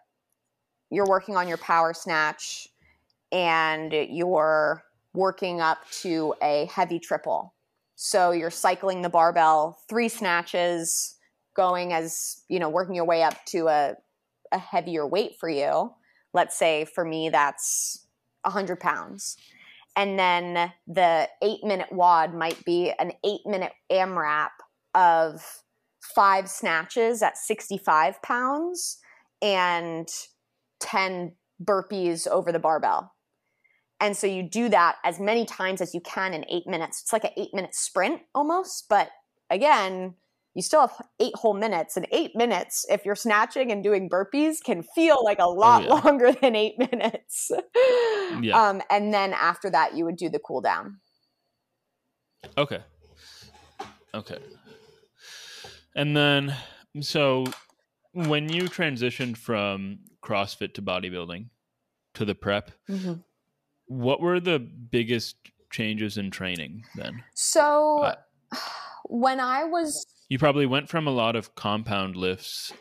you're 0.91 1.07
working 1.07 1.37
on 1.37 1.49
your 1.49 1.59
power 1.59 1.95
snatch 1.95 2.69
and 3.33 3.93
you're 3.93 4.83
working 5.13 5.61
up 5.61 5.79
to 6.03 6.35
a 6.43 6.67
heavy 6.67 6.99
triple. 6.99 7.55
So 7.97 8.31
you're 8.31 8.51
cycling 8.51 9.03
the 9.03 9.11
barbell, 9.11 9.79
three 9.89 10.09
snatches, 10.09 11.17
going 11.57 11.93
as, 11.93 12.43
you 12.49 12.59
know, 12.59 12.69
working 12.69 12.95
your 12.95 13.05
way 13.05 13.23
up 13.23 13.35
to 13.47 13.69
a, 13.69 13.95
a 14.53 14.59
heavier 14.59 15.07
weight 15.07 15.33
for 15.39 15.49
you. 15.49 15.93
Let's 16.33 16.57
say 16.59 16.85
for 16.85 17.05
me, 17.05 17.29
that's 17.29 18.07
100 18.43 18.81
pounds. 18.81 19.37
And 19.97 20.19
then 20.19 20.73
the 20.87 21.29
eight 21.43 21.65
minute 21.65 21.93
WOD 21.93 22.35
might 22.35 22.65
be 22.65 22.93
an 22.99 23.13
eight 23.25 23.41
minute 23.45 23.73
AMRAP 23.91 24.51
of 24.95 25.45
five 26.15 26.49
snatches 26.49 27.23
at 27.23 27.37
65 27.37 28.23
pounds 28.23 28.99
and 29.43 30.09
10 30.81 31.33
burpees 31.63 32.27
over 32.27 32.53
the 32.53 32.59
barbell. 32.59 33.13
And 34.01 34.17
so 34.17 34.27
you 34.27 34.43
do 34.43 34.71
that 34.71 34.97
as 35.05 35.21
many 35.21 35.45
times 35.45 35.83
as 35.83 35.95
you 35.95 36.01
can 36.01 36.33
in 36.33 36.45
eight 36.49 36.67
minutes. 36.67 37.03
It's 37.03 37.13
like 37.13 37.25
an 37.25 37.33
eight 37.37 37.53
minute 37.53 37.75
sprint 37.75 38.23
almost, 38.35 38.87
but 38.89 39.11
again, 39.51 40.15
you 40.55 40.63
still 40.63 40.81
have 40.81 40.93
eight 41.21 41.35
whole 41.37 41.55
minutes. 41.55 41.97
And 41.97 42.07
eight 42.11 42.35
minutes, 42.35 42.87
if 42.89 43.05
you're 43.05 43.15
snatching 43.15 43.71
and 43.71 43.85
doing 43.85 44.09
burpees, 44.09 44.63
can 44.65 44.83
feel 44.83 45.23
like 45.23 45.39
a 45.39 45.45
oh, 45.45 45.51
lot 45.53 45.83
oh, 45.83 45.97
yeah. 45.97 46.01
longer 46.03 46.33
than 46.43 46.57
eight 46.57 46.79
minutes. 46.79 47.53
yeah. 48.41 48.69
Um, 48.69 48.83
and 48.91 49.13
then 49.13 49.33
after 49.35 49.71
that, 49.71 49.95
you 49.95 50.05
would 50.07 50.17
do 50.17 50.29
the 50.29 50.41
cool 50.41 50.61
down. 50.61 50.99
Okay. 52.57 52.81
Okay. 54.15 54.39
And 55.95 56.17
then, 56.17 56.57
so 57.01 57.45
when 58.13 58.49
you 58.49 58.63
transitioned 58.63 59.37
from 59.37 59.99
CrossFit 60.25 60.75
to 60.75 60.83
bodybuilding 60.83 61.49
to 62.15 62.25
the 62.25 62.35
prep, 62.35 62.71
mm-hmm 62.89 63.21
what 63.91 64.21
were 64.21 64.39
the 64.39 64.61
biggest 64.61 65.35
changes 65.73 66.17
in 66.17 66.31
training 66.31 66.85
then? 66.95 67.25
So 67.35 67.99
uh, 68.05 68.15
when 69.05 69.41
I 69.41 69.65
was 69.65 70.07
You 70.29 70.39
probably 70.39 70.65
went 70.65 70.89
from 70.89 71.09
a 71.09 71.11
lot 71.11 71.35
of 71.35 71.57
compound 71.57 72.15
lifts 72.15 72.73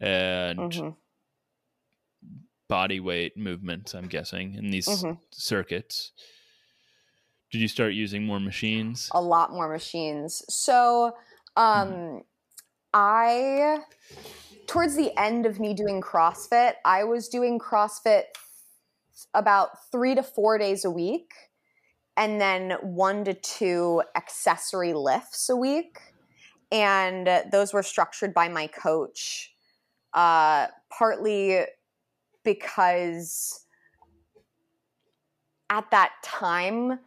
and 0.00 0.58
mm-hmm. 0.58 0.88
body 2.68 2.98
weight 2.98 3.36
movements, 3.36 3.94
I'm 3.94 4.08
guessing, 4.08 4.54
in 4.54 4.70
these 4.70 4.88
mm-hmm. 4.88 5.12
circuits. 5.30 6.10
Did 7.52 7.60
you 7.60 7.68
start 7.68 7.92
using 7.92 8.26
more 8.26 8.40
machines? 8.40 9.08
A 9.14 9.22
lot 9.22 9.52
more 9.52 9.72
machines. 9.72 10.42
So 10.48 11.14
um 11.56 11.88
mm. 11.88 12.24
I 12.92 13.78
towards 14.66 14.96
the 14.96 15.16
end 15.16 15.46
of 15.46 15.60
me 15.60 15.72
doing 15.72 16.00
CrossFit, 16.00 16.72
I 16.84 17.04
was 17.04 17.28
doing 17.28 17.60
CrossFit 17.60 18.24
about 19.34 19.90
three 19.90 20.14
to 20.14 20.22
four 20.22 20.58
days 20.58 20.84
a 20.84 20.90
week, 20.90 21.32
and 22.16 22.40
then 22.40 22.72
one 22.82 23.24
to 23.24 23.34
two 23.34 24.02
accessory 24.16 24.92
lifts 24.92 25.48
a 25.48 25.56
week. 25.56 25.98
And 26.72 27.28
those 27.52 27.72
were 27.72 27.82
structured 27.82 28.34
by 28.34 28.48
my 28.48 28.66
coach, 28.66 29.54
uh, 30.14 30.66
partly 30.90 31.60
because 32.44 33.66
at 35.70 35.90
that 35.90 36.12
time, 36.22 36.98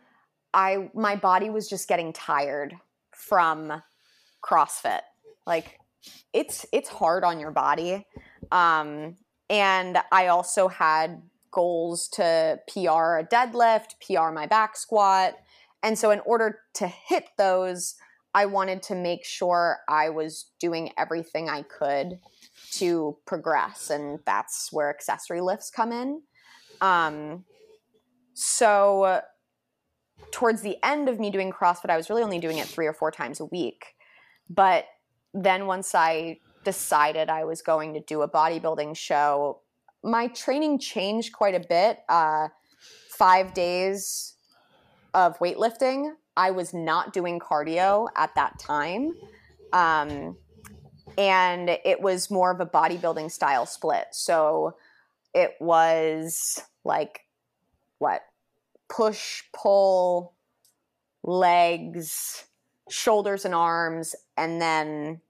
I 0.53 0.89
my 0.93 1.15
body 1.15 1.49
was 1.49 1.69
just 1.69 1.87
getting 1.87 2.13
tired 2.13 2.75
from 3.13 3.81
CrossFit. 4.43 5.01
Like 5.45 5.79
it's 6.33 6.65
it's 6.71 6.89
hard 6.89 7.23
on 7.23 7.39
your 7.39 7.51
body. 7.51 8.05
Um, 8.51 9.17
and 9.49 9.97
I 10.11 10.27
also 10.27 10.67
had 10.67 11.21
goals 11.51 12.07
to 12.09 12.59
PR 12.67 13.17
a 13.17 13.27
deadlift, 13.29 13.95
PR 14.05 14.31
my 14.31 14.45
back 14.45 14.77
squat. 14.77 15.35
And 15.83 15.97
so, 15.97 16.11
in 16.11 16.19
order 16.21 16.59
to 16.75 16.87
hit 16.87 17.25
those, 17.37 17.95
I 18.33 18.45
wanted 18.45 18.83
to 18.83 18.95
make 18.95 19.25
sure 19.25 19.79
I 19.87 20.09
was 20.09 20.51
doing 20.59 20.91
everything 20.97 21.49
I 21.49 21.63
could 21.63 22.19
to 22.73 23.17
progress, 23.25 23.89
and 23.89 24.19
that's 24.25 24.71
where 24.71 24.89
accessory 24.89 25.41
lifts 25.41 25.71
come 25.71 25.91
in. 25.91 26.21
Um, 26.81 27.45
so, 28.33 29.21
towards 30.31 30.61
the 30.61 30.77
end 30.83 31.09
of 31.09 31.19
me 31.19 31.29
doing 31.29 31.51
CrossFit, 31.51 31.89
I 31.89 31.97
was 31.97 32.09
really 32.09 32.23
only 32.23 32.39
doing 32.39 32.57
it 32.57 32.67
three 32.67 32.87
or 32.87 32.93
four 32.93 33.11
times 33.11 33.39
a 33.39 33.45
week. 33.45 33.95
But 34.49 34.85
then 35.33 35.67
once 35.67 35.93
I 35.95 36.39
decided 36.63 37.29
I 37.29 37.45
was 37.45 37.61
going 37.61 37.93
to 37.93 37.99
do 37.99 38.21
a 38.21 38.29
bodybuilding 38.29 38.95
show, 38.97 39.61
my 40.03 40.27
training 40.27 40.79
changed 40.79 41.33
quite 41.33 41.55
a 41.55 41.59
bit. 41.59 41.99
Uh, 42.07 42.49
five 43.09 43.53
days 43.53 44.35
of 45.13 45.37
weightlifting. 45.39 46.11
I 46.37 46.51
was 46.51 46.73
not 46.73 47.11
doing 47.11 47.39
cardio 47.39 48.07
at 48.15 48.33
that 48.35 48.59
time. 48.59 49.13
Um, 49.73 50.37
and 51.17 51.69
it 51.69 52.01
was 52.01 52.31
more 52.31 52.51
of 52.51 52.61
a 52.61 52.65
bodybuilding 52.65 53.29
style 53.31 53.65
split. 53.65 54.05
So 54.11 54.77
it 55.33 55.55
was 55.59 56.63
like 56.85 57.25
what? 57.97 58.21
Push, 58.87 59.43
pull, 59.53 60.33
legs, 61.23 62.45
shoulders 62.89 63.45
and 63.45 63.53
arms, 63.53 64.15
and 64.37 64.61
then 64.61 65.21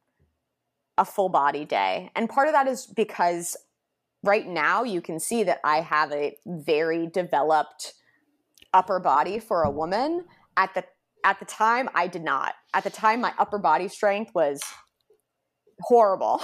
a 0.97 1.05
full 1.05 1.30
body 1.30 1.65
day. 1.65 2.11
And 2.15 2.30
part 2.30 2.47
of 2.47 2.53
that 2.53 2.67
is 2.67 2.86
because 2.86 3.57
right 4.24 4.47
now 4.47 4.84
you 4.84 5.01
can 5.01 5.20
see 5.20 5.43
that 5.43 5.59
I 5.63 5.82
have 5.82 6.11
a 6.11 6.36
very 6.45 7.07
developed 7.07 7.93
upper 8.74 8.99
body 8.99 9.39
for 9.39 9.63
a 9.63 9.72
woman. 9.72 10.26
At 10.57 10.74
the 10.74 10.84
at 11.24 11.39
the 11.39 11.45
time 11.45 11.89
I 11.93 12.07
did 12.07 12.24
not. 12.24 12.53
At 12.74 12.84
the 12.84 12.89
time 12.89 13.22
my 13.22 13.34
upper 13.38 13.57
body 13.57 13.88
strength 13.88 14.32
was 14.34 14.61
horrible. 15.82 16.41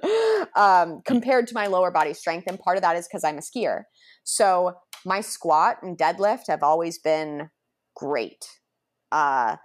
um, 0.56 1.02
compared 1.04 1.46
to 1.48 1.54
my 1.54 1.66
lower 1.66 1.90
body 1.90 2.14
strength. 2.14 2.44
And 2.46 2.58
part 2.58 2.76
of 2.76 2.82
that 2.82 2.96
is 2.96 3.06
because 3.06 3.24
I'm 3.24 3.38
a 3.38 3.40
skier. 3.40 3.82
So 4.24 4.74
my 5.04 5.20
squat 5.20 5.78
and 5.82 5.98
deadlift 5.98 6.44
have 6.48 6.62
always 6.62 6.98
been 6.98 7.50
great. 7.96 8.46
Uh, 9.10 9.56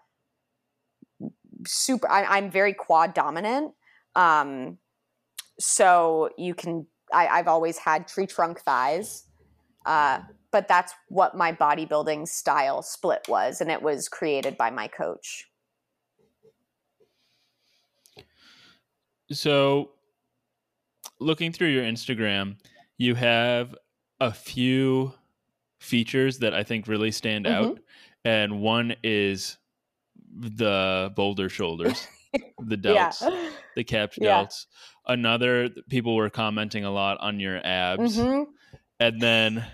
super, 1.65 2.09
I, 2.09 2.37
am 2.37 2.51
very 2.51 2.73
quad 2.73 3.13
dominant. 3.13 3.73
Um, 4.15 4.79
so 5.59 6.29
you 6.37 6.53
can, 6.53 6.87
I, 7.13 7.27
I've 7.27 7.47
always 7.47 7.77
had 7.77 8.07
tree 8.07 8.27
trunk 8.27 8.59
thighs. 8.59 9.25
Uh, 9.85 10.19
but 10.51 10.67
that's 10.67 10.93
what 11.09 11.35
my 11.35 11.51
bodybuilding 11.51 12.27
style 12.27 12.81
split 12.81 13.25
was. 13.27 13.61
And 13.61 13.71
it 13.71 13.81
was 13.81 14.09
created 14.09 14.57
by 14.57 14.69
my 14.69 14.87
coach. 14.87 15.49
So, 19.31 19.91
looking 21.19 21.51
through 21.51 21.67
your 21.69 21.83
Instagram, 21.83 22.55
you 22.97 23.13
have 23.15 23.75
a 24.21 24.31
few 24.31 25.13
features 25.79 26.39
that 26.39 26.53
I 26.53 26.63
think 26.63 26.87
really 26.87 27.11
stand 27.11 27.45
mm-hmm. 27.45 27.71
out. 27.71 27.79
And 28.23 28.61
one 28.61 28.95
is 29.03 29.57
the 30.37 31.11
boulder 31.15 31.49
shoulders, 31.49 32.07
the 32.59 32.77
delts, 32.77 33.21
yeah. 33.21 33.49
the 33.75 33.83
capped 33.83 34.19
delts. 34.19 34.65
Another, 35.07 35.69
people 35.89 36.15
were 36.15 36.29
commenting 36.29 36.83
a 36.83 36.91
lot 36.91 37.17
on 37.21 37.39
your 37.39 37.65
abs. 37.65 38.17
Mm-hmm. 38.17 38.43
And 38.99 39.21
then 39.21 39.65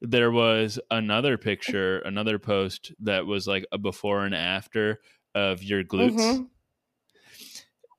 there 0.00 0.30
was 0.30 0.80
another 0.90 1.36
picture, 1.36 2.00
another 2.00 2.38
post 2.38 2.92
that 3.00 3.26
was 3.26 3.46
like 3.46 3.66
a 3.72 3.78
before 3.78 4.24
and 4.24 4.34
after 4.34 5.00
of 5.34 5.62
your 5.62 5.84
glutes. 5.84 6.18
Mm-hmm. 6.18 6.42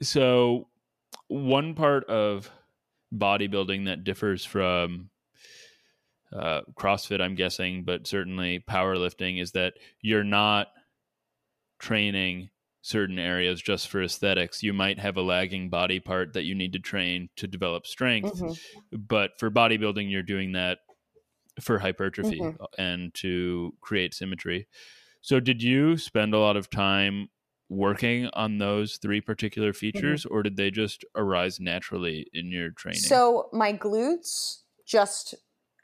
So, 0.01 0.67
one 1.27 1.75
part 1.75 2.05
of 2.05 2.49
bodybuilding 3.13 3.85
that 3.85 4.03
differs 4.03 4.43
from 4.43 5.09
uh, 6.33 6.61
CrossFit, 6.75 7.21
I'm 7.21 7.35
guessing, 7.35 7.83
but 7.83 8.07
certainly 8.07 8.63
powerlifting 8.67 9.41
is 9.41 9.51
that 9.51 9.73
you're 10.01 10.23
not 10.23 10.67
training 11.79 12.49
certain 12.81 13.19
areas 13.19 13.61
just 13.61 13.87
for 13.87 14.01
aesthetics. 14.01 14.63
You 14.63 14.73
might 14.73 14.99
have 14.99 15.17
a 15.17 15.21
lagging 15.21 15.69
body 15.69 15.99
part 15.99 16.33
that 16.33 16.43
you 16.43 16.55
need 16.55 16.73
to 16.73 16.79
train 16.79 17.29
to 17.37 17.47
develop 17.47 17.85
strength, 17.85 18.39
mm-hmm. 18.39 18.97
but 18.97 19.31
for 19.39 19.51
bodybuilding, 19.51 20.09
you're 20.09 20.23
doing 20.23 20.53
that 20.53 20.79
for 21.59 21.79
hypertrophy 21.79 22.39
mm-hmm. 22.39 22.63
and 22.77 23.13
to 23.15 23.73
create 23.81 24.13
symmetry. 24.13 24.67
So, 25.21 25.39
did 25.39 25.61
you 25.61 25.97
spend 25.97 26.33
a 26.33 26.39
lot 26.39 26.57
of 26.57 26.69
time 26.69 27.29
working 27.69 28.29
on 28.33 28.57
those 28.57 28.97
three 28.97 29.21
particular 29.21 29.69
mm-hmm. 29.69 29.77
features, 29.77 30.25
mm-hmm. 30.25 30.35
or 30.35 30.43
did 30.43 30.57
they 30.57 30.71
just 30.71 31.05
arise 31.15 31.59
naturally 31.59 32.27
in 32.33 32.51
your 32.51 32.71
training? 32.71 33.01
So, 33.01 33.49
my 33.53 33.73
glutes 33.73 34.61
just 34.87 35.35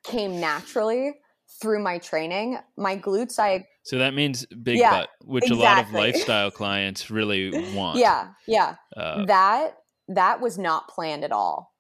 came 0.04 0.40
naturally 0.40 1.14
through 1.62 1.84
my 1.84 2.00
training. 2.00 2.58
My 2.76 2.98
glutes, 2.98 3.40
I 3.40 3.68
so 3.88 4.00
that 4.00 4.14
means 4.14 4.46
big 4.48 4.80
yeah, 4.80 4.92
butt, 4.92 5.10
which 5.24 5.46
exactly. 5.46 5.66
a 5.66 5.70
lot 5.70 5.86
of 5.86 5.92
lifestyle 5.94 6.52
clients 6.52 7.10
really 7.10 7.74
want. 7.74 7.98
Yeah, 7.98 8.32
yeah. 8.46 8.76
Uh, 8.96 9.24
that 9.28 9.78
that 10.10 10.42
was 10.42 10.58
not 10.58 10.90
planned 10.90 11.24
at 11.24 11.32
all, 11.32 11.74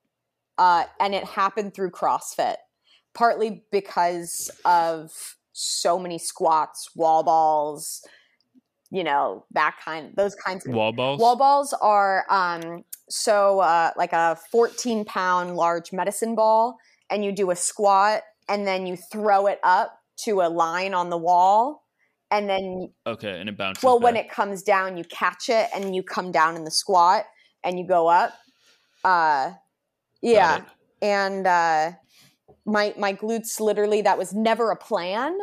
uh, 0.57 0.85
and 1.01 1.13
it 1.13 1.25
happened 1.25 1.73
through 1.73 1.91
CrossFit, 1.91 2.55
partly 3.13 3.65
because 3.73 4.49
of 4.63 5.11
so 5.51 5.99
many 5.99 6.17
squats, 6.17 6.91
wall 6.95 7.23
balls, 7.23 8.07
you 8.89 9.03
know 9.03 9.43
that 9.51 9.75
kind 9.83 10.13
those 10.15 10.33
kinds 10.33 10.65
of 10.65 10.73
wall 10.73 10.93
balls 10.93 11.19
wall 11.19 11.35
balls 11.35 11.73
are 11.81 12.25
um 12.29 12.85
so 13.09 13.59
uh 13.59 13.91
like 13.97 14.13
a 14.13 14.37
14 14.49 15.03
pound 15.03 15.57
large 15.57 15.91
medicine 15.91 16.35
ball 16.35 16.77
and 17.09 17.25
you 17.25 17.33
do 17.33 17.51
a 17.51 17.55
squat 17.57 18.23
and 18.47 18.65
then 18.65 18.87
you 18.87 18.95
throw 18.95 19.47
it 19.47 19.59
up 19.61 19.99
to 20.15 20.39
a 20.39 20.47
line 20.47 20.93
on 20.93 21.09
the 21.09 21.17
wall 21.17 21.83
and 22.31 22.49
then 22.49 22.91
okay 23.05 23.39
and 23.39 23.49
it 23.49 23.57
bounces 23.57 23.83
well 23.83 23.99
back. 23.99 24.03
when 24.03 24.15
it 24.15 24.29
comes 24.29 24.61
down 24.63 24.97
you 24.97 25.03
catch 25.05 25.49
it 25.49 25.69
and 25.73 25.95
you 25.95 26.03
come 26.03 26.31
down 26.31 26.55
in 26.55 26.63
the 26.63 26.71
squat 26.71 27.25
and 27.63 27.79
you 27.79 27.87
go 27.87 28.07
up. 28.07 28.33
Uh 29.03 29.51
yeah 30.21 30.61
and 31.01 31.45
uh 31.45 31.91
my 32.65 32.93
my 32.97 33.13
glutes 33.13 33.59
literally 33.59 34.01
that 34.01 34.17
was 34.17 34.33
never 34.33 34.71
a 34.71 34.75
plan 34.75 35.37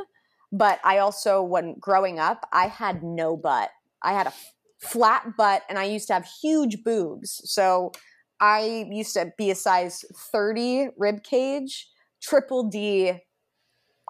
but 0.52 0.80
i 0.84 0.98
also 0.98 1.42
when 1.42 1.76
growing 1.78 2.18
up 2.18 2.46
i 2.52 2.66
had 2.66 3.02
no 3.02 3.36
butt. 3.36 3.70
I 4.02 4.12
had 4.12 4.26
a 4.26 4.32
flat 4.80 5.36
butt 5.36 5.62
and 5.68 5.78
i 5.78 5.84
used 5.84 6.08
to 6.08 6.14
have 6.14 6.26
huge 6.42 6.82
boobs. 6.84 7.40
So 7.44 7.92
i 8.40 8.86
used 8.90 9.14
to 9.14 9.32
be 9.38 9.50
a 9.50 9.54
size 9.54 10.04
30 10.32 10.88
rib 10.98 11.22
cage 11.22 11.88
triple 12.20 12.68
d 12.68 13.12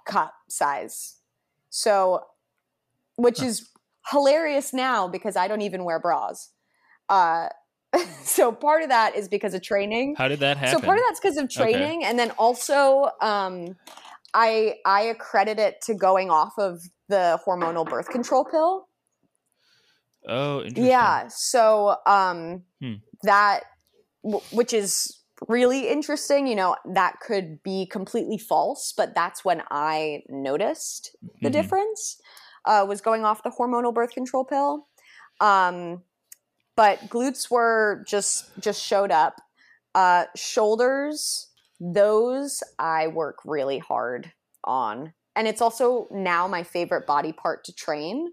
cup 0.07 0.35
size. 0.49 1.17
So 1.71 2.23
which 3.17 3.43
is 3.43 3.69
hilarious 4.11 4.73
now 4.73 5.09
because 5.09 5.37
I 5.37 5.49
don't 5.49 5.63
even 5.63 5.85
wear 5.85 5.99
bras. 5.99 6.51
Uh, 7.09 7.49
so 8.23 8.53
part 8.53 8.83
of 8.83 8.89
that 8.89 9.17
is 9.17 9.29
because 9.29 9.55
of 9.55 9.63
training. 9.63 10.15
How 10.19 10.29
did 10.29 10.41
that 10.41 10.57
happen? 10.57 10.81
So 10.81 10.85
part 10.85 10.99
of 10.99 11.05
that's 11.09 11.21
because 11.21 11.37
of 11.37 11.49
training, 11.49 12.01
okay. 12.01 12.09
and 12.09 12.19
then 12.19 12.33
also 12.33 13.11
um, 13.21 13.77
I 14.33 14.77
I 14.85 15.03
accredit 15.03 15.59
it 15.59 15.81
to 15.83 15.95
going 15.95 16.31
off 16.31 16.55
of 16.59 16.81
the 17.09 17.39
hormonal 17.47 17.89
birth 17.89 18.09
control 18.09 18.45
pill. 18.45 18.89
Oh, 20.27 20.61
interesting. 20.61 20.87
Yeah. 20.87 21.29
So 21.29 21.97
um, 22.07 22.63
hmm. 22.81 22.95
that, 23.25 23.65
w- 24.23 24.45
which 24.53 24.73
is 24.73 25.21
really 25.49 25.89
interesting. 25.89 26.47
You 26.47 26.57
know, 26.57 26.77
that 26.95 27.21
could 27.21 27.63
be 27.63 27.87
completely 27.87 28.39
false, 28.39 28.95
but 28.97 29.15
that's 29.15 29.45
when 29.45 29.63
I 29.71 30.23
noticed 30.29 31.15
the 31.43 31.49
mm-hmm. 31.49 31.53
difference 31.53 32.21
uh, 32.65 32.85
was 32.89 33.01
going 33.01 33.25
off 33.25 33.43
the 33.43 33.51
hormonal 33.51 33.93
birth 33.93 34.13
control 34.13 34.45
pill. 34.45 34.87
Um, 35.41 36.03
but 36.77 36.99
glutes 37.09 37.51
were 37.51 38.05
just 38.07 38.51
just 38.59 38.83
showed 38.83 39.11
up. 39.11 39.41
Uh, 39.95 40.25
shoulders, 40.35 41.49
those 41.79 42.63
I 42.79 43.07
work 43.09 43.39
really 43.45 43.79
hard 43.79 44.33
on, 44.65 45.13
and 45.37 45.47
it's 45.47 45.63
also 45.63 46.09
now 46.11 46.49
my 46.49 46.63
favorite 46.63 47.07
body 47.07 47.33
part 47.33 47.65
to 47.65 47.73
train. 47.73 48.33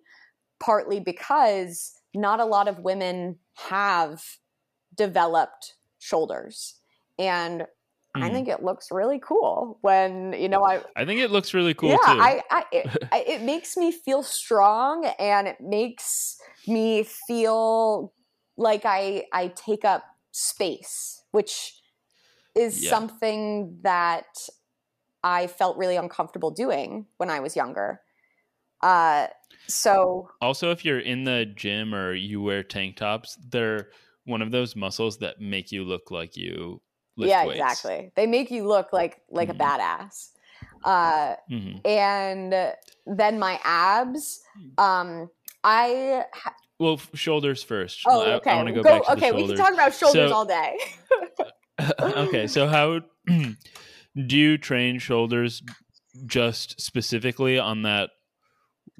Partly 0.59 0.99
because 0.99 1.93
not 2.13 2.39
a 2.39 2.45
lot 2.45 2.67
of 2.67 2.79
women 2.79 3.37
have 3.55 4.23
developed 4.95 5.75
shoulders, 5.99 6.75
and 7.17 7.65
Mm. 8.15 8.23
I 8.23 8.29
think 8.29 8.47
it 8.49 8.61
looks 8.61 8.91
really 8.91 9.19
cool 9.19 9.77
when 9.81 10.33
you 10.33 10.49
know 10.49 10.63
I. 10.63 10.81
I 10.95 11.05
think 11.05 11.21
it 11.21 11.31
looks 11.31 11.53
really 11.53 11.73
cool. 11.73 11.91
Yeah, 11.91 11.97
too. 11.97 12.19
I, 12.19 12.41
I, 12.51 12.63
it, 12.71 13.07
I, 13.11 13.19
it 13.19 13.41
makes 13.41 13.77
me 13.77 13.91
feel 13.91 14.21
strong, 14.21 15.05
and 15.17 15.47
it 15.47 15.61
makes 15.61 16.37
me 16.67 17.03
feel 17.27 18.13
like 18.57 18.81
I 18.85 19.25
I 19.31 19.47
take 19.49 19.85
up 19.85 20.03
space, 20.31 21.23
which 21.31 21.73
is 22.53 22.83
yeah. 22.83 22.89
something 22.89 23.77
that 23.83 24.25
I 25.23 25.47
felt 25.47 25.77
really 25.77 25.95
uncomfortable 25.95 26.51
doing 26.51 27.05
when 27.17 27.29
I 27.29 27.39
was 27.39 27.55
younger. 27.55 28.01
Uh, 28.81 29.27
so 29.67 30.29
Also, 30.41 30.71
if 30.71 30.83
you're 30.83 30.99
in 30.99 31.23
the 31.23 31.45
gym 31.45 31.93
or 31.93 32.13
you 32.13 32.41
wear 32.41 32.63
tank 32.63 32.97
tops, 32.97 33.37
they're 33.49 33.89
one 34.25 34.41
of 34.41 34.51
those 34.51 34.75
muscles 34.75 35.19
that 35.19 35.39
make 35.39 35.71
you 35.71 35.83
look 35.83 36.11
like 36.11 36.35
you 36.35 36.81
yeah, 37.29 37.45
weights. 37.45 37.59
exactly. 37.59 38.11
They 38.15 38.27
make 38.27 38.51
you 38.51 38.67
look 38.67 38.91
like 38.93 39.21
like 39.29 39.49
Mhm. 39.49 39.55
a 39.55 39.57
badass. 39.57 40.29
Uh, 40.83 41.35
Mhm. 41.51 41.85
and 41.85 42.73
then 43.05 43.37
my 43.39 43.59
abs. 43.63 44.41
Um, 44.77 45.29
I 45.63 46.25
ha- 46.33 46.55
Well, 46.79 46.99
shoulders 47.13 47.61
first. 47.63 48.01
oh 48.07 48.21
I, 48.23 48.33
okay. 48.35 48.51
I 48.51 48.55
want 48.55 48.67
to 48.69 48.73
go, 48.73 48.81
back 48.83 49.03
to 49.05 49.11
okay, 49.13 49.31
we 49.31 49.45
can 49.47 49.55
talk 49.57 49.73
about 49.73 49.93
shoulders 49.93 50.29
So- 50.31 50.35
all 50.35 50.45
day. 50.45 50.77
okay, 52.01 52.47
so 52.47 52.67
how 52.67 53.01
do 53.27 54.37
you 54.37 54.57
train 54.57 54.97
shoulders 54.99 55.61
just 56.25 56.79
specifically 56.81 57.57
on 57.59 57.83
that 57.83 58.09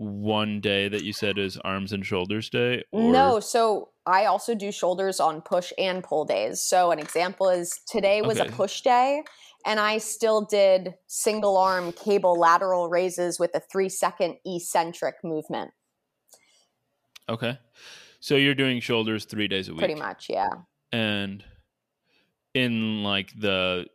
one 0.01 0.59
day 0.61 0.87
that 0.87 1.03
you 1.03 1.13
said 1.13 1.37
is 1.37 1.57
arms 1.57 1.93
and 1.93 2.03
shoulders 2.05 2.49
day? 2.49 2.83
or- 2.91 3.11
No, 3.11 3.39
so 3.39 3.89
I 4.07 4.25
also 4.25 4.55
do 4.55 4.71
shoulders 4.71 5.19
on 5.19 5.41
push 5.41 5.71
and 5.77 6.03
pull 6.03 6.25
days. 6.25 6.61
So 6.61 6.89
an 6.91 6.97
example 6.97 7.49
is 7.49 7.79
today 7.87 8.21
was 8.23 8.39
Okay. 8.39 8.49
a 8.49 8.51
push 8.51 8.81
day, 8.81 9.23
and 9.63 9.79
I 9.79 9.99
still 9.99 10.41
did 10.41 10.95
single 11.05 11.55
arm 11.55 11.91
cable 11.91 12.33
lateral 12.35 12.89
raises 12.89 13.39
with 13.39 13.51
a 13.53 13.59
three 13.59 13.89
second 13.89 14.37
eccentric 14.43 15.15
movement. 15.23 15.71
Okay. 17.29 17.59
So 18.19 18.35
you're 18.35 18.55
doing 18.55 18.79
shoulders 18.81 19.25
three 19.25 19.47
days 19.47 19.67
a 19.69 19.71
week. 19.73 19.79
Pretty 19.79 19.95
much, 19.95 20.29
yeah. 20.29 20.49
And 20.91 21.43
in 22.55 23.03
like 23.03 23.31
the 23.39 23.85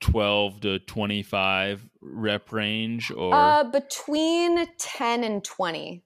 12 0.00 0.60
to 0.60 0.78
25 0.80 1.88
rep 2.00 2.52
range 2.52 3.10
or 3.10 3.34
Uh, 3.34 3.64
between 3.64 4.66
10 4.78 5.24
and 5.24 5.44
20. 5.44 6.02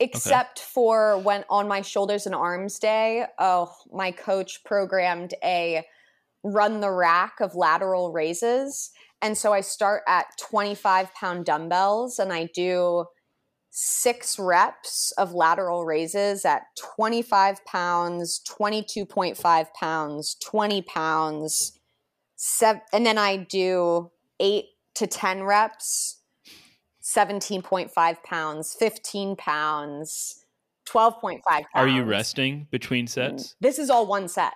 Except 0.00 0.58
for 0.58 1.18
when 1.18 1.44
on 1.48 1.68
my 1.68 1.80
shoulders 1.80 2.26
and 2.26 2.34
arms 2.34 2.78
day, 2.78 3.26
oh, 3.38 3.72
my 3.92 4.10
coach 4.10 4.64
programmed 4.64 5.34
a 5.42 5.84
run 6.42 6.80
the 6.80 6.90
rack 6.90 7.40
of 7.40 7.54
lateral 7.54 8.12
raises. 8.12 8.90
And 9.22 9.38
so 9.38 9.52
I 9.52 9.60
start 9.62 10.02
at 10.06 10.26
25 10.38 11.14
pound 11.14 11.46
dumbbells 11.46 12.18
and 12.18 12.32
I 12.32 12.50
do 12.52 13.06
six 13.70 14.38
reps 14.38 15.12
of 15.12 15.32
lateral 15.32 15.84
raises 15.84 16.44
at 16.44 16.62
25 16.96 17.64
pounds, 17.64 18.40
22.5 18.48 19.66
pounds, 19.74 20.36
20 20.44 20.82
pounds, 20.82 21.73
seven, 22.44 22.82
and 22.92 23.06
then 23.06 23.16
I 23.16 23.36
do 23.38 24.10
eight 24.38 24.66
to 24.96 25.06
10 25.06 25.44
reps, 25.44 26.20
17.5 27.02 28.22
pounds, 28.22 28.76
15 28.78 29.36
pounds, 29.36 30.44
12.5 30.86 31.40
pounds. 31.42 31.66
are 31.74 31.88
you 31.88 32.04
resting 32.04 32.68
between 32.70 33.06
sets? 33.06 33.42
Mm, 33.48 33.54
this 33.60 33.78
is 33.78 33.88
all 33.88 34.06
one 34.06 34.28
set. 34.28 34.52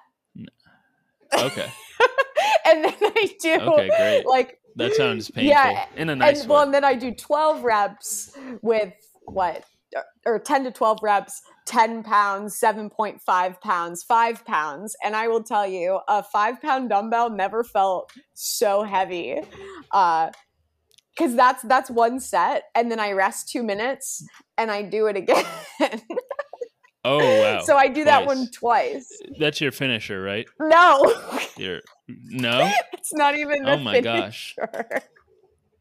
Okay. 1.35 1.71
and 2.67 2.85
then 2.85 2.95
I 3.01 3.35
do 3.41 3.55
Okay, 3.55 3.89
great. 3.97 4.27
like 4.27 4.59
That 4.77 4.95
sounds 4.95 5.31
painful 5.31 5.51
Yeah, 5.51 5.87
in 5.97 6.11
a 6.11 6.17
nice 6.17 6.43
and 6.43 6.51
well, 6.51 6.63
and 6.63 6.75
then 6.75 6.85
I 6.85 6.95
do 6.95 7.13
12 7.13 7.65
reps 7.65 8.37
with 8.61 8.93
what, 9.25 9.65
or 10.27 10.39
10 10.39 10.65
to 10.65 10.71
12 10.71 10.99
reps, 11.03 11.41
10 11.67 12.03
pounds, 12.03 12.59
7.5 12.61 13.61
pounds, 13.61 14.03
five 14.03 14.45
pounds. 14.45 14.95
And 15.05 15.17
I 15.17 15.29
will 15.29 15.43
tell 15.43 15.67
you, 15.67 16.01
a 16.09 16.23
five 16.23 16.61
pound 16.61 16.91
dumbbell 16.91 17.31
never 17.31 17.65
felt 17.65 18.13
so 18.35 18.83
heavy. 18.83 19.41
Uh, 19.93 20.31
Cause 21.19 21.35
that's 21.35 21.63
that's 21.65 21.91
one 21.91 22.21
set, 22.21 22.67
and 22.77 22.93
then 22.93 23.01
I 23.01 23.11
rest 23.11 23.49
two 23.49 23.65
minutes, 23.65 24.25
and 24.57 24.71
I 24.71 24.83
do 24.83 25.07
it 25.07 25.17
again. 25.17 25.45
Oh 27.05 27.19
wow. 27.43 27.61
so 27.63 27.77
I 27.77 27.89
do 27.89 28.05
that 28.05 28.23
Twice. 28.23 28.37
one 28.37 28.49
twice. 28.53 29.09
That's 29.37 29.61
your 29.61 29.73
finisher, 29.73 30.23
right? 30.23 30.47
No, 30.61 31.13
Your 31.57 31.81
no? 32.07 32.71
it's 32.93 33.13
not 33.13 33.37
even. 33.37 33.69
Oh 33.69 33.79
my 33.79 34.01
gosh. 34.01 34.55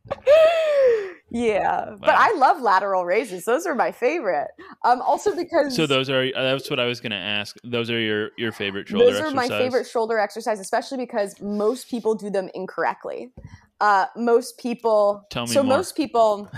yeah, 1.29 1.95
but 1.99 2.15
I 2.15 2.33
love 2.37 2.61
lateral 2.61 3.05
raises. 3.05 3.45
Those 3.45 3.65
are 3.65 3.75
my 3.75 3.91
favorite. 3.91 4.47
Um, 4.85 5.01
also 5.01 5.35
because 5.35 5.75
So 5.75 5.85
those 5.85 6.09
are 6.09 6.23
uh, 6.23 6.31
that's 6.43 6.69
what 6.69 6.79
I 6.79 6.85
was 6.85 6.99
going 7.01 7.11
to 7.11 7.17
ask. 7.17 7.57
Those 7.63 7.89
are 7.89 7.99
your 7.99 8.29
your 8.37 8.51
favorite 8.51 8.87
shoulder 8.87 9.05
exercises. 9.09 9.33
those 9.33 9.33
are 9.33 9.35
my 9.35 9.57
favorite 9.57 9.87
shoulder 9.87 10.17
exercise, 10.19 10.59
especially 10.59 10.97
because 10.97 11.39
most 11.41 11.89
people 11.89 12.15
do 12.15 12.29
them 12.29 12.49
incorrectly. 12.53 13.31
Uh, 13.81 14.05
most 14.15 14.57
people. 14.57 15.25
Tell 15.29 15.45
me 15.45 15.51
so 15.53 15.63
more. 15.63 15.77
most 15.77 15.95
people 15.97 16.49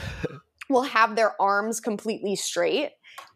will 0.70 0.84
have 0.84 1.16
their 1.16 1.40
arms 1.42 1.80
completely 1.80 2.36
straight, 2.36 2.92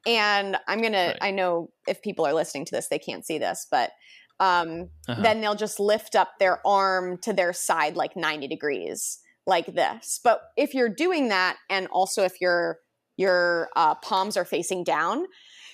and 0.05 0.57
I'm 0.67 0.81
gonna. 0.81 1.07
Right. 1.07 1.17
I 1.21 1.31
know 1.31 1.71
if 1.87 2.01
people 2.01 2.25
are 2.25 2.33
listening 2.33 2.65
to 2.65 2.71
this, 2.71 2.87
they 2.89 2.99
can't 2.99 3.25
see 3.25 3.37
this, 3.37 3.67
but. 3.69 3.91
Um, 4.39 4.89
Uh-huh. 5.07 5.21
then 5.21 5.41
they'll 5.41 5.55
just 5.55 5.79
lift 5.79 6.15
up 6.15 6.31
their 6.39 6.59
arm 6.67 7.17
to 7.19 7.33
their 7.33 7.53
side 7.53 7.95
like 7.95 8.15
90 8.17 8.47
degrees 8.47 9.19
like 9.45 9.67
this 9.73 10.19
but 10.23 10.41
if 10.57 10.73
you're 10.73 10.89
doing 10.89 11.29
that 11.29 11.57
and 11.69 11.87
also 11.87 12.23
if 12.23 12.39
your 12.41 12.77
your 13.17 13.69
uh, 13.75 13.95
palms 13.95 14.37
are 14.37 14.45
facing 14.45 14.83
down 14.83 15.25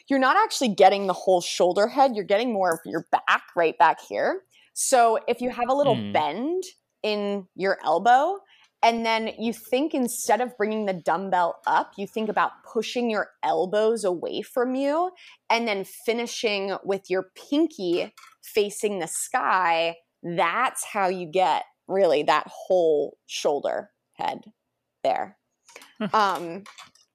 you're 0.09 0.19
not 0.19 0.35
actually 0.37 0.69
getting 0.69 1.07
the 1.07 1.13
whole 1.13 1.41
shoulder 1.41 1.87
head 1.87 2.15
you're 2.15 2.23
getting 2.25 2.51
more 2.51 2.71
of 2.73 2.79
your 2.85 3.05
back 3.11 3.43
right 3.55 3.77
back 3.77 3.99
here 4.07 4.41
so 4.73 5.19
if 5.27 5.41
you 5.41 5.49
have 5.49 5.69
a 5.69 5.73
little 5.73 5.95
Mm. 5.95 6.13
bend 6.13 6.63
in 7.03 7.47
your 7.55 7.77
elbow 7.83 8.37
and 8.81 9.05
then 9.05 9.31
you 9.37 9.51
think 9.53 9.93
instead 9.93 10.41
of 10.41 10.55
bringing 10.57 10.85
the 10.85 10.93
dumbbell 10.93 11.59
up 11.67 11.91
you 11.97 12.07
think 12.07 12.29
about 12.29 12.51
pushing 12.71 13.09
your 13.09 13.29
elbows 13.43 14.03
away 14.03 14.41
from 14.41 14.75
you 14.75 15.11
and 15.49 15.67
then 15.67 15.85
finishing 16.05 16.75
with 16.83 17.09
your 17.09 17.27
pinky 17.49 18.13
facing 18.41 18.99
the 18.99 19.07
sky, 19.07 19.95
that's 20.23 20.83
how 20.85 21.07
you 21.07 21.25
get 21.31 21.63
really 21.89 22.23
that 22.23 22.47
whole 22.47 23.17
shoulder 23.25 23.91
head 24.13 24.43
there. 25.03 25.37
um, 26.13 26.63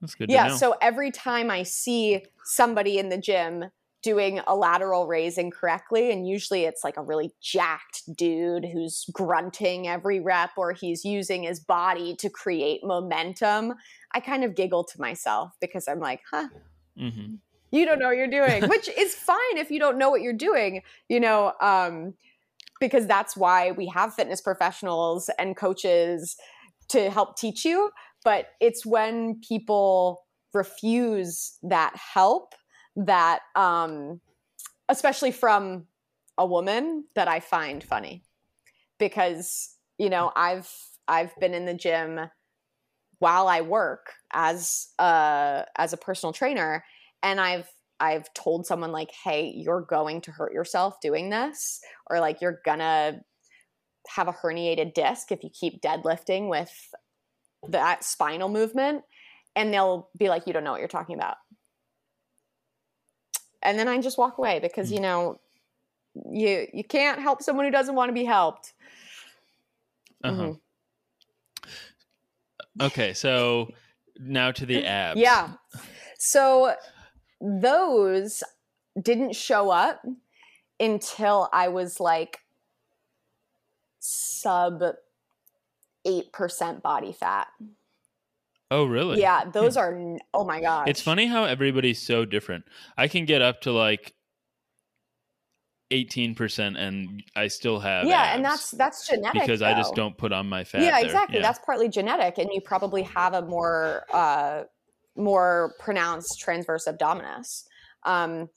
That's 0.01 0.15
good 0.15 0.29
to 0.29 0.33
yeah, 0.35 0.49
so 0.49 0.75
every 0.81 1.11
time 1.11 1.51
I 1.51 1.63
see 1.63 2.25
somebody 2.45 2.99
in 2.99 3.09
the 3.09 3.19
gym 3.19 3.65
doing 4.03 4.41
a 4.47 4.55
lateral 4.55 5.07
raise 5.07 5.39
incorrectly, 5.39 6.11
and 6.11 6.29
usually 6.29 6.65
it's 6.65 6.85
like 6.85 6.99
a 6.99 7.03
really 7.03 7.33
jacked 7.41 8.03
dude 8.17 8.67
who's 8.67 9.07
grunting 9.13 9.89
every 9.89 10.21
rep 10.21 10.51
or 10.59 10.73
he's 10.73 11.05
using 11.07 11.45
his 11.45 11.59
body 11.61 12.15
to 12.17 12.29
create 12.29 12.81
momentum, 12.85 13.73
I 14.13 14.21
kind 14.21 14.45
of 14.45 14.55
giggle 14.55 14.85
to 14.85 15.01
myself 15.01 15.53
because 15.61 15.89
I'm 15.89 16.01
like, 16.01 16.21
huh, 16.31 16.49
Mhm. 16.99 17.39
you 17.71 17.85
don't 17.87 17.99
know 17.99 18.07
what 18.07 18.17
you're 18.17 18.29
doing 18.29 18.69
which 18.69 18.89
is 18.97 19.15
fine 19.15 19.57
if 19.57 19.71
you 19.71 19.81
don't 19.81 19.99
know 19.99 20.11
what 20.11 20.23
you're 20.23 20.33
doing 20.33 20.83
you 21.09 21.19
know 21.19 21.53
um 21.61 22.15
because 22.85 23.07
that's 23.07 23.37
why 23.37 23.71
we 23.73 23.87
have 23.87 24.15
fitness 24.15 24.41
professionals 24.41 25.31
and 25.39 25.57
coaches 25.57 26.37
to 26.89 27.11
help 27.11 27.37
teach 27.39 27.65
you 27.65 27.91
but 28.25 28.49
it's 28.61 28.85
when 28.85 29.41
people 29.47 30.23
refuse 30.53 31.57
that 31.63 31.95
help 31.97 32.55
that 32.95 33.41
um 33.57 34.21
especially 34.89 35.33
from 35.33 35.87
a 36.37 36.47
woman 36.47 37.05
that 37.15 37.27
i 37.27 37.41
find 37.41 37.83
funny 37.83 38.23
because 38.99 39.77
you 39.99 40.11
know 40.11 40.31
i've 40.37 40.71
i've 41.09 41.35
been 41.41 41.55
in 41.55 41.65
the 41.65 41.75
gym 41.75 42.21
while 43.19 43.49
i 43.49 43.63
work 43.63 44.13
as 44.33 44.89
a 44.99 45.65
as 45.77 45.93
a 45.95 45.97
personal 45.97 46.33
trainer 46.33 46.85
and 47.25 47.41
I've 47.41 47.67
I've 48.01 48.33
told 48.35 48.67
someone 48.67 48.93
like, 48.93 49.11
"Hey, 49.13 49.53
you're 49.57 49.83
going 49.83 50.21
to 50.23 50.33
hurt 50.33 50.53
yourself 50.53 51.01
doing 51.01 51.31
this," 51.31 51.81
or 52.07 52.21
like, 52.21 52.41
"You're 52.41 52.61
gonna 52.65 53.25
have 54.09 54.29
a 54.29 54.33
herniated 54.33 54.95
disc 54.95 55.33
if 55.33 55.43
you 55.45 55.51
keep 55.51 55.81
deadlifting 55.81 56.49
with 56.49 56.95
that 57.69 58.05
spinal 58.05 58.49
movement," 58.49 59.05
and 59.57 59.73
they'll 59.73 60.11
be 60.17 60.29
like, 60.29 60.47
"You 60.47 60.53
don't 60.53 60.65
know 60.65 60.73
what 60.73 60.81
you're 60.81 60.89
talking 60.89 61.17
about," 61.17 61.39
and 63.63 63.79
then 63.79 63.89
I 63.89 64.01
just 64.01 64.19
walk 64.19 64.39
away 64.39 64.61
because 64.61 64.93
you 64.93 65.01
know 65.01 65.41
you 66.31 66.67
you 66.73 66.85
can't 66.85 67.21
help 67.21 67.43
someone 67.43 67.65
who 67.65 67.73
doesn't 67.73 67.95
want 67.95 68.09
to 68.11 68.13
be 68.15 68.25
helped. 68.25 68.75
Uh-huh. 70.23 70.43
Mhm. 70.43 70.61
Okay, 72.81 73.15
so 73.15 73.69
now 74.19 74.51
to 74.53 74.67
the 74.67 74.85
abs. 74.85 75.21
Yeah. 75.21 75.55
So 76.19 76.75
those 77.41 78.43
didn't 79.01 79.35
show 79.35 79.71
up 79.71 80.03
until 80.81 81.49
I 81.53 81.69
was 81.69 82.01
like 82.01 82.41
sub 84.01 84.83
8% 86.07 86.83
body 86.83 87.13
fat. 87.13 87.49
Oh, 88.71 88.85
really? 88.85 89.21
Yeah, 89.21 89.45
those 89.45 89.77
are 89.77 90.19
oh 90.33 90.45
my 90.45 90.61
God. 90.61 90.89
It's 90.89 91.01
funny 91.01 91.27
how 91.27 91.45
everybody's 91.45 92.01
so 92.01 92.25
different. 92.25 92.65
I 92.97 93.09
can 93.09 93.25
get 93.25 93.41
up 93.43 93.61
to 93.63 93.73
like 93.73 94.15
18% 95.93 96.77
and 96.79 97.23
I 97.37 97.47
still 97.49 97.79
have 97.79 98.07
yeah, 98.07 98.35
and 98.35 98.45
that's 98.45 98.71
that's 98.73 99.07
genetic 99.07 99.43
because 99.43 99.63
I 99.63 99.75
just 99.75 99.95
don't 99.95 100.17
put 100.17 100.33
on 100.33 100.49
my 100.49 100.65
fat. 100.65 100.83
yeah 100.83 100.99
exactly 100.99 101.37
Yeah. 101.37 101.43
that's 101.43 101.61
partly 101.65 101.89
genetic 101.89 102.39
and 102.39 102.51
you 102.53 102.61
probably 102.61 103.03
have 103.03 103.35
a 103.35 103.43
more 103.43 104.05
uh 104.13 104.65
more 105.17 105.75
pronounced 105.79 106.41
transverse 106.41 106.87
abdominis. 106.87 107.65
Um 108.05 108.49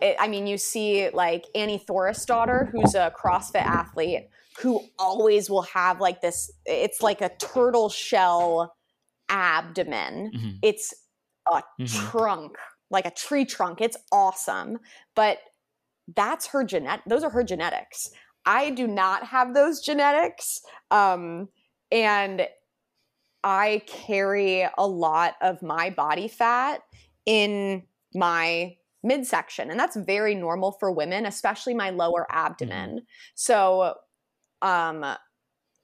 it, 0.00 0.16
i 0.18 0.28
mean 0.28 0.46
you 0.46 0.56
see 0.58 1.10
like 1.10 1.44
Annie 1.54 1.78
Thorisdottir 1.88 2.70
who's 2.70 2.94
a 2.94 3.12
crossfit 3.18 3.64
athlete 3.66 4.28
who 4.60 4.80
always 4.98 5.50
will 5.50 5.62
have 5.62 6.00
like 6.00 6.20
this 6.22 6.50
it's 6.66 7.02
like 7.02 7.20
a 7.20 7.30
turtle 7.38 7.88
shell 7.88 8.74
abdomen. 9.28 10.32
Mhm. 10.34 10.58
it's 10.62 10.94
a 11.50 11.62
Mhm. 11.80 12.10
trunk 12.10 12.56
like 12.90 13.06
a 13.06 13.10
tree 13.12 13.44
trunk. 13.44 13.80
It's 13.80 13.96
awesome. 14.10 14.78
But 15.14 15.38
that's 16.16 16.46
her 16.48 16.64
genet 16.64 17.00
those 17.06 17.22
are 17.22 17.30
her 17.30 17.44
genetics. 17.44 18.10
I 18.46 18.70
do 18.70 18.86
not 18.86 19.24
have 19.26 19.54
those 19.54 19.80
genetics. 19.80 20.60
Um 20.90 21.48
and 21.92 22.48
i 23.44 23.82
carry 23.86 24.66
a 24.78 24.86
lot 24.86 25.34
of 25.40 25.62
my 25.62 25.90
body 25.90 26.28
fat 26.28 26.82
in 27.26 27.82
my 28.14 28.74
midsection 29.02 29.70
and 29.70 29.80
that's 29.80 29.96
very 29.96 30.34
normal 30.34 30.72
for 30.72 30.92
women 30.92 31.26
especially 31.26 31.74
my 31.74 31.90
lower 31.90 32.26
abdomen 32.30 33.00
so 33.34 33.94
um 34.62 35.04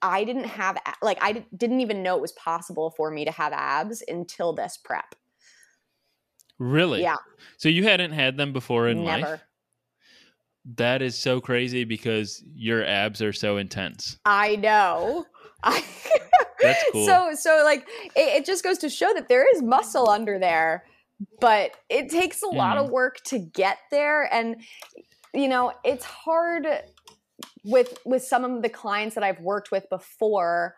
i 0.02 0.24
didn't 0.24 0.44
have 0.44 0.76
like 1.00 1.18
i 1.22 1.44
didn't 1.56 1.80
even 1.80 2.02
know 2.02 2.16
it 2.16 2.20
was 2.20 2.32
possible 2.32 2.90
for 2.90 3.10
me 3.10 3.24
to 3.24 3.30
have 3.30 3.52
abs 3.54 4.02
until 4.08 4.52
this 4.52 4.76
prep 4.76 5.14
Really? 6.58 7.02
Yeah. 7.02 7.16
So 7.58 7.68
you 7.68 7.84
hadn't 7.84 8.12
had 8.12 8.36
them 8.36 8.52
before 8.52 8.88
in 8.88 9.04
never 9.04 9.30
life? 9.30 9.40
That 10.76 11.00
is 11.02 11.16
so 11.16 11.40
crazy 11.40 11.84
because 11.84 12.42
your 12.54 12.84
abs 12.84 13.22
are 13.22 13.32
so 13.32 13.56
intense. 13.56 14.18
I 14.24 14.56
know. 14.56 15.24
I, 15.62 15.84
That's 16.62 16.84
cool. 16.84 17.04
So 17.06 17.32
so 17.34 17.62
like 17.64 17.86
it, 18.14 18.42
it 18.42 18.44
just 18.46 18.64
goes 18.64 18.78
to 18.78 18.88
show 18.88 19.12
that 19.14 19.28
there 19.28 19.46
is 19.54 19.62
muscle 19.62 20.08
under 20.08 20.38
there, 20.38 20.84
but 21.40 21.72
it 21.88 22.10
takes 22.10 22.42
a 22.42 22.48
lot 22.48 22.76
Mm-hmm. 22.76 22.86
of 22.86 22.90
work 22.90 23.18
to 23.26 23.38
get 23.38 23.78
there, 23.90 24.32
and 24.32 24.56
you 25.34 25.48
know 25.48 25.72
it's 25.84 26.04
hard 26.04 26.66
with 27.64 27.98
with 28.04 28.22
some 28.22 28.44
of 28.44 28.62
the 28.62 28.68
clients 28.68 29.14
that 29.14 29.24
I've 29.24 29.40
worked 29.40 29.70
with 29.70 29.88
before 29.90 30.74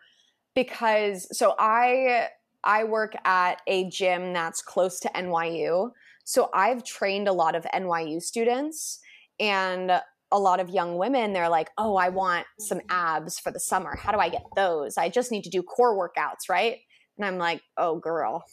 because 0.55 1.27
so 1.37 1.55
I 1.59 2.29
I 2.63 2.83
work 2.85 3.13
at 3.25 3.61
a 3.67 3.89
gym 3.89 4.33
that's 4.33 4.61
close 4.61 4.99
to 5.01 5.09
NYU. 5.09 5.91
So 6.25 6.49
I've 6.53 6.83
trained 6.83 7.27
a 7.27 7.33
lot 7.33 7.55
of 7.55 7.65
NYU 7.73 8.21
students 8.21 8.99
and 9.39 10.01
a 10.31 10.39
lot 10.39 10.59
of 10.59 10.69
young 10.69 10.97
women 10.97 11.33
they're 11.33 11.49
like, 11.49 11.69
"Oh, 11.77 11.95
I 11.95 12.09
want 12.09 12.45
some 12.59 12.81
abs 12.89 13.39
for 13.39 13.51
the 13.51 13.59
summer. 13.59 13.95
How 13.95 14.11
do 14.11 14.19
I 14.19 14.29
get 14.29 14.43
those? 14.55 14.97
I 14.97 15.09
just 15.09 15.31
need 15.31 15.43
to 15.43 15.49
do 15.49 15.63
core 15.63 15.97
workouts, 15.97 16.49
right?" 16.49 16.77
And 17.17 17.25
I'm 17.25 17.37
like, 17.37 17.61
"Oh, 17.77 17.97
girl, 17.97 18.43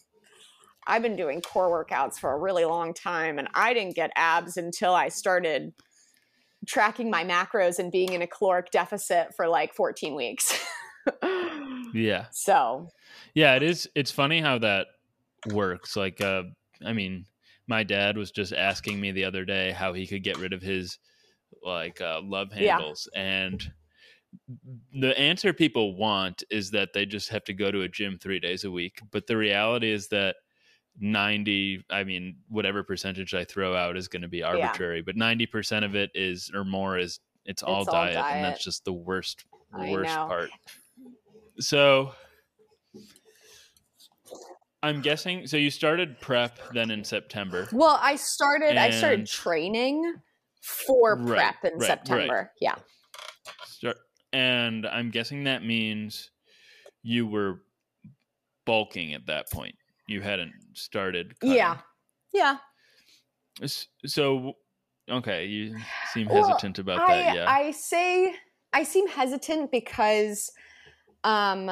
I've 0.87 1.03
been 1.03 1.17
doing 1.17 1.43
core 1.43 1.85
workouts 1.85 2.19
for 2.19 2.33
a 2.33 2.39
really 2.39 2.65
long 2.65 2.95
time 2.95 3.39
and 3.39 3.49
I 3.55 3.75
didn't 3.75 3.97
get 3.97 4.11
abs 4.17 4.57
until 4.57 4.95
I 4.95 5.09
started 5.09 5.73
tracking 6.67 7.11
my 7.11 7.25
macros 7.25 7.79
and 7.79 7.93
being 7.93 8.13
in 8.13 8.23
a 8.23 8.27
caloric 8.27 8.71
deficit 8.71 9.35
for 9.37 9.49
like 9.49 9.75
14 9.75 10.15
weeks." 10.15 10.59
Yeah. 11.95 12.27
so, 12.31 12.89
Yeah, 13.35 13.55
it 13.55 13.63
is 13.63 13.89
it's 13.95 14.11
funny 14.11 14.41
how 14.41 14.59
that 14.59 14.89
works. 15.53 15.97
Like 15.97 16.21
uh 16.21 16.45
I 16.85 16.93
mean, 16.93 17.27
my 17.67 17.85
dad 17.85 18.17
was 18.17 18.31
just 18.31 18.53
asking 18.53 19.01
me 19.01 19.13
the 19.13 19.25
other 19.25 19.45
day 19.45 19.73
how 19.73 19.93
he 19.93 20.07
could 20.07 20.23
get 20.23 20.39
rid 20.39 20.53
of 20.53 20.63
his 20.63 20.99
like 21.63 22.01
uh 22.01 22.21
love 22.23 22.53
Yeah. 22.53 22.77
handles 22.77 23.09
and 23.15 23.73
the 24.93 25.19
answer 25.19 25.53
people 25.53 25.97
want 25.97 26.43
is 26.51 26.71
that 26.73 26.93
they 26.93 27.07
just 27.07 27.29
have 27.31 27.45
to 27.45 27.55
go 27.55 27.71
to 27.71 27.83
a 27.83 27.89
gym 27.89 28.19
3 28.19 28.39
days 28.39 28.65
a 28.65 28.71
week, 28.71 29.01
but 29.11 29.27
the 29.27 29.37
reality 29.37 29.91
is 29.91 30.09
that 30.09 30.37
90 30.99 31.85
i 31.91 32.03
mean 32.03 32.39
whatever 32.49 32.83
percentage 32.83 33.35
i 33.35 33.45
throw 33.45 33.77
out 33.77 33.99
is 33.99 34.09
going 34.09 34.23
to 34.23 34.29
be 34.29 34.43
arbitrary 34.43 35.03
but 35.03 35.15
90% 35.15 35.85
of 35.85 35.95
it 35.95 36.11
is 36.15 36.51
or 36.55 36.65
more 36.65 36.97
is 36.99 37.21
it's 37.45 37.63
all, 37.63 37.83
It's 37.83 37.89
all 37.89 37.95
diet, 37.95 38.17
and 38.31 38.43
that's 38.43 38.65
just 38.65 38.85
the 38.87 38.95
worst 38.95 39.45
I 39.75 39.91
worst 39.91 40.17
know. 40.17 40.27
part 40.27 40.51
so 41.59 42.13
i'm 44.83 45.03
guessing 45.03 45.47
so 45.47 45.57
you 45.59 45.71
started 45.71 46.19
prep 46.21 46.59
then 46.73 46.91
in 46.91 47.05
september 47.05 47.69
well, 47.73 47.99
I 48.01 48.17
started 48.17 48.77
I 48.79 48.91
started 48.91 49.27
training 49.27 50.15
for 50.67 51.17
Right, 51.17 51.55
prep 51.61 51.73
in 51.73 51.79
right, 51.79 51.81
right. 51.81 51.87
September. 51.87 52.53
Yeah. 52.61 52.75
Start, 53.65 53.99
and 54.33 54.87
i'm 54.87 55.11
guessing 55.11 55.45
that 55.45 55.65
means 55.65 56.31
you 57.03 57.27
were 57.27 57.63
bulking 58.65 59.15
at 59.15 59.27
that 59.27 59.51
point 59.53 59.75
you 60.09 60.21
hadn't 60.21 60.53
started 60.75 61.39
cutting. 61.41 61.57
Yeah. 61.57 61.79
Yeah. 62.33 62.57
So 64.05 64.55
okay 65.09 65.47
you 65.47 65.77
seem 66.13 66.29
Well, 66.29 66.49
hesitant 66.49 66.79
about 66.79 67.09
I, 67.09 67.23
that 67.23 67.35
yeah 67.37 67.51
I 67.51 67.71
say 67.71 68.35
I 68.73 68.83
seem 68.83 69.07
hesitant 69.09 69.71
because 69.71 70.51
um 71.25 71.67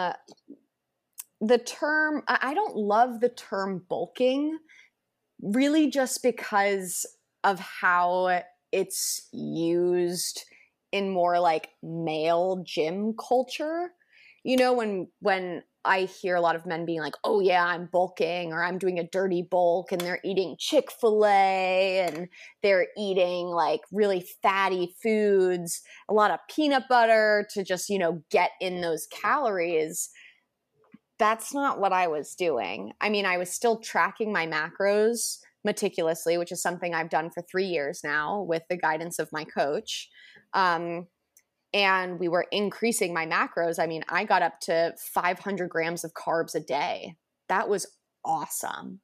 the 1.40 1.58
term 1.58 2.22
I 2.28 2.54
don't 2.54 2.76
love 2.76 3.20
the 3.20 3.28
term 3.28 3.84
bulking 3.88 4.58
really 5.42 5.90
just 5.90 6.22
because 6.22 7.04
of 7.42 7.60
how 7.60 8.40
it's 8.74 9.28
used 9.32 10.44
in 10.90 11.10
more 11.10 11.38
like 11.38 11.70
male 11.82 12.62
gym 12.66 13.14
culture. 13.16 13.92
You 14.42 14.56
know 14.56 14.74
when 14.74 15.08
when 15.20 15.62
I 15.86 16.02
hear 16.02 16.34
a 16.34 16.40
lot 16.40 16.56
of 16.56 16.66
men 16.66 16.84
being 16.84 17.00
like, 17.00 17.14
"Oh 17.24 17.40
yeah, 17.40 17.64
I'm 17.64 17.86
bulking," 17.86 18.52
or 18.52 18.64
"I'm 18.64 18.78
doing 18.78 18.98
a 18.98 19.08
dirty 19.08 19.42
bulk," 19.42 19.92
and 19.92 20.00
they're 20.00 20.20
eating 20.24 20.56
Chick 20.58 20.90
Fil 20.90 21.24
A, 21.24 22.00
and 22.08 22.28
they're 22.62 22.88
eating 22.96 23.46
like 23.46 23.80
really 23.92 24.26
fatty 24.42 24.94
foods, 25.02 25.82
a 26.08 26.14
lot 26.14 26.30
of 26.30 26.40
peanut 26.50 26.84
butter 26.88 27.46
to 27.54 27.62
just 27.64 27.88
you 27.88 27.98
know 27.98 28.22
get 28.30 28.50
in 28.60 28.80
those 28.80 29.06
calories. 29.06 30.10
That's 31.18 31.54
not 31.54 31.78
what 31.80 31.92
I 31.92 32.08
was 32.08 32.34
doing. 32.34 32.92
I 33.00 33.08
mean, 33.08 33.24
I 33.24 33.38
was 33.38 33.50
still 33.50 33.78
tracking 33.78 34.32
my 34.32 34.46
macros 34.46 35.38
meticulously, 35.64 36.38
which 36.38 36.52
is 36.52 36.62
something 36.62 36.94
I've 36.94 37.10
done 37.10 37.30
for 37.30 37.42
three 37.42 37.66
years 37.66 38.00
now 38.04 38.42
with 38.42 38.62
the 38.68 38.76
guidance 38.76 39.18
of 39.18 39.32
my 39.32 39.44
coach. 39.44 40.08
Um, 40.52 41.06
and 41.72 42.20
we 42.20 42.28
were 42.28 42.46
increasing 42.52 43.12
my 43.12 43.26
macros. 43.26 43.80
I 43.80 43.86
mean, 43.86 44.04
I 44.08 44.24
got 44.24 44.42
up 44.42 44.60
to 44.62 44.94
500 44.96 45.68
grams 45.68 46.04
of 46.04 46.12
carbs 46.14 46.54
a 46.54 46.60
day. 46.60 47.16
That 47.48 47.68
was 47.68 47.86
awesome. 48.24 49.00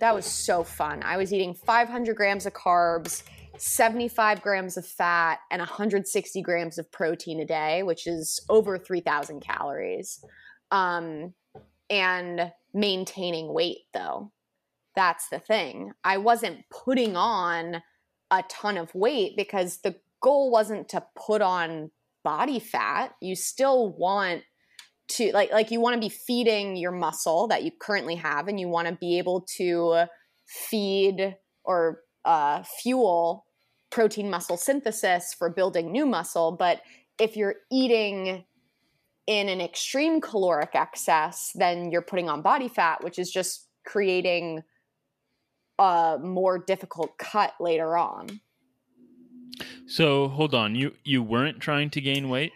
That 0.00 0.14
was 0.14 0.24
so 0.24 0.64
fun. 0.64 1.02
I 1.04 1.16
was 1.18 1.32
eating 1.32 1.54
500 1.54 2.16
grams 2.16 2.46
of 2.46 2.54
carbs, 2.54 3.22
75 3.58 4.40
grams 4.40 4.76
of 4.76 4.86
fat, 4.86 5.40
and 5.50 5.60
160 5.60 6.42
grams 6.42 6.78
of 6.78 6.90
protein 6.90 7.40
a 7.40 7.44
day, 7.44 7.82
which 7.82 8.06
is 8.06 8.40
over 8.48 8.78
3,000 8.78 9.40
calories. 9.40 10.24
Um, 10.70 11.34
and 11.90 12.52
maintaining 12.74 13.52
weight, 13.52 13.78
though. 13.94 14.32
That's 14.98 15.28
the 15.28 15.38
thing. 15.38 15.92
I 16.02 16.16
wasn't 16.16 16.64
putting 16.70 17.16
on 17.16 17.82
a 18.32 18.42
ton 18.48 18.76
of 18.76 18.92
weight 18.96 19.36
because 19.36 19.78
the 19.82 19.94
goal 20.20 20.50
wasn't 20.50 20.88
to 20.88 21.04
put 21.14 21.40
on 21.40 21.92
body 22.24 22.58
fat. 22.58 23.14
You 23.22 23.36
still 23.36 23.90
want 23.96 24.42
to 25.10 25.30
like 25.30 25.52
like 25.52 25.70
you 25.70 25.80
want 25.80 25.94
to 25.94 26.00
be 26.00 26.08
feeding 26.08 26.76
your 26.76 26.90
muscle 26.90 27.46
that 27.46 27.62
you 27.62 27.70
currently 27.80 28.16
have 28.16 28.48
and 28.48 28.58
you 28.58 28.68
want 28.68 28.88
to 28.88 28.94
be 28.94 29.18
able 29.18 29.46
to 29.58 30.06
feed 30.48 31.36
or 31.62 32.00
uh, 32.24 32.64
fuel 32.82 33.46
protein 33.90 34.28
muscle 34.28 34.56
synthesis 34.56 35.32
for 35.32 35.48
building 35.48 35.92
new 35.92 36.06
muscle 36.06 36.50
but 36.50 36.82
if 37.20 37.36
you're 37.36 37.54
eating 37.70 38.44
in 39.28 39.48
an 39.48 39.60
extreme 39.60 40.20
caloric 40.20 40.74
excess 40.74 41.52
then 41.54 41.90
you're 41.90 42.02
putting 42.02 42.28
on 42.28 42.42
body 42.42 42.68
fat 42.68 43.02
which 43.02 43.18
is 43.18 43.30
just 43.30 43.68
creating 43.86 44.62
a 45.78 46.18
more 46.22 46.58
difficult 46.58 47.16
cut 47.18 47.54
later 47.60 47.96
on 47.96 48.40
So 49.86 50.28
hold 50.28 50.54
on, 50.54 50.74
you 50.74 50.92
you 51.04 51.22
weren't 51.22 51.60
trying 51.60 51.90
to 51.90 52.00
gain 52.00 52.28
weight. 52.28 52.52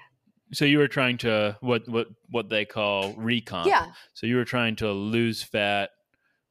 So 0.52 0.64
you 0.66 0.78
were 0.78 0.88
trying 0.88 1.18
to 1.18 1.56
what 1.60 1.88
what 1.88 2.08
what 2.30 2.48
they 2.48 2.64
call 2.64 3.14
recomp. 3.14 3.66
yeah 3.66 3.86
So 4.14 4.26
you 4.26 4.36
were 4.36 4.44
trying 4.44 4.76
to 4.76 4.92
lose 4.92 5.42
fat 5.42 5.90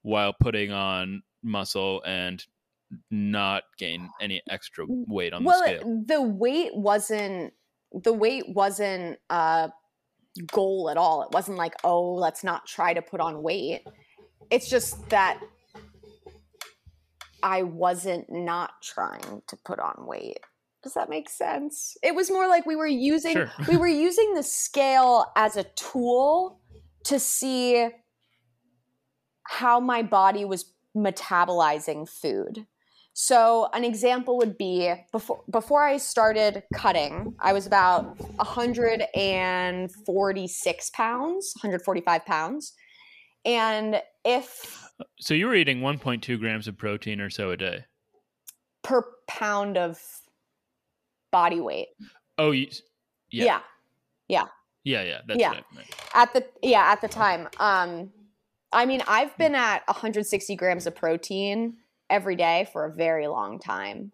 while 0.01 0.33
putting 0.33 0.71
on 0.71 1.23
muscle 1.43 2.01
and 2.05 2.43
not 3.09 3.63
gain 3.77 4.09
any 4.19 4.41
extra 4.49 4.85
weight 4.87 5.33
on 5.33 5.43
well 5.43 5.61
the 5.61 5.77
scale. 5.79 6.03
the 6.05 6.21
weight 6.21 6.75
wasn't 6.75 7.53
the 7.93 8.11
weight 8.11 8.43
wasn't 8.49 9.17
a 9.29 9.71
goal 10.51 10.89
at 10.89 10.97
all 10.97 11.23
it 11.23 11.29
wasn't 11.31 11.57
like 11.57 11.73
oh 11.85 12.13
let's 12.13 12.43
not 12.43 12.65
try 12.65 12.93
to 12.93 13.01
put 13.01 13.21
on 13.21 13.41
weight 13.41 13.87
it's 14.49 14.69
just 14.69 15.07
that 15.09 15.39
i 17.43 17.63
wasn't 17.63 18.29
not 18.29 18.81
trying 18.81 19.41
to 19.47 19.55
put 19.65 19.79
on 19.79 20.05
weight 20.05 20.39
Does 20.83 20.93
that 20.95 21.09
make 21.09 21.29
sense? 21.29 21.95
It 22.01 22.15
was 22.15 22.31
more 22.31 22.47
like 22.47 22.65
we 22.65 22.75
were 22.75 22.87
using 22.87 23.33
Sure. 23.33 23.51
we 23.67 23.77
were 23.77 23.87
using 24.07 24.33
the 24.33 24.41
scale 24.43 25.25
as 25.35 25.55
a 25.57 25.63
tool 25.75 26.59
to 27.05 27.19
see 27.19 27.87
how 29.43 29.79
my 29.79 30.01
body 30.01 30.43
was 30.45 30.73
metabolizing 30.95 32.07
food. 32.09 32.65
So 33.13 33.69
an 33.73 33.83
example 33.83 34.37
would 34.37 34.57
be 34.57 34.91
before 35.11 35.43
before 35.51 35.83
I 35.83 35.97
started 35.97 36.63
cutting, 36.73 37.35
I 37.39 37.51
was 37.53 37.67
about 37.67 38.17
146 38.37 40.89
pounds, 40.91 41.53
145 41.61 42.25
pounds. 42.25 42.73
And 43.45 44.01
if 44.23 44.80
So 45.19 45.33
you 45.33 45.47
were 45.47 45.55
eating 45.55 45.79
1.2 45.81 46.39
grams 46.39 46.67
of 46.67 46.77
protein 46.77 47.19
or 47.21 47.29
so 47.29 47.51
a 47.51 47.57
day. 47.57 47.85
per 48.83 49.03
pound 49.27 49.77
of 49.77 49.99
body 51.31 51.59
weight. 51.59 51.89
Oh, 52.37 52.51
you, 52.51 52.67
yeah. 53.29 53.61
yeah. 54.27 54.45
Yeah, 54.83 55.03
yeah, 55.03 55.21
that's 55.27 55.39
Yeah. 55.39 55.49
what 55.49 55.57
I 55.71 55.75
meant. 55.75 55.87
at 56.15 56.33
the 56.33 56.45
yeah 56.63 56.91
at 56.91 56.99
the 57.01 57.07
time 57.07 57.47
um 57.59 58.09
i 58.73 58.85
mean 58.85 59.01
i've 59.07 59.37
been 59.37 59.53
at 59.53 59.83
160 59.87 60.55
grams 60.55 60.87
of 60.87 60.95
protein 60.95 61.75
every 62.09 62.35
day 62.35 62.67
for 62.73 62.85
a 62.85 62.93
very 62.93 63.27
long 63.27 63.59
time 63.59 64.11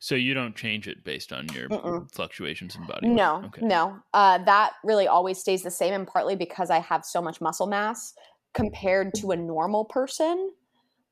So 0.00 0.14
you 0.14 0.34
don't 0.34 0.54
change 0.54 0.86
it 0.86 1.02
based 1.02 1.32
on 1.32 1.48
your 1.48 1.68
Mm-mm. 1.70 2.12
fluctuations 2.14 2.76
in 2.76 2.84
body 2.86 3.08
weight. 3.08 3.16
no 3.16 3.42
Okay. 3.46 3.62
no 3.64 3.96
uh, 4.12 4.38
that 4.44 4.72
really 4.84 5.08
always 5.08 5.38
stays 5.38 5.62
the 5.62 5.70
same 5.70 5.94
and 5.94 6.06
partly 6.06 6.36
because 6.36 6.68
i 6.70 6.78
have 6.80 7.04
so 7.04 7.22
much 7.22 7.40
muscle 7.40 7.66
mass 7.66 8.12
compared 8.54 9.12
to 9.14 9.30
a 9.32 9.36
normal 9.36 9.84
person 9.84 10.50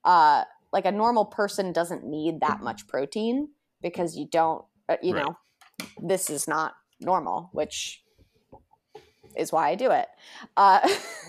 uh, 0.05 0.45
like 0.72 0.84
a 0.86 0.93
normal 0.93 1.24
person 1.26 1.72
doesn't 1.72 2.05
need 2.05 2.40
that 2.40 2.61
much 2.62 2.86
protein 2.88 3.49
because 3.82 4.16
you 4.16 4.26
don't 4.30 4.64
uh, 4.88 4.97
you 5.03 5.12
Right. 5.14 5.24
know 5.24 5.36
this 6.03 6.30
is 6.30 6.49
not 6.49 6.72
normal 7.01 7.51
which 7.53 8.03
is 9.36 9.53
why 9.53 9.68
i 9.70 9.74
do 9.74 9.90
it 9.90 10.09
uh, 10.57 10.80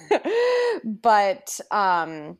but 0.84 1.60
um 1.72 2.38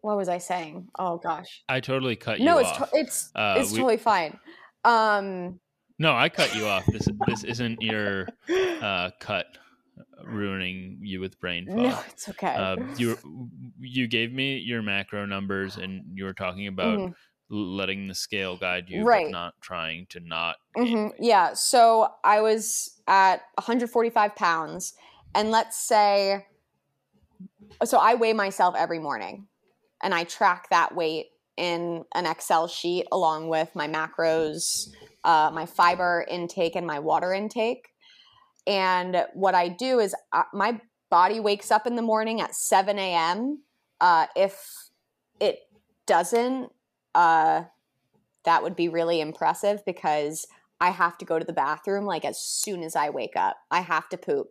what 0.00 0.16
was 0.16 0.28
i 0.28 0.38
saying 0.38 0.88
oh 0.98 1.18
gosh 1.18 1.62
I 1.68 1.80
totally 1.80 2.16
cut 2.16 2.38
you 2.38 2.44
no 2.44 2.58
it's 2.58 2.68
off. 2.70 2.90
to- 2.90 2.98
it's 2.98 3.30
Uh, 3.34 3.54
it's 3.58 3.72
we- 3.72 3.78
totally 3.78 3.96
fine 3.98 4.38
um 4.84 5.58
no, 5.98 6.12
I 6.14 6.28
cut 6.28 6.54
you 6.54 6.66
off. 6.66 6.84
This 6.92 7.08
this 7.26 7.42
isn't 7.42 7.80
your 7.80 8.28
uh, 8.82 9.12
cut 9.18 9.46
ruining 10.24 10.98
you 11.02 11.20
with 11.20 11.38
brain 11.40 11.68
fog. 11.74 11.76
no 11.76 12.00
it's 12.08 12.28
okay 12.28 12.56
Uh, 12.58 12.76
you 12.96 13.16
you 13.80 14.06
gave 14.06 14.32
me 14.32 14.58
your 14.58 14.82
macro 14.82 15.26
numbers 15.26 15.76
and 15.76 16.04
you 16.14 16.24
were 16.24 16.34
talking 16.34 16.66
about 16.66 16.98
Mhm. 16.98 17.14
letting 17.50 18.08
the 18.08 18.14
scale 18.14 18.56
guide 18.56 18.88
you, 18.88 19.04
Right. 19.04 19.26
but 19.26 19.30
not 19.32 19.54
trying 19.60 20.06
to 20.06 20.20
not. 20.20 20.56
Mhm. 20.76 21.12
Yeah. 21.18 21.54
So 21.54 22.08
I 22.24 22.40
was 22.40 23.00
at 23.06 23.42
145 23.56 24.34
pounds, 24.36 24.94
and 25.34 25.50
let's 25.50 25.76
say, 25.76 26.44
so 27.84 27.98
I 27.98 28.14
weigh 28.14 28.32
myself 28.32 28.74
every 28.76 28.98
morning, 28.98 29.48
and 30.02 30.14
I 30.14 30.24
track 30.24 30.68
that 30.70 30.94
weight 30.94 31.26
in 31.56 32.04
an 32.14 32.26
Excel 32.26 32.68
sheet 32.68 33.06
along 33.12 33.48
with 33.48 33.74
my 33.74 33.88
macros, 33.88 34.88
uh, 35.24 35.50
my 35.52 35.66
fiber 35.66 36.24
intake, 36.28 36.76
and 36.76 36.86
my 36.86 36.98
water 36.98 37.32
intake. 37.32 37.88
And 38.66 39.24
what 39.34 39.54
I 39.54 39.68
do 39.68 40.00
is 40.00 40.14
uh, 40.32 40.42
my 40.52 40.80
body 41.10 41.40
wakes 41.40 41.70
up 41.70 41.86
in 41.86 41.96
the 41.96 42.02
morning 42.02 42.40
at 42.40 42.54
7 42.54 42.98
a.m. 42.98 43.62
Uh, 44.00 44.26
if 44.34 44.60
it 45.40 45.60
doesn't, 46.06 46.70
uh, 47.14 47.62
that 48.44 48.62
would 48.62 48.76
be 48.76 48.88
really 48.88 49.20
impressive 49.20 49.84
because 49.84 50.46
I 50.80 50.90
have 50.90 51.16
to 51.18 51.24
go 51.24 51.38
to 51.38 51.44
the 51.44 51.52
bathroom 51.52 52.04
like 52.04 52.24
as 52.24 52.40
soon 52.40 52.82
as 52.82 52.96
I 52.96 53.10
wake 53.10 53.36
up. 53.36 53.56
I 53.70 53.80
have 53.80 54.08
to 54.10 54.16
poop. 54.16 54.48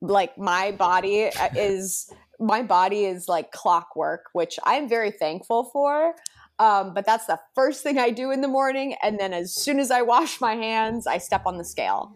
Like 0.00 0.38
my 0.38 0.72
body 0.72 1.26
uh, 1.26 1.48
is 1.56 2.12
my 2.40 2.62
body 2.62 3.04
is 3.04 3.28
like 3.28 3.50
clockwork, 3.50 4.26
which 4.32 4.58
I'm 4.64 4.88
very 4.88 5.10
thankful 5.10 5.70
for. 5.72 6.14
Um, 6.58 6.92
but 6.92 7.06
that's 7.06 7.26
the 7.26 7.38
first 7.54 7.82
thing 7.82 7.98
I 7.98 8.10
do 8.10 8.30
in 8.30 8.40
the 8.40 8.48
morning, 8.48 8.96
and 9.02 9.18
then 9.18 9.32
as 9.32 9.54
soon 9.54 9.78
as 9.78 9.90
I 9.90 10.02
wash 10.02 10.40
my 10.40 10.54
hands, 10.54 11.06
I 11.06 11.18
step 11.18 11.42
on 11.46 11.56
the 11.56 11.64
scale, 11.64 12.12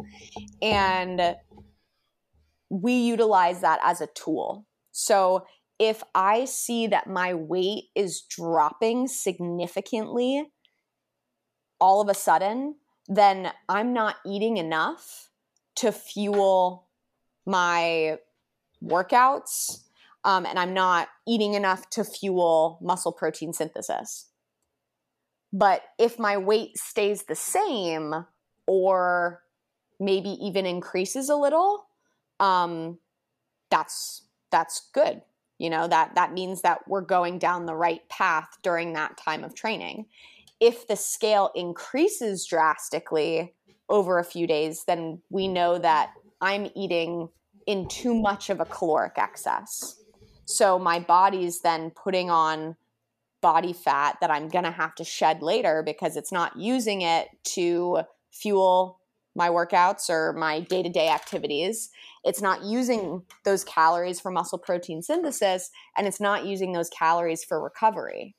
and 0.61 1.37
we 2.71 2.95
utilize 2.95 3.61
that 3.61 3.79
as 3.85 4.01
a 4.01 4.09
tool. 4.09 4.67
So 4.91 5.47
if 5.79 6.03
I 6.15 6.45
see 6.45 6.87
that 6.89 7.07
my 7.07 7.35
weight 7.35 7.85
is 7.95 8.23
dropping 8.23 9.09
significantly 9.09 10.51
all 11.81 12.01
of 12.01 12.09
a 12.09 12.15
sudden, 12.15 12.77
then 13.09 13.53
I'm 13.69 13.93
not 13.93 14.17
eating 14.25 14.57
enough 14.57 15.31
to 15.77 15.93
fuel 15.93 16.89
my 17.47 18.19
workouts. 18.83 19.85
Um, 20.25 20.47
and 20.47 20.57
I'm 20.57 20.73
not 20.73 21.09
eating 21.27 21.55
enough 21.55 21.91
to 21.91 22.05
fuel 22.05 22.79
muscle 22.81 23.11
protein 23.11 23.53
synthesis. 23.53 24.29
But 25.53 25.83
if 25.99 26.19
my 26.19 26.37
weight 26.37 26.79
stays 26.79 27.25
the 27.25 27.35
same 27.35 28.27
or 28.67 29.43
maybe 30.01 30.31
even 30.45 30.67
increases 30.67 31.29
a 31.29 31.37
little, 31.37 31.85
um, 32.41 32.99
that's 33.71 34.23
that's 34.51 34.89
good. 34.93 35.23
You 35.59 35.71
know 35.71 35.87
that 35.89 36.15
that 36.15 36.33
means 36.33 36.63
that 36.63 36.89
we're 36.89 37.03
going 37.03 37.39
down 37.39 37.67
the 37.67 37.75
right 37.75 38.07
path 38.09 38.49
during 38.63 38.95
that 38.95 39.17
time 39.17 39.45
of 39.45 39.55
training 39.55 40.07
if 40.63 40.87
the 40.87 40.95
scale 40.95 41.51
increases 41.57 42.47
drastically 42.47 43.53
over 43.89 44.21
a 44.21 44.25
few 44.25 44.47
days, 44.47 44.85
then 44.85 45.21
we 45.29 45.49
know 45.49 45.77
that 45.77 46.13
I'm 46.41 46.71
eating 46.77 47.29
in 47.67 47.89
too 47.89 48.15
much 48.15 48.49
of 48.49 48.61
a 48.61 48.65
caloric 48.65 49.15
excess. 49.17 50.01
So 50.45 50.79
my 50.79 51.01
body's 51.01 51.63
then 51.63 51.91
putting 51.91 52.31
on 52.31 52.77
body 53.43 53.73
fat 53.73 54.17
that 54.21 54.31
I'm 54.31 54.49
going 54.49 54.65
to 54.65 54.71
have 54.71 54.95
to 54.95 55.05
shed 55.05 55.43
later 55.43 55.83
because 55.85 56.17
it's 56.17 56.33
not 56.33 56.57
using 56.57 57.03
it 57.03 57.29
to 57.55 58.01
fuel 58.31 59.01
my 59.35 59.49
workouts 59.49 60.09
or 60.09 60.33
my 60.33 60.61
day 60.61 60.83
to 60.83 60.89
day 60.89 61.09
activities. 61.09 61.91
It's 62.25 62.41
not 62.41 62.65
using 62.65 63.23
those 63.45 63.65
calories 63.65 64.21
for 64.21 64.31
muscle 64.31 64.59
protein 64.59 65.03
synthesis, 65.03 65.71
and 65.97 66.07
it's 66.07 66.21
not 66.21 66.47
using 66.47 66.73
those 66.73 66.89
calories 66.91 67.45
for 67.45 67.63
recovery. 67.63 68.35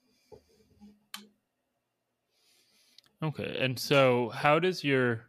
Okay. 3.21 3.57
And 3.59 3.77
so, 3.77 4.29
how 4.29 4.59
does 4.59 4.83
your 4.83 5.25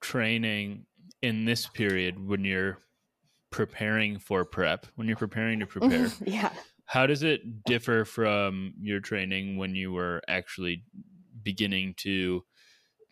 training 0.00 0.86
in 1.22 1.44
this 1.44 1.66
period 1.66 2.26
when 2.26 2.44
you're 2.44 2.78
preparing 3.50 4.18
for 4.18 4.44
prep, 4.44 4.86
when 4.94 5.06
you're 5.06 5.16
preparing 5.16 5.60
to 5.60 5.66
prepare, 5.66 6.10
yeah. 6.24 6.50
How 6.90 7.06
does 7.06 7.22
it 7.22 7.62
differ 7.62 8.04
from 8.04 8.74
your 8.80 8.98
training 8.98 9.56
when 9.56 9.76
you 9.76 9.92
were 9.92 10.20
actually 10.26 10.82
beginning 11.40 11.94
to 11.96 12.42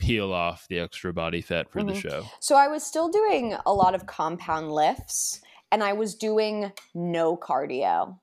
peel 0.00 0.32
off 0.32 0.66
the 0.68 0.80
extra 0.80 1.12
body 1.12 1.40
fat 1.40 1.70
for 1.70 1.84
the 1.84 1.92
Mhm. 1.92 2.02
show? 2.02 2.26
So 2.40 2.56
I 2.56 2.66
was 2.66 2.82
still 2.82 3.08
doing 3.08 3.56
a 3.64 3.72
lot 3.72 3.94
of 3.94 4.04
compound 4.04 4.72
lifts 4.72 5.40
and 5.70 5.84
I 5.84 5.92
was 5.92 6.16
doing 6.16 6.72
no 6.92 7.36
cardio. 7.36 8.18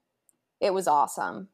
It 0.60 0.74
was 0.74 0.90
awesome. 0.90 1.48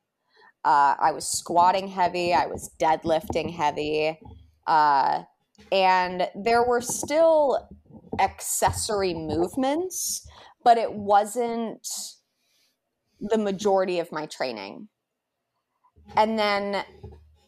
Uh, 0.66 0.96
I 1.00 1.12
was 1.12 1.28
squatting 1.28 1.88
heavy, 1.88 2.34
I 2.34 2.48
was 2.48 2.72
deadlifting 2.80 3.54
heavy, 3.54 4.20
uh, 4.66 5.26
and 5.72 6.28
there 6.34 6.64
were 6.64 6.82
still 6.82 7.70
accessory 8.18 9.14
movements, 9.14 10.28
but 10.64 10.80
it 10.80 10.94
wasn't 10.94 11.88
the 13.22 13.38
majority 13.38 14.00
of 14.00 14.12
my 14.12 14.26
training. 14.26 14.90
And 16.16 16.38
then 16.38 16.84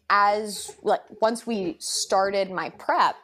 as 0.10 0.76
like 0.84 1.02
once 1.22 1.46
we 1.46 1.78
started 1.80 2.52
my 2.52 2.70
prep, 2.70 3.16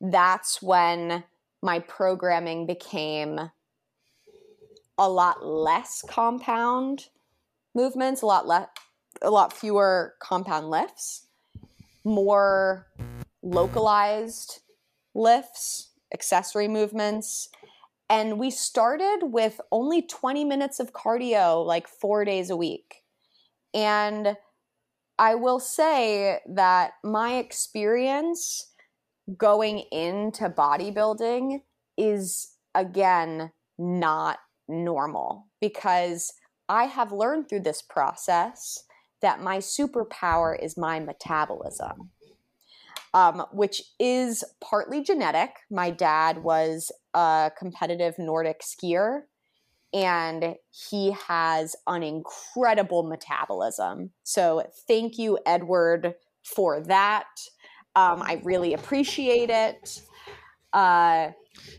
that's 0.00 0.60
when 0.60 1.24
my 1.62 1.78
programming 1.78 2.66
became 2.66 3.38
a 4.98 5.08
lot 5.08 5.44
less 5.44 6.02
compound 6.08 7.08
movements, 7.74 8.22
a 8.22 8.26
lot 8.26 8.46
less 8.46 8.68
a 9.22 9.30
lot 9.30 9.52
fewer 9.52 10.14
compound 10.20 10.70
lifts, 10.70 11.26
more 12.04 12.86
localized 13.42 14.60
lifts, 15.14 15.90
accessory 16.12 16.68
movements. 16.68 17.48
And 18.10 18.38
we 18.38 18.50
started 18.50 19.20
with 19.22 19.60
only 19.72 20.02
20 20.02 20.44
minutes 20.44 20.78
of 20.80 20.92
cardio 20.92 21.64
like 21.64 21.88
4 21.88 22.24
days 22.24 22.50
a 22.50 22.56
week. 22.56 23.02
And 23.72 24.36
I 25.18 25.34
will 25.36 25.60
say 25.60 26.40
that 26.46 26.92
my 27.02 27.36
experience 27.36 28.72
going 29.36 29.80
into 29.90 30.50
bodybuilding 30.50 31.62
is 31.96 32.56
again 32.74 33.52
not 33.78 34.38
normal 34.68 35.46
because 35.60 36.32
I 36.68 36.84
have 36.84 37.12
learned 37.12 37.48
through 37.48 37.60
this 37.60 37.82
process 37.82 38.84
that 39.22 39.40
my 39.40 39.58
superpower 39.58 40.56
is 40.62 40.76
my 40.76 41.00
metabolism. 41.00 42.10
um, 43.14 43.46
which 43.52 43.80
is 44.00 44.42
partly 44.60 45.02
genetic. 45.02 45.50
My 45.70 45.90
dad 45.90 46.42
was 46.42 46.90
a 47.14 47.50
competitive 47.56 48.18
Nordic 48.18 48.60
skier, 48.60 49.22
and 49.92 50.56
he 50.70 51.12
has 51.28 51.76
an 51.86 52.02
incredible 52.02 53.04
metabolism. 53.04 54.10
So, 54.24 54.68
thank 54.88 55.18
you, 55.18 55.38
Edward, 55.46 56.14
for 56.42 56.80
that. 56.82 57.28
Um, 57.96 58.22
I 58.22 58.40
really 58.42 58.74
appreciate 58.74 59.50
it. 59.50 60.02
Uh, 60.72 61.30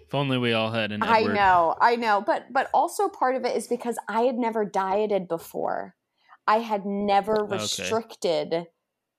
if 0.05 0.15
only 0.15 0.37
we 0.37 0.53
all 0.53 0.71
had 0.71 0.91
an. 0.93 1.03
Edward. 1.03 1.31
I 1.31 1.33
know, 1.33 1.75
I 1.81 1.95
know, 1.97 2.23
but 2.25 2.45
but 2.51 2.69
also 2.73 3.09
part 3.09 3.35
of 3.35 3.43
it 3.43 3.55
is 3.55 3.67
because 3.67 3.97
I 4.07 4.21
had 4.21 4.35
never 4.35 4.63
dieted 4.63 5.27
before. 5.27 5.95
I 6.47 6.59
had 6.59 6.85
never 6.85 7.45
restricted 7.49 8.53
okay. 8.53 8.67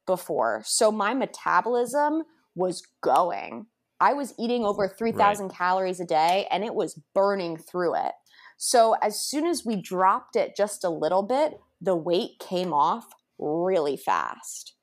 before, 0.07 0.63
so 0.65 0.91
my 0.91 1.13
metabolism 1.13 2.23
was 2.55 2.83
going. 3.03 3.67
I 4.01 4.13
was 4.13 4.35
eating 4.39 4.65
over 4.65 4.89
three 4.89 5.13
thousand 5.13 5.49
right. 5.49 5.57
calories 5.57 6.01
a 6.01 6.05
day, 6.05 6.47
and 6.51 6.65
it 6.65 6.75
was 6.75 7.01
burning 7.15 7.57
through 7.57 7.97
it. 7.97 8.13
So 8.57 8.95
as 9.03 9.21
soon 9.21 9.47
as 9.47 9.65
we 9.65 9.77
dropped 9.77 10.37
it 10.37 10.57
just 10.57 10.85
a 10.85 10.91
little 10.91 11.23
bit, 11.23 11.61
the 11.81 11.97
weight 11.97 12.39
came 12.39 12.73
off 12.73 13.07
really 13.39 13.97
fast. 13.97 14.75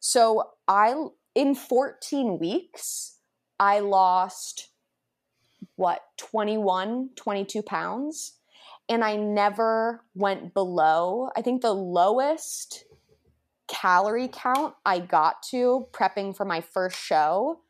So 0.00 0.50
I 0.68 0.94
in 1.34 1.54
14 1.54 2.38
weeks, 2.38 3.18
I 3.58 3.80
lost 3.80 4.68
what 5.76 6.00
21 6.18 7.10
22 7.16 7.62
pounds 7.62 8.38
and 8.88 9.04
i 9.04 9.16
never 9.16 10.04
went 10.14 10.52
below 10.54 11.30
i 11.36 11.42
think 11.42 11.62
the 11.62 11.72
lowest 11.72 12.84
calorie 13.68 14.28
count 14.28 14.74
i 14.84 14.98
got 14.98 15.42
to 15.42 15.86
prepping 15.92 16.36
for 16.36 16.44
my 16.44 16.60
first 16.60 16.98
show 16.98 17.60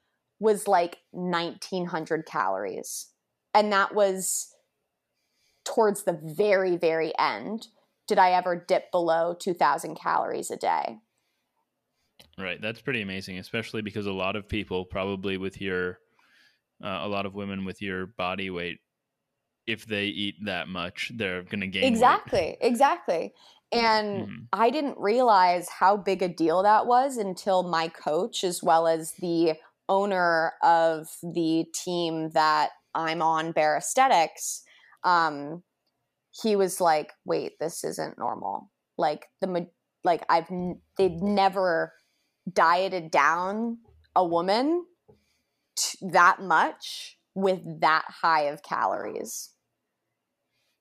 was 0.43 0.67
like 0.67 0.99
1900 1.13 2.27
calories. 2.27 3.07
And 3.55 3.73
that 3.73 3.95
was 3.95 4.49
towards 5.65 6.03
the 6.03 6.19
very 6.21 6.77
very 6.77 7.13
end. 7.19 7.69
Did 8.09 8.19
i 8.19 8.33
ever 8.33 8.57
dip 8.57 8.91
below 8.91 9.35
2000 9.39 9.95
calories 9.95 10.51
a 10.51 10.57
day? 10.57 10.99
Right. 12.37 12.61
That's 12.61 12.81
pretty 12.81 13.03
amazing 13.03 13.39
especially 13.39 13.83
because 13.83 14.07
a 14.07 14.13
lot 14.13 14.35
of 14.35 14.49
people 14.49 14.85
probably 14.85 15.37
with 15.37 15.61
your 15.61 15.99
uh, 16.83 17.01
a 17.03 17.09
lot 17.09 17.25
of 17.25 17.35
women 17.35 17.65
with 17.65 17.81
your 17.81 18.07
body 18.07 18.51
weight 18.51 18.81
if 19.69 19.87
they 19.87 20.07
eat 20.07 20.35
that 20.45 20.67
much 20.67 21.13
they're 21.15 21.45
going 21.45 21.61
to 21.61 21.69
gain 21.69 21.85
exactly. 21.85 22.41
Weight. 22.41 22.59
exactly. 22.61 23.33
And 23.71 24.27
mm-hmm. 24.27 24.43
i 24.53 24.71
didn't 24.71 24.99
realize 24.99 25.69
how 25.69 25.97
big 25.97 26.21
a 26.21 26.29
deal 26.29 26.65
that 26.65 26.87
was 26.87 27.17
until 27.17 27.63
my 27.63 27.87
coach 27.87 28.43
as 28.43 28.61
well 28.61 28.89
as 28.89 29.13
the 29.21 29.55
owner 29.89 30.53
of 30.63 31.09
the 31.23 31.65
team 31.75 32.31
that 32.31 32.71
i'm 32.95 33.23
on 33.23 33.53
bare 33.53 33.77
aesthetics 33.77 34.63
um, 35.05 35.65
he 36.43 36.55
was 36.55 36.81
like 36.81 37.13
wait 37.25 37.53
this 37.59 37.83
isn't 37.85 38.19
normal 38.19 38.71
like 38.97 39.27
the 39.41 39.67
like 40.05 40.25
i've 40.29 40.49
they've 40.97 41.21
never 41.23 41.93
dieted 42.51 43.11
down 43.11 43.79
a 44.15 44.25
woman 44.25 44.85
t- 45.77 45.99
that 46.11 46.41
much 46.41 47.19
with 47.35 47.61
that 47.81 48.05
high 48.09 48.43
of 48.43 48.63
calories. 48.63 49.51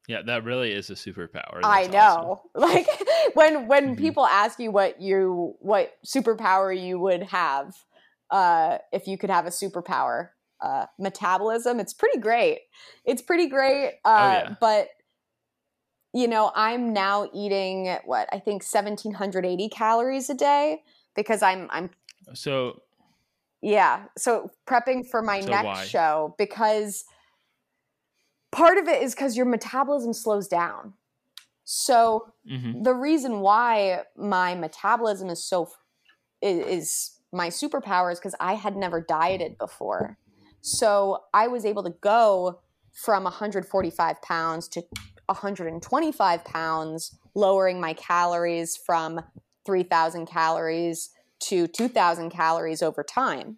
Yeah, 0.08 0.22
that 0.26 0.44
really 0.44 0.72
is 0.72 0.90
a 0.90 0.94
superpower. 0.94 1.62
That's 1.62 1.66
I 1.66 1.88
know. 1.88 2.42
Awesome. 2.44 2.48
Like 2.56 2.88
when 3.34 3.68
when 3.68 3.86
mm-hmm. 3.86 3.96
people 3.96 4.26
ask 4.26 4.60
you 4.60 4.72
what 4.72 5.02
you 5.02 5.56
what 5.60 5.94
superpower 6.06 6.78
you 6.78 7.00
would 7.00 7.24
have 7.24 7.76
uh 8.32 8.78
if 8.92 9.08
you 9.08 9.18
could 9.18 9.30
have 9.30 9.46
a 9.46 9.50
superpower, 9.50 10.30
uh 10.62 10.86
metabolism, 11.00 11.80
it's 11.80 11.94
pretty 11.94 12.20
great. 12.20 12.60
It's 13.06 13.22
pretty 13.22 13.48
great. 13.48 14.00
Uh 14.06 14.08
oh, 14.08 14.50
yeah. 14.50 14.56
but 14.60 14.88
you 16.14 16.28
know, 16.28 16.52
I'm 16.56 16.92
now 16.92 17.30
eating 17.34 17.96
what 18.06 18.28
I 18.34 18.40
think 18.40 18.64
1780 18.64 19.70
calories 19.70 20.30
a 20.30 20.34
day 20.34 20.82
because 21.16 21.42
I'm 21.42 21.68
I'm 21.72 21.90
so 22.34 22.82
yeah. 23.62 24.06
So 24.18 24.52
prepping 24.68 25.08
for 25.10 25.22
my 25.22 25.42
so 25.42 25.50
next 25.50 25.66
why? 25.66 25.86
show 25.86 26.36
because 26.38 27.06
part 28.52 28.78
of 28.78 28.88
it 28.88 29.02
is 29.02 29.16
because 29.16 29.38
your 29.38 29.46
metabolism 29.46 30.14
slows 30.14 30.48
down. 30.48 30.94
So 31.64 32.34
mm-hmm. 32.50 32.84
the 32.84 32.94
reason 32.94 33.40
why 33.40 34.02
my 34.18 34.56
metabolism 34.56 35.30
is 35.30 35.44
so 35.44 35.70
is, 36.42 36.66
is 36.66 37.12
my 37.32 37.50
superpowers 37.50 38.16
because 38.16 38.36
I 38.40 38.54
had 38.54 38.76
never 38.76 39.02
dieted 39.02 39.58
before. 39.58 40.18
So 40.62 41.24
I 41.34 41.48
was 41.48 41.66
able 41.66 41.84
to 41.84 41.94
go 42.02 42.60
from 42.92 43.24
145 43.24 44.22
pounds 44.22 44.68
to 44.70 44.84
125 45.26 46.46
pounds, 46.46 47.18
lowering 47.34 47.80
my 47.80 47.94
calories 47.94 48.78
from 48.78 49.22
3,000 49.66 50.26
calories 50.26 51.10
to 51.40 51.68
2000 51.68 52.30
calories 52.30 52.82
over 52.82 53.04
time. 53.04 53.58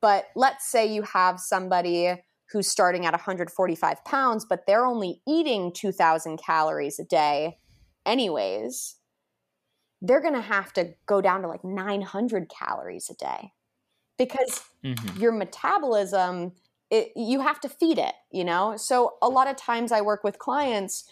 But 0.00 0.28
let's 0.34 0.70
say 0.70 0.86
you 0.86 1.02
have 1.02 1.38
somebody 1.38 2.14
who's 2.50 2.66
starting 2.66 3.06
at 3.06 3.12
145 3.12 4.04
pounds, 4.04 4.44
but 4.48 4.66
they're 4.66 4.86
only 4.86 5.20
eating 5.28 5.72
2000 5.72 6.38
calories 6.38 6.98
a 6.98 7.04
day, 7.04 7.58
anyways. 8.04 8.96
They're 10.02 10.20
going 10.20 10.34
to 10.34 10.40
have 10.40 10.72
to 10.74 10.94
go 11.06 11.20
down 11.20 11.42
to 11.42 11.48
like 11.48 11.64
900 11.64 12.48
calories 12.48 13.10
a 13.10 13.14
day 13.14 13.52
because 14.18 14.62
mm-hmm. 14.84 15.20
your 15.20 15.32
metabolism, 15.32 16.52
it, 16.90 17.12
you 17.16 17.40
have 17.40 17.60
to 17.60 17.68
feed 17.68 17.98
it, 17.98 18.14
you 18.30 18.44
know? 18.44 18.76
So 18.76 19.14
a 19.22 19.28
lot 19.28 19.48
of 19.48 19.56
times 19.56 19.92
I 19.92 20.00
work 20.00 20.24
with 20.24 20.38
clients 20.38 21.04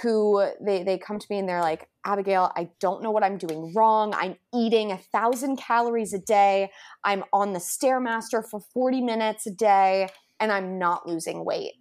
who 0.00 0.48
they, 0.60 0.82
they 0.82 0.98
come 0.98 1.18
to 1.18 1.26
me 1.28 1.38
and 1.38 1.48
they're 1.48 1.60
like, 1.60 1.88
Abigail, 2.04 2.50
I 2.56 2.70
don't 2.80 3.02
know 3.02 3.10
what 3.10 3.22
I'm 3.22 3.36
doing 3.36 3.72
wrong. 3.74 4.14
I'm 4.14 4.36
eating 4.54 4.90
a 4.90 4.96
thousand 4.96 5.56
calories 5.56 6.12
a 6.12 6.18
day. 6.18 6.70
I'm 7.04 7.24
on 7.32 7.52
the 7.52 7.58
Stairmaster 7.58 8.44
for 8.48 8.60
40 8.60 9.02
minutes 9.02 9.46
a 9.46 9.50
day 9.50 10.08
and 10.40 10.50
I'm 10.50 10.78
not 10.78 11.06
losing 11.06 11.44
weight. 11.44 11.74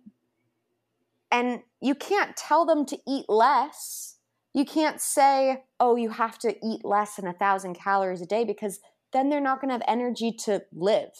And 1.31 1.61
you 1.81 1.95
can't 1.95 2.35
tell 2.35 2.65
them 2.65 2.85
to 2.87 2.97
eat 3.07 3.25
less. 3.29 4.10
You 4.53 4.65
can't 4.65 4.99
say, 4.99 5.63
oh, 5.79 5.95
you 5.95 6.09
have 6.09 6.37
to 6.39 6.55
eat 6.65 6.83
less 6.83 7.15
than 7.15 7.27
a 7.27 7.33
thousand 7.33 7.75
calories 7.75 8.21
a 8.21 8.25
day 8.25 8.43
because 8.43 8.79
then 9.13 9.29
they're 9.29 9.39
not 9.41 9.61
going 9.61 9.69
to 9.69 9.75
have 9.75 9.83
energy 9.87 10.31
to 10.45 10.63
live. 10.73 11.11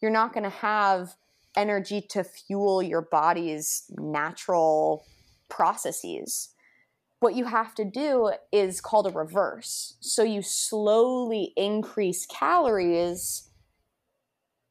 You're 0.00 0.10
not 0.10 0.32
going 0.32 0.44
to 0.44 0.50
have 0.50 1.14
energy 1.56 2.02
to 2.10 2.22
fuel 2.22 2.82
your 2.82 3.02
body's 3.02 3.84
natural 3.90 5.06
processes. 5.48 6.50
What 7.20 7.34
you 7.34 7.46
have 7.46 7.74
to 7.76 7.84
do 7.84 8.32
is 8.52 8.82
called 8.82 9.06
a 9.06 9.10
reverse. 9.10 9.94
So 10.00 10.22
you 10.22 10.42
slowly 10.42 11.54
increase 11.56 12.26
calories 12.26 13.48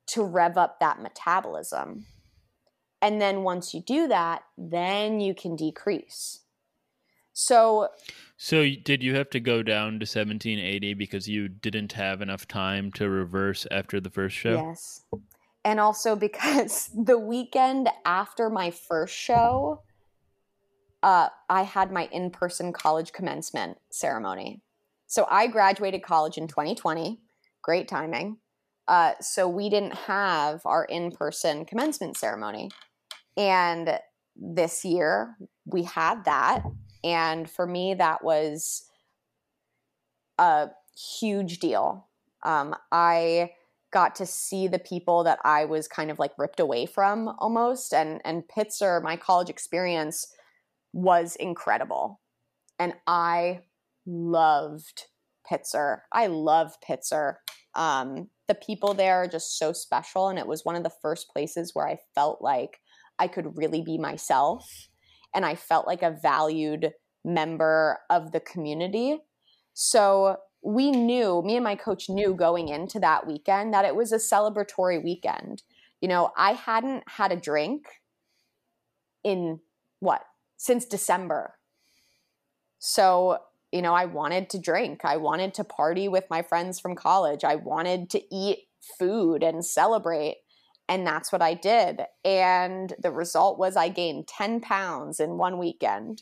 to 0.07 0.23
rev 0.23 0.57
up 0.57 0.79
that 0.79 1.01
metabolism. 1.01 2.05
And 3.01 3.19
then 3.19 3.41
once 3.41 3.73
you 3.73 3.81
do 3.81 4.07
that, 4.07 4.43
then 4.57 5.19
you 5.19 5.33
can 5.33 5.55
decrease. 5.55 6.41
So 7.35 7.89
So 8.37 8.65
did 8.83 9.03
you 9.03 9.13
have 9.15 9.29
to 9.31 9.39
go 9.41 9.61
down 9.61 9.99
to 9.99 10.05
1780 10.05 10.93
because 10.93 11.27
you 11.27 11.49
didn't 11.49 11.91
have 11.91 12.21
enough 12.21 12.47
time 12.47 12.91
to 12.93 13.09
reverse 13.09 13.67
after 13.69 13.99
the 13.99 14.09
first 14.09 14.35
show? 14.35 14.55
Yes. 14.55 15.01
And 15.65 15.79
also 15.79 16.15
because 16.15 16.89
the 16.97 17.19
weekend 17.19 17.89
after 18.05 18.49
my 18.49 18.71
first 18.71 19.13
show, 19.13 19.81
uh, 21.03 21.27
I 21.49 21.63
had 21.63 21.91
my 21.91 22.07
in 22.11 22.31
person 22.31 22.71
college 22.71 23.11
commencement 23.11 23.77
ceremony. 23.91 24.61
So 25.07 25.27
I 25.29 25.47
graduated 25.47 26.03
college 26.03 26.37
in 26.37 26.47
2020. 26.47 27.19
Great 27.61 27.89
timing. 27.89 28.37
Uh, 28.87 29.13
so 29.19 29.49
we 29.49 29.69
didn't 29.69 29.95
have 29.95 30.61
our 30.65 30.85
in 30.85 31.11
person 31.11 31.65
commencement 31.65 32.15
ceremony. 32.15 32.71
And 33.35 33.99
this 34.37 34.85
year 34.85 35.35
we 35.65 35.83
had 35.83 36.23
that. 36.25 36.63
And 37.05 37.49
for 37.49 37.67
me, 37.67 37.93
that 37.93 38.23
was 38.23 38.89
a 40.39 40.69
huge 40.97 41.59
deal. 41.59 42.07
Um, 42.43 42.75
I 42.91 43.51
got 43.93 44.15
to 44.15 44.25
see 44.25 44.67
the 44.67 44.79
people 44.79 45.23
that 45.23 45.39
I 45.45 45.65
was 45.65 45.87
kind 45.87 46.11
of 46.11 46.19
like 46.19 46.31
ripped 46.37 46.59
away 46.59 46.85
from 46.85 47.33
almost. 47.39 47.93
And, 47.93 48.21
and 48.25 48.43
Pitzer, 48.47 49.01
my 49.01 49.15
college 49.15 49.49
experience, 49.49 50.33
was 50.91 51.35
incredible. 51.37 52.19
And 52.79 52.93
I 53.07 53.61
loved 54.05 55.03
Pitzer. 55.49 55.99
I 56.11 56.27
love 56.27 56.73
Pitzer. 56.81 57.35
Um, 57.75 58.29
the 58.47 58.55
people 58.55 58.93
there 58.93 59.17
are 59.17 59.27
just 59.27 59.57
so 59.57 59.71
special. 59.71 60.27
And 60.27 60.39
it 60.39 60.47
was 60.47 60.65
one 60.65 60.75
of 60.75 60.83
the 60.83 60.91
first 61.01 61.29
places 61.29 61.71
where 61.73 61.87
I 61.87 61.99
felt 62.15 62.41
like 62.41 62.79
I 63.19 63.27
could 63.27 63.57
really 63.57 63.81
be 63.81 63.97
myself. 63.97 64.89
And 65.35 65.45
I 65.45 65.53
felt 65.55 65.85
like 65.85 66.01
a 66.01 66.17
valued 66.19 66.93
member 67.23 67.99
of 68.09 68.31
the 68.31 68.39
community. 68.39 69.19
So 69.73 70.37
we 70.63 70.89
knew, 70.89 71.43
me 71.43 71.55
and 71.55 71.63
my 71.63 71.75
coach 71.75 72.09
knew 72.09 72.33
going 72.33 72.69
into 72.69 72.99
that 73.01 73.27
weekend 73.27 73.73
that 73.73 73.85
it 73.85 73.95
was 73.95 74.11
a 74.11 74.17
celebratory 74.17 75.03
weekend. 75.03 75.61
You 76.01 76.07
know, 76.07 76.31
I 76.35 76.53
hadn't 76.53 77.03
had 77.07 77.31
a 77.31 77.35
drink 77.35 77.85
in 79.23 79.59
what? 79.99 80.23
Since 80.57 80.85
December. 80.85 81.55
So, 82.79 83.39
you 83.71 83.81
know, 83.81 83.93
I 83.93 84.05
wanted 84.05 84.49
to 84.51 84.59
drink. 84.59 85.03
I 85.03 85.17
wanted 85.17 85.53
to 85.55 85.63
party 85.63 86.07
with 86.07 86.29
my 86.29 86.41
friends 86.41 86.79
from 86.79 86.95
college. 86.95 87.43
I 87.43 87.55
wanted 87.55 88.09
to 88.11 88.21
eat 88.33 88.59
food 88.97 89.43
and 89.43 89.65
celebrate. 89.65 90.37
And 90.87 91.05
that's 91.05 91.31
what 91.31 91.41
I 91.41 91.55
did. 91.55 92.01
And 92.23 92.93
the 93.01 93.11
result 93.11 93.57
was 93.57 93.75
I 93.75 93.89
gained 93.89 94.27
10 94.27 94.61
pounds 94.61 95.19
in 95.19 95.37
one 95.37 95.57
weekend 95.57 96.21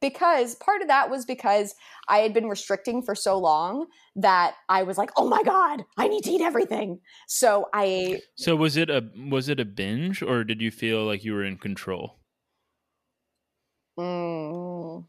because 0.00 0.56
part 0.56 0.82
of 0.82 0.88
that 0.88 1.08
was 1.10 1.24
because 1.24 1.74
I 2.08 2.18
had 2.18 2.34
been 2.34 2.48
restricting 2.48 3.02
for 3.02 3.14
so 3.14 3.38
long 3.38 3.86
that 4.16 4.54
I 4.68 4.82
was 4.82 4.98
like, 4.98 5.10
"Oh 5.16 5.28
my 5.28 5.42
god, 5.44 5.84
I 5.96 6.08
need 6.08 6.24
to 6.24 6.30
eat 6.30 6.42
everything." 6.42 7.00
So 7.28 7.68
I 7.72 8.20
So 8.36 8.56
was 8.56 8.76
it 8.76 8.90
a 8.90 9.10
was 9.16 9.48
it 9.48 9.58
a 9.60 9.64
binge 9.64 10.22
or 10.22 10.44
did 10.44 10.60
you 10.60 10.70
feel 10.70 11.04
like 11.04 11.24
you 11.24 11.32
were 11.32 11.44
in 11.44 11.56
control? 11.56 12.18
Mm, 13.96 15.06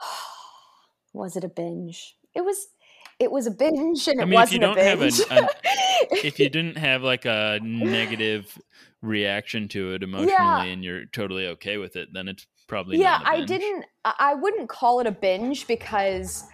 was 1.12 1.36
it 1.36 1.44
a 1.44 1.48
binge? 1.48 2.16
It 2.34 2.42
was 2.44 2.68
it 3.18 3.30
was 3.30 3.46
a 3.46 3.50
binge 3.50 4.06
and 4.08 4.20
it 4.20 4.22
I 4.22 4.26
mean, 4.26 4.40
if 4.40 4.52
you 4.52 4.60
wasn't 4.60 4.78
a 4.78 4.96
binge. 4.96 5.20
an, 5.30 5.38
an 5.44 5.48
if 6.24 6.38
you 6.38 6.48
didn't 6.48 6.76
have 6.78 7.02
like 7.02 7.24
a 7.24 7.58
negative 7.62 8.56
reaction 9.02 9.68
to 9.68 9.94
it 9.94 10.02
emotionally 10.02 10.32
Yeah. 10.32 10.62
and 10.64 10.84
you're 10.84 11.06
totally 11.06 11.46
okay 11.48 11.76
with 11.78 11.96
it, 11.96 12.08
then 12.12 12.28
it's 12.28 12.46
probably 12.66 12.98
yeah 12.98 13.18
not 13.18 13.22
a 13.22 13.28
i 13.30 13.36
binge. 13.38 13.48
didn't 13.48 13.84
i 14.04 14.14
I 14.18 14.34
wouldn't 14.34 14.68
call 14.68 15.00
it 15.00 15.06
a 15.06 15.10
binge 15.12 15.66
because 15.66 16.44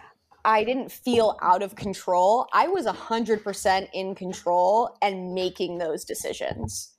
i 0.45 0.63
didn't 0.63 0.89
feel 0.91 1.37
out 1.41 1.61
of 1.61 1.75
control 1.75 2.47
i 2.53 2.67
was 2.67 2.85
100% 2.85 3.89
in 3.93 4.15
control 4.15 4.95
and 5.01 5.33
making 5.33 5.77
those 5.77 6.05
decisions 6.05 6.94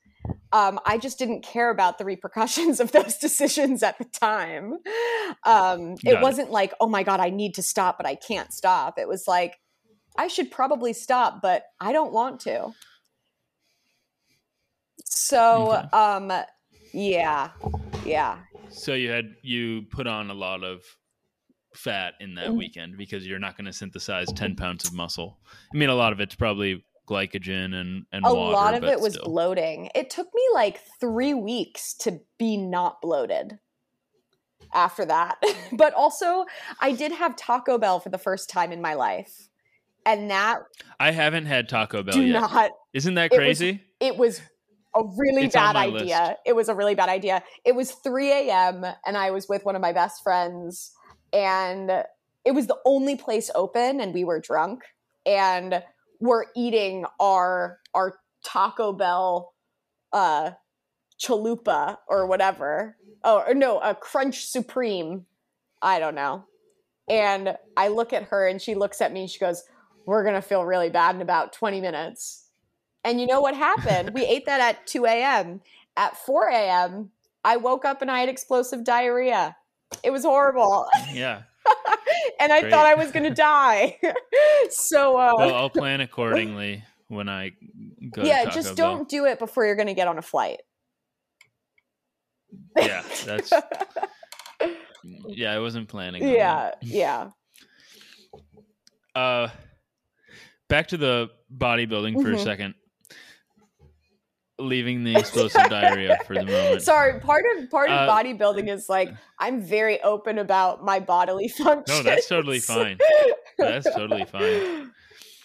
um, 0.51 0.79
i 0.85 0.97
just 0.97 1.17
didn't 1.19 1.41
care 1.43 1.69
about 1.69 1.97
the 1.97 2.05
repercussions 2.05 2.79
of 2.83 2.91
those 2.91 3.17
decisions 3.17 3.83
at 3.83 3.97
the 3.97 4.05
time 4.05 4.73
um, 5.45 5.95
it 6.05 6.13
it. 6.13 6.21
wasn't 6.21 6.51
like 6.51 6.73
oh 6.79 6.87
my 6.87 7.03
god 7.03 7.19
i 7.19 7.29
need 7.29 7.53
to 7.55 7.61
stop 7.63 7.97
but 7.97 8.05
i 8.05 8.15
can't 8.15 8.51
stop 8.53 8.97
it 8.97 9.07
was 9.07 9.25
like 9.27 9.59
i 10.17 10.27
should 10.27 10.49
probably 10.51 10.93
stop 10.93 11.41
but 11.41 11.63
i 11.79 11.91
don't 11.91 12.13
want 12.13 12.39
to 12.39 12.73
so 15.05 15.71
Okay. 15.71 15.87
um 15.93 16.31
yeah 16.93 17.51
yeah 18.05 18.39
So 18.69 18.93
you 18.93 19.09
had 19.09 19.25
you 19.43 19.83
put 19.91 20.07
on 20.07 20.29
a 20.29 20.33
lot 20.33 20.63
of 20.63 20.83
fat 21.75 22.15
in 22.19 22.35
that 22.35 22.49
Mm. 22.49 22.57
weekend 22.57 22.97
because 22.97 23.25
you're 23.25 23.39
not 23.39 23.55
going 23.57 23.65
to 23.65 23.73
synthesize 23.73 24.31
10 24.33 24.55
pounds 24.55 24.83
of 24.85 24.93
muscle. 24.93 25.37
I 25.73 25.77
mean, 25.77 25.89
a 25.89 25.95
lot 25.95 26.11
of 26.13 26.19
it's 26.19 26.35
probably 26.35 26.83
glycogen 27.07 27.73
and 27.73 28.05
and 28.11 28.25
a 28.25 28.33
water, 28.33 28.51
lot 28.53 28.73
of 28.73 28.83
it 28.83 28.99
was 28.99 29.13
still. 29.13 29.25
bloating. 29.25 29.89
It 29.95 30.09
took 30.09 30.27
me 30.33 30.41
like 30.53 30.79
three 30.99 31.33
weeks 31.33 31.93
to 32.01 32.19
be 32.37 32.57
not 32.57 33.01
bloated 33.01 33.59
after 34.73 35.05
that. 35.05 35.41
but 35.71 35.93
also, 35.93 36.45
I 36.79 36.91
did 36.93 37.11
have 37.13 37.35
Taco 37.35 37.77
Bell 37.77 37.99
for 37.99 38.09
the 38.09 38.17
first 38.17 38.49
time 38.49 38.71
in 38.71 38.81
my 38.81 38.93
life. 38.93 39.49
And 40.05 40.29
that 40.31 40.59
I 40.99 41.11
haven't 41.11 41.45
had 41.47 41.67
Taco 41.67 42.01
Bell 42.03 42.13
do 42.13 42.23
yet. 42.23 42.39
not, 42.39 42.71
Isn't 42.93 43.15
that 43.15 43.25
it 43.25 43.31
was- 43.31 43.37
crazy? 43.37 43.81
it 43.99 44.15
was 44.17 44.41
a 44.95 45.01
really 45.17 45.45
It's 45.45 45.53
bad 45.53 45.75
idea. 45.75 45.95
list. 46.29 46.31
It 46.45 46.55
was 46.55 46.69
a 46.69 46.75
really 46.75 46.95
bad 46.95 47.09
idea. 47.09 47.43
It 47.65 47.75
was 47.75 47.91
3 47.91 48.31
a.m. 48.31 48.85
and 49.05 49.17
I 49.17 49.31
was 49.31 49.47
with 49.49 49.63
one 49.65 49.75
of 49.75 49.81
my 49.81 49.91
best 49.91 50.23
friends, 50.23 50.91
and 51.33 51.91
it 52.45 52.51
was 52.51 52.67
the 52.67 52.77
only 52.85 53.15
place 53.17 53.51
open, 53.53 53.99
and 53.99 54.13
we 54.13 54.23
were 54.23 54.39
drunk, 54.39 54.83
and 55.25 55.83
we're 56.19 56.45
eating 56.55 57.05
our 57.19 57.79
our 57.93 58.15
Taco 58.43 58.93
Bell 58.93 59.53
uh 60.13 60.51
chalupa 61.19 61.97
or 62.07 62.27
whatever. 62.27 62.97
Oh, 63.23 63.43
or 63.47 63.53
no, 63.53 63.79
a 63.79 63.95
Crunch 63.95 64.45
Supreme. 64.45 65.25
I 65.81 65.99
don't 65.99 66.15
know. 66.15 66.45
And 67.09 67.55
I 67.75 67.87
look 67.87 68.13
at 68.13 68.23
her 68.23 68.47
and 68.47 68.61
she 68.61 68.75
looks 68.75 69.01
at 69.01 69.11
me 69.11 69.21
and 69.21 69.29
she 69.29 69.39
goes, 69.39 69.63
We're 70.05 70.23
going 70.23 70.35
to 70.35 70.41
feel 70.41 70.65
really 70.65 70.89
bad 70.89 71.15
in 71.15 71.21
about 71.21 71.53
20 71.53 71.81
minutes. 71.81 72.47
And 73.03 73.21
you 73.21 73.27
know 73.27 73.41
what 73.41 73.55
happened? 73.55 74.13
we 74.13 74.25
ate 74.27 74.45
that 74.45 74.61
at 74.61 74.85
2 74.87 75.05
a.m. 75.05 75.61
At 75.95 76.17
4 76.17 76.49
a.m., 76.49 77.11
I 77.43 77.57
woke 77.57 77.85
up 77.85 78.01
and 78.01 78.11
I 78.11 78.19
had 78.19 78.29
explosive 78.29 78.83
diarrhea. 78.83 79.55
It 80.03 80.11
was 80.11 80.23
horrible. 80.23 80.87
Yeah. 81.13 81.43
and 82.39 82.51
I 82.53 82.61
Great. 82.61 82.71
thought 82.71 82.85
I 82.85 82.95
was 82.95 83.11
going 83.11 83.23
to 83.29 83.33
die. 83.33 83.97
so, 84.69 85.17
uh, 85.17 85.33
Well, 85.37 85.55
I'll 85.55 85.69
plan 85.69 86.01
accordingly 86.01 86.83
when 87.07 87.29
I 87.29 87.51
go 88.11 88.23
yeah, 88.23 88.45
just 88.45 88.75
Bell. 88.75 88.95
don't 88.97 89.09
do 89.09 89.25
it 89.25 89.39
before 89.39 89.65
you're 89.65 89.75
going 89.75 89.87
to 89.87 89.93
get 89.93 90.07
on 90.07 90.17
a 90.17 90.21
flight. 90.21 90.59
Yeah, 92.77 93.03
that's 93.25 93.51
yeah, 95.27 95.51
I 95.53 95.59
wasn't 95.59 95.87
planning 95.89 96.27
yeah, 96.27 96.71
yeah. 96.81 97.29
Uh 99.15 99.49
back 100.69 100.87
to 100.89 100.97
the 100.97 101.29
bodybuilding 101.55 102.21
for 102.21 102.31
a 102.31 102.35
Mhm. 102.35 102.43
second. 102.43 102.75
Leaving 104.59 105.03
the 105.03 105.15
explosive 105.15 105.69
diarrhea 105.69 106.17
for 106.25 106.33
the 106.33 106.45
moment. 106.45 106.81
Sorry, 106.81 107.19
part 107.19 107.45
of 107.57 107.69
part 107.69 107.89
of 107.91 107.95
Uh, 107.95 108.11
bodybuilding 108.11 108.69
is 108.73 108.89
like 108.89 109.09
I'm 109.39 109.61
very 109.61 110.01
open 110.01 110.39
about 110.39 110.83
my 110.83 110.99
bodily 110.99 111.47
functions. 111.63 111.87
No, 111.87 112.01
that's 112.03 112.27
totally 112.27 112.59
fine. 112.59 112.97
That's 113.59 113.85
totally 113.93 114.25
fine. 114.25 114.91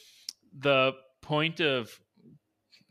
the 0.59 0.93
point 1.21 1.61
of 1.61 1.91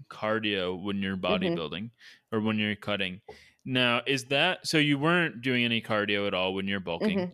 cardio 0.09 0.81
when 0.81 0.97
you're 1.01 1.15
Mm-hmm. 1.17 1.25
bodybuilding 1.57 1.89
or 2.31 2.41
when 2.41 2.57
you're 2.59 2.75
cutting 2.75 3.21
now 3.65 4.01
is 4.05 4.25
that 4.25 4.65
so 4.67 4.77
you 4.77 4.97
weren't 4.97 5.41
doing 5.41 5.63
any 5.63 5.81
cardio 5.81 6.27
at 6.27 6.33
all 6.33 6.53
when 6.53 6.67
you're 6.67 6.79
bulking 6.79 7.19
Mhm. 7.19 7.31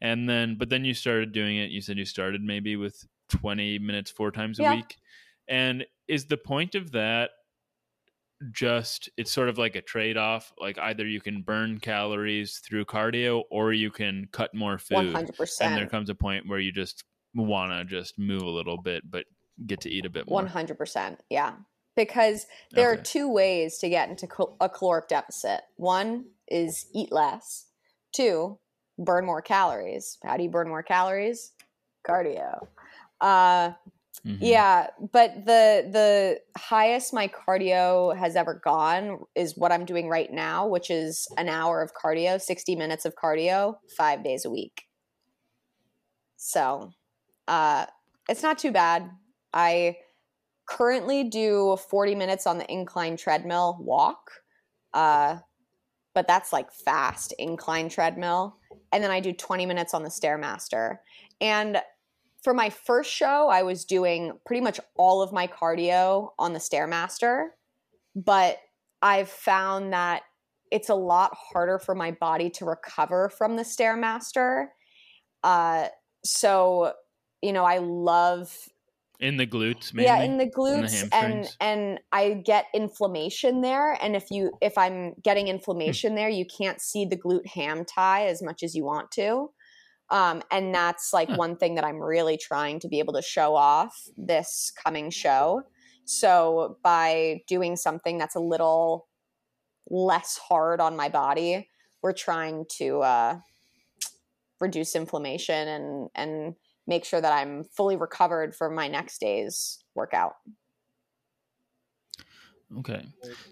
and 0.00 0.28
then 0.28 0.54
but 0.56 0.68
then 0.68 0.84
you 0.84 0.94
started 0.94 1.32
doing 1.32 1.56
it 1.56 1.70
you 1.70 1.80
said 1.80 1.96
you 1.98 2.04
started 2.04 2.42
maybe 2.42 2.76
with 2.76 3.04
20 3.30 3.78
minutes 3.78 4.10
four 4.10 4.30
times 4.30 4.58
a 4.60 4.62
Yeah. 4.62 4.74
week 4.76 4.96
and 5.48 5.84
is 6.06 6.26
the 6.26 6.36
point 6.36 6.74
of 6.74 6.92
that 6.92 7.30
just 8.52 9.10
it's 9.16 9.30
sort 9.30 9.48
of 9.50 9.58
like 9.58 9.76
a 9.76 9.82
trade-off 9.82 10.50
like 10.58 10.78
either 10.78 11.06
you 11.06 11.20
can 11.20 11.42
burn 11.42 11.78
calories 11.78 12.58
through 12.66 12.84
cardio 12.86 13.42
or 13.50 13.74
you 13.74 13.90
can 13.90 14.26
cut 14.32 14.54
more 14.54 14.78
food 14.78 15.14
100%. 15.14 15.60
and 15.60 15.76
there 15.76 15.86
comes 15.86 16.08
a 16.08 16.14
point 16.14 16.48
where 16.48 16.58
you 16.58 16.72
just 16.72 17.04
want 17.34 17.70
to 17.70 17.84
just 17.84 18.18
move 18.18 18.40
a 18.42 18.48
little 18.48 18.78
bit 18.78 19.02
but 19.10 19.26
get 19.66 19.80
to 19.82 19.90
eat 19.90 20.06
a 20.06 20.10
bit 20.10 20.26
more 20.26 20.36
One 20.36 20.46
hundred 20.46 20.78
percent. 20.78 21.20
Yeah, 21.28 21.52
because 21.96 22.46
there 22.72 22.90
are 22.90 22.96
two 22.96 23.30
ways 23.30 23.78
to 23.78 23.88
get 23.88 24.08
into 24.08 24.26
cal- 24.26 24.56
a 24.60 24.68
caloric 24.68 25.08
deficit. 25.08 25.60
One 25.76 26.26
is 26.48 26.86
eat 26.94 27.12
less. 27.12 27.66
Two, 28.14 28.58
burn 28.98 29.26
more 29.26 29.42
calories. 29.42 30.18
How 30.24 30.36
do 30.36 30.42
you 30.42 30.48
burn 30.50 30.68
more 30.68 30.82
calories? 30.82 31.52
Cardio. 32.08 32.66
Uh, 33.20 33.72
Mhm. 34.24 34.38
Yeah, 34.40 34.88
but 35.12 35.34
the 35.46 35.88
the 35.90 36.40
highest 36.58 37.12
my 37.12 37.28
cardio 37.28 38.16
has 38.16 38.36
ever 38.36 38.54
gone 38.54 39.20
is 39.34 39.56
what 39.56 39.72
I'm 39.72 39.84
doing 39.84 40.08
right 40.08 40.30
now, 40.32 40.66
which 40.66 40.90
is 40.90 41.28
an 41.38 41.48
hour 41.48 41.82
of 41.82 41.92
cardio, 41.94 42.40
60 42.40 42.74
minutes 42.76 43.04
of 43.04 43.14
cardio, 43.16 43.76
5 43.96 44.22
days 44.24 44.44
a 44.44 44.50
week. 44.50 44.86
So, 46.36 46.92
uh 47.48 47.86
it's 48.28 48.42
not 48.42 48.58
too 48.58 48.72
bad. 48.72 49.10
I 49.52 49.98
currently 50.68 51.24
do 51.24 51.76
40 51.90 52.14
minutes 52.14 52.46
on 52.46 52.58
the 52.58 52.70
incline 52.72 53.16
treadmill 53.16 53.78
walk. 53.80 54.30
Uh 54.94 55.38
but 56.14 56.26
that's 56.28 56.52
like 56.52 56.72
fast 56.72 57.32
incline 57.38 57.88
treadmill 57.88 58.56
and 58.92 59.04
then 59.04 59.10
I 59.12 59.20
do 59.20 59.32
20 59.32 59.66
minutes 59.66 59.94
on 59.94 60.02
the 60.04 60.10
stairmaster. 60.10 60.98
And 61.40 61.82
for 62.42 62.54
my 62.54 62.70
first 62.70 63.10
show, 63.12 63.48
I 63.48 63.62
was 63.62 63.84
doing 63.84 64.38
pretty 64.46 64.60
much 64.62 64.80
all 64.96 65.22
of 65.22 65.32
my 65.32 65.46
cardio 65.46 66.30
on 66.38 66.52
the 66.52 66.58
Stairmaster, 66.58 67.48
but 68.16 68.58
I've 69.02 69.30
found 69.30 69.92
that 69.92 70.24
it's 70.70 70.88
a 70.88 70.94
lot 70.94 71.36
harder 71.36 71.78
for 71.78 71.94
my 71.94 72.12
body 72.12 72.50
to 72.50 72.64
recover 72.66 73.30
from 73.30 73.56
the 73.56 73.64
Stairmaster. 73.64 74.68
Uh, 75.44 75.88
so, 76.24 76.94
you 77.42 77.52
know, 77.52 77.64
I 77.64 77.78
love 77.78 78.56
in 79.18 79.36
the 79.36 79.46
glutes 79.46 79.92
mainly 79.94 80.06
yeah 80.06 80.18
in 80.22 80.38
the 80.38 80.46
glutes 80.50 81.04
and 81.12 81.48
hamstrings. 81.48 81.58
and 81.60 82.00
i 82.12 82.34
get 82.34 82.66
inflammation 82.74 83.60
there 83.60 83.92
and 84.02 84.16
if 84.16 84.30
you 84.30 84.52
if 84.60 84.76
i'm 84.78 85.14
getting 85.22 85.48
Hmm. 85.84 85.96
inflammation 85.96 86.14
there 86.14 86.28
you 86.28 86.44
can't 86.46 86.80
see 86.80 87.04
the 87.04 87.16
glute 87.16 87.46
ham 87.46 87.84
tie 87.84 88.26
as 88.26 88.42
much 88.42 88.62
as 88.62 88.74
you 88.74 88.84
want 88.84 89.10
to 89.10 89.50
um, 90.10 90.42
and 90.50 90.74
that's 90.74 91.12
like 91.12 91.28
Huh. 91.28 91.36
one 91.36 91.56
thing 91.56 91.74
that 91.74 91.84
i'm 91.84 91.98
really 91.98 92.36
trying 92.36 92.78
to 92.80 92.88
be 92.88 92.98
able 92.98 93.12
to 93.14 93.22
show 93.22 93.54
off 93.54 94.08
this 94.16 94.72
coming 94.84 95.10
show 95.10 95.62
so 96.04 96.78
by 96.82 97.42
doing 97.46 97.76
something 97.76 98.18
that's 98.18 98.34
a 98.34 98.40
little 98.40 99.08
less 99.88 100.38
hard 100.38 100.80
on 100.80 100.96
my 100.96 101.08
body 101.08 101.68
we're 102.02 102.12
trying 102.12 102.64
to 102.78 103.00
uh, 103.02 103.38
reduce 104.60 104.94
inflammation 104.94 105.68
and 105.68 106.10
and 106.14 106.54
make 106.86 107.04
sure 107.04 107.20
that 107.20 107.32
I'm 107.32 107.64
fully 107.64 107.96
recovered 107.96 108.54
for 108.54 108.70
my 108.70 108.88
next 108.88 109.20
day's 109.20 109.78
workout. 109.94 110.34
Okay. 112.78 113.04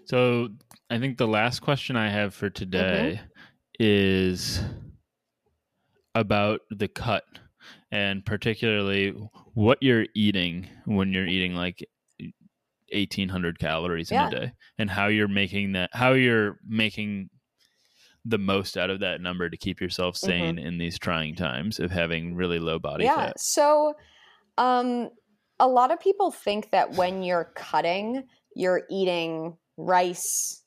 So 0.05 0.49
I 0.89 0.99
think 0.99 1.17
the 1.17 1.27
last 1.27 1.59
question 1.59 1.95
I 1.95 2.09
have 2.09 2.33
for 2.33 2.49
today 2.49 3.19
mm-hmm. 3.21 3.27
is 3.79 4.61
about 6.15 6.61
the 6.71 6.87
cut 6.87 7.23
and 7.91 8.25
particularly 8.25 9.09
what 9.53 9.77
you're 9.81 10.05
eating 10.15 10.67
when 10.85 11.13
you're 11.13 11.27
eating 11.27 11.55
like 11.55 11.85
1800 12.91 13.59
calories 13.59 14.11
yeah. 14.11 14.27
in 14.27 14.33
a 14.33 14.39
day 14.39 14.51
and 14.77 14.89
how 14.89 15.07
you're 15.07 15.27
making 15.27 15.73
that 15.73 15.89
how 15.93 16.13
you're 16.13 16.59
making 16.67 17.29
the 18.25 18.37
most 18.37 18.77
out 18.77 18.89
of 18.89 18.99
that 18.99 19.21
number 19.21 19.49
to 19.49 19.57
keep 19.57 19.79
yourself 19.79 20.15
mm-hmm. 20.15 20.27
sane 20.27 20.55
mm-hmm. 20.57 20.67
in 20.67 20.77
these 20.77 20.97
trying 20.99 21.35
times 21.35 21.79
of 21.79 21.91
having 21.91 22.35
really 22.35 22.59
low 22.59 22.79
body 22.79 23.05
yeah. 23.05 23.15
fat. 23.15 23.39
So 23.39 23.93
um 24.57 25.09
a 25.59 25.67
lot 25.67 25.91
of 25.91 25.99
people 25.99 26.31
think 26.31 26.71
that 26.71 26.91
when 26.91 27.21
you're 27.21 27.51
cutting, 27.55 28.23
you're 28.55 28.83
eating 28.89 29.57
rice, 29.75 30.63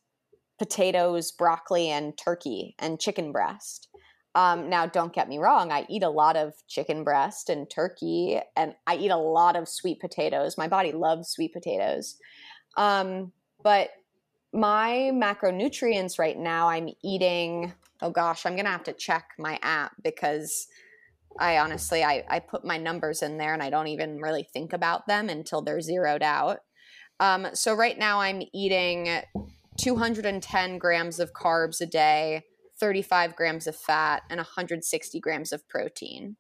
potatoes, 0.59 1.33
broccoli, 1.33 1.89
and 1.89 2.17
turkey 2.19 2.75
and 2.79 3.01
chicken 3.01 3.33
breast. 3.33 3.89
Um, 4.35 4.71
now, 4.71 4.87
don't 4.87 5.13
get 5.13 5.29
me 5.29 5.39
wrong, 5.39 5.71
I 5.71 5.85
eat 5.91 6.03
a 6.03 6.09
lot 6.09 6.37
of 6.37 6.55
chicken 6.67 7.05
breast 7.05 7.51
and 7.51 7.69
turkey, 7.69 8.41
and 8.57 8.75
I 8.87 8.97
eat 8.97 9.11
a 9.11 9.17
lot 9.17 9.57
of 9.57 9.69
sweet 9.69 10.01
potatoes. 10.01 10.57
My 10.57 10.69
body 10.69 10.93
loves 10.93 11.29
sweet 11.29 11.53
potatoes. 11.53 12.17
Um, 12.77 13.33
but 13.63 13.91
my 14.53 15.11
macronutrients 15.13 16.19
right 16.19 16.39
now, 16.39 16.69
I'm 16.69 16.89
eating, 17.03 17.73
oh 18.01 18.11
gosh, 18.11 18.47
I'm 18.47 18.55
going 18.55 18.65
to 18.65 18.71
have 18.71 18.85
to 18.85 18.93
check 18.93 19.31
my 19.39 19.59
app 19.63 19.93
because 20.03 20.67
I 21.39 21.59
honestly, 21.59 22.05
I, 22.05 22.25
I 22.29 22.39
put 22.41 22.65
my 22.65 22.77
numbers 22.77 23.23
in 23.23 23.39
there 23.39 23.55
and 23.55 23.63
I 23.63 23.71
don't 23.71 23.89
even 23.89 24.19
really 24.19 24.47
think 24.53 24.73
about 24.73 25.07
them 25.07 25.29
until 25.29 25.63
they're 25.63 25.81
zeroed 25.81 26.23
out. 26.23 26.61
Um, 27.21 27.49
so 27.55 27.75
right 27.75 27.99
now 27.99 28.21
I'm 28.21 28.43
eating 28.53 29.09
210 29.79 30.79
grams 30.79 31.21
of 31.21 31.33
carbs 31.33 31.81
a 31.81 31.87
day 31.87 32.43
35 32.83 33.37
grams 33.37 33.69
of 33.69 33.77
fat 33.77 34.25
and 34.29 34.39
160 34.39 35.21
grams 35.21 35.53
of 35.53 35.69
protein. 35.69 36.37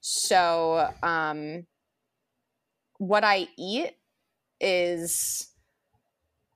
So, 0.00 0.86
um, 1.02 1.66
what 2.98 3.24
I 3.24 3.48
eat 3.56 3.92
is 4.60 5.48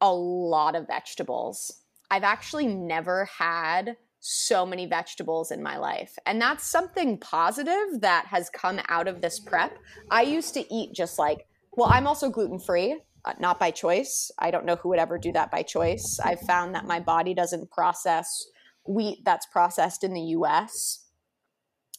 a 0.03 0.13
lot 0.13 0.77
of 0.77 0.87
vegetables. 0.87 1.73
I've 2.11 2.25
actually 2.25 2.67
never 2.67 3.25
had 3.39 3.97
so 4.21 4.67
many 4.67 4.85
vegetables 4.85 5.51
in 5.51 5.63
my 5.63 5.79
life. 5.79 6.19
And 6.27 6.39
that's 6.39 6.71
something 6.71 7.17
positive 7.17 8.03
that 8.03 8.27
has 8.27 8.51
come 8.51 8.81
out 8.89 9.09
of 9.09 9.23
this 9.23 9.41
prep. 9.41 9.79
I 10.11 10.23
used 10.23 10.53
to 10.55 10.75
eat 10.75 10.93
just 10.93 11.19
like, 11.19 11.47
well, 11.73 11.89
I'm 11.91 12.07
also 12.07 12.29
gluten 12.29 12.59
free, 12.59 13.01
uh, 13.25 13.33
not 13.41 13.59
by 13.59 13.71
choice. 13.71 14.31
I 14.39 14.51
don't 14.51 14.67
know 14.67 14.77
who 14.77 14.91
would 14.91 14.99
ever 14.99 15.17
do 15.17 15.33
that 15.33 15.51
by 15.51 15.63
choice. 15.63 16.21
I've 16.23 16.41
found 16.41 16.75
that 16.75 16.85
my 16.85 17.01
body 17.01 17.33
doesn't 17.33 17.71
process 17.71 18.45
wheat 18.87 19.25
that's 19.25 19.47
processed 19.47 20.05
in 20.05 20.13
the 20.13 20.21
US 20.21 21.07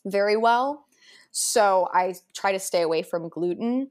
very 0.06 0.38
well. 0.38 0.86
So 1.32 1.90
I 1.94 2.16
try 2.36 2.52
to 2.52 2.60
stay 2.60 2.82
away 2.82 3.02
from 3.02 3.30
gluten 3.30 3.90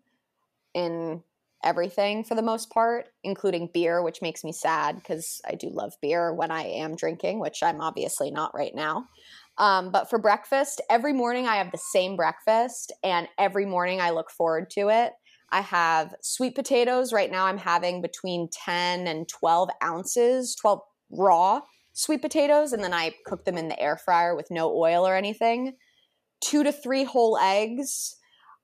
in 0.74 1.22
everything 1.64 2.24
for 2.24 2.34
the 2.34 2.42
most 2.42 2.70
part, 2.70 3.08
including 3.22 3.70
beer, 3.72 4.02
which 4.02 4.22
makes 4.22 4.44
me 4.44 4.52
sad 4.52 4.96
because 4.96 5.40
I 5.48 5.54
do 5.54 5.68
love 5.70 5.94
beer 6.00 6.32
when 6.34 6.50
I 6.50 6.62
am 6.64 6.96
drinking, 6.96 7.38
which 7.38 7.62
I'm 7.62 7.80
obviously 7.80 8.30
not 8.30 8.54
right 8.54 8.74
now. 8.74 9.08
Um, 9.58 9.90
but 9.90 10.08
for 10.08 10.18
breakfast, 10.18 10.80
every 10.90 11.12
morning 11.12 11.46
I 11.46 11.56
have 11.56 11.70
the 11.70 11.78
same 11.78 12.16
breakfast, 12.16 12.92
and 13.04 13.28
every 13.38 13.66
morning 13.66 14.00
I 14.00 14.10
look 14.10 14.30
forward 14.30 14.70
to 14.70 14.88
it. 14.88 15.12
I 15.50 15.60
have 15.60 16.14
sweet 16.22 16.54
potatoes. 16.54 17.12
Right 17.12 17.30
now 17.30 17.46
I'm 17.46 17.58
having 17.58 18.00
between 18.00 18.48
10 18.50 19.06
and 19.06 19.28
12 19.28 19.68
ounces, 19.84 20.56
12 20.56 20.80
raw 21.10 21.60
sweet 21.92 22.22
potatoes 22.22 22.72
and 22.72 22.82
then 22.82 22.94
I 22.94 23.14
cook 23.26 23.44
them 23.44 23.58
in 23.58 23.68
the 23.68 23.80
air 23.80 23.96
fryer 23.96 24.34
with 24.34 24.50
no 24.50 24.74
oil 24.74 25.06
or 25.06 25.16
anything. 25.16 25.74
Two 26.40 26.64
to 26.64 26.72
three 26.72 27.04
whole 27.04 27.38
eggs. 27.38 28.16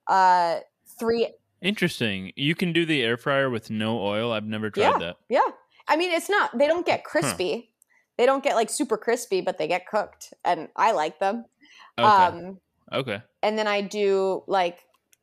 Uh, 0.06 0.60
three. 0.98 1.28
Interesting. 1.60 2.32
You 2.36 2.54
can 2.54 2.72
do 2.72 2.86
the 2.86 3.02
air 3.02 3.16
fryer 3.16 3.50
with 3.50 3.70
no 3.70 4.00
oil. 4.00 4.32
I've 4.32 4.44
never 4.44 4.70
tried 4.70 4.82
yeah, 4.82 4.98
that. 4.98 5.16
Yeah. 5.28 5.48
I 5.86 5.96
mean, 5.96 6.10
it's 6.12 6.28
not, 6.28 6.56
they 6.56 6.66
don't 6.66 6.86
get 6.86 7.04
crispy. 7.04 7.52
Huh. 7.52 7.62
They 8.16 8.26
don't 8.26 8.42
get 8.42 8.56
like 8.56 8.70
super 8.70 8.96
crispy, 8.96 9.40
but 9.40 9.58
they 9.58 9.68
get 9.68 9.86
cooked 9.86 10.34
and 10.44 10.68
I 10.76 10.92
like 10.92 11.20
them. 11.20 11.44
Okay. 11.98 12.08
Um, 12.08 12.58
okay. 12.92 13.22
And 13.42 13.58
then 13.58 13.66
I 13.66 13.80
do 13.80 14.42
like 14.46 14.80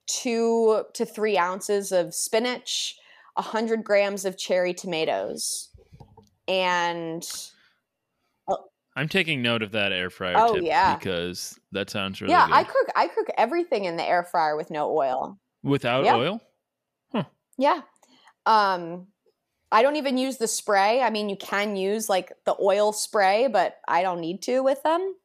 two 0.07 0.83
to 0.93 1.05
three 1.05 1.37
ounces 1.37 1.91
of 1.91 2.13
spinach, 2.13 2.95
a 3.35 3.41
hundred 3.41 3.83
grams 3.83 4.23
of 4.23 4.37
cherry 4.37 4.73
tomatoes, 4.73 5.69
and 6.47 7.27
I'm 8.95 9.09
taking 9.09 9.41
note 9.41 9.61
of 9.61 9.71
that 9.71 9.91
air 9.91 10.09
fryer 10.09 10.35
oh, 10.37 10.55
tip 10.55 10.63
yeah. 10.63 10.95
because 10.95 11.59
that 11.73 11.89
sounds 11.89 12.21
really 12.21 12.33
yeah, 12.33 12.47
good. 12.47 12.53
I 12.53 12.63
cook 12.63 12.87
I 12.95 13.07
cook 13.07 13.27
everything 13.37 13.85
in 13.85 13.97
the 13.97 14.03
air 14.03 14.23
fryer 14.23 14.55
with 14.55 14.71
no 14.71 14.95
oil. 14.95 15.37
Without 15.63 16.05
yeah. 16.05 16.15
oil? 16.15 16.41
Huh. 17.11 17.25
Yeah. 17.57 17.81
Um 18.45 19.07
I 19.71 19.81
don't 19.81 19.97
even 19.97 20.17
use 20.17 20.37
the 20.37 20.47
spray. 20.47 21.01
I 21.01 21.09
mean, 21.09 21.27
you 21.27 21.35
can 21.35 21.75
use 21.75 22.07
like 22.07 22.31
the 22.45 22.55
oil 22.61 22.93
spray, 22.93 23.47
but 23.47 23.79
I 23.87 24.01
don't 24.01 24.21
need 24.21 24.41
to 24.43 24.63
with 24.63 24.81
them. 24.83 25.15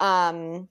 Um 0.00 0.68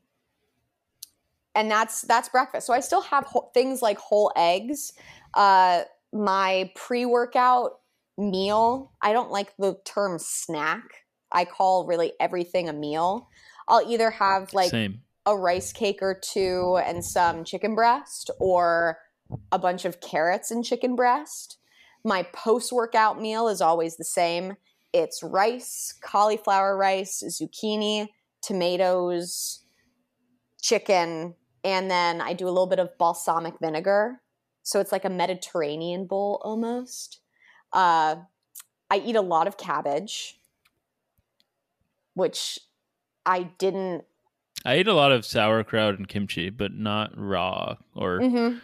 and 1.53 1.69
that's 1.69 2.01
that's 2.01 2.29
breakfast. 2.29 2.65
So 2.65 2.73
I 2.73 2.79
still 2.79 3.01
have 3.01 3.25
ho- 3.25 3.51
things 3.53 3.83
like 3.83 3.99
whole 3.99 4.31
eggs. 4.35 4.93
Uh 5.35 5.83
my 6.11 6.71
pre-workout 6.75 7.79
meal, 8.17 8.91
I 9.01 9.13
don't 9.13 9.31
like 9.31 9.55
the 9.57 9.79
term 9.85 10.17
snack 10.19 11.05
I 11.31 11.45
call 11.45 11.85
really 11.85 12.13
everything 12.19 12.69
a 12.69 12.73
meal. 12.73 13.29
I'll 13.67 13.89
either 13.89 14.11
have 14.11 14.53
like 14.53 14.71
Same. 14.71 15.01
a 15.25 15.35
rice 15.37 15.71
cake 15.71 15.99
or 16.01 16.19
two 16.19 16.79
and 16.85 17.03
some 17.03 17.43
chicken 17.43 17.75
breast 17.75 18.29
or 18.39 18.97
a 19.51 19.59
bunch 19.59 19.85
of 19.85 20.01
carrots 20.01 20.51
and 20.51 20.63
chicken 20.63 20.95
breast. 20.95 21.57
My 22.03 22.23
post 22.33 22.71
workout 22.71 23.21
meal 23.21 23.47
is 23.47 23.61
always 23.61 23.97
the 23.97 24.05
same 24.05 24.55
it's 24.93 25.23
rice, 25.23 25.93
cauliflower 26.03 26.75
rice, 26.75 27.23
zucchini, 27.25 28.09
tomatoes, 28.41 29.63
chicken, 30.61 31.35
and 31.63 31.89
then 31.89 32.19
I 32.19 32.33
do 32.33 32.45
a 32.45 32.49
little 32.49 32.67
bit 32.67 32.79
of 32.79 32.97
balsamic 32.97 33.53
vinegar. 33.61 34.21
So 34.63 34.79
it's 34.79 34.91
like 34.91 35.05
a 35.05 35.09
Mediterranean 35.09 36.07
bowl 36.07 36.41
almost. 36.43 37.21
Uh, 37.71 38.17
I 38.89 38.97
eat 38.97 39.15
a 39.15 39.21
lot 39.21 39.47
of 39.47 39.57
cabbage 39.57 40.40
which 42.13 42.59
I 43.25 43.43
didn't. 43.43 44.05
I 44.65 44.73
ate 44.73 44.87
a 44.87 44.93
lot 44.93 45.11
of 45.11 45.25
sauerkraut 45.25 45.97
and 45.97 46.07
kimchi, 46.07 46.49
but 46.49 46.73
not 46.73 47.11
raw 47.15 47.77
or 47.95 48.19
mm-hmm. 48.19 48.57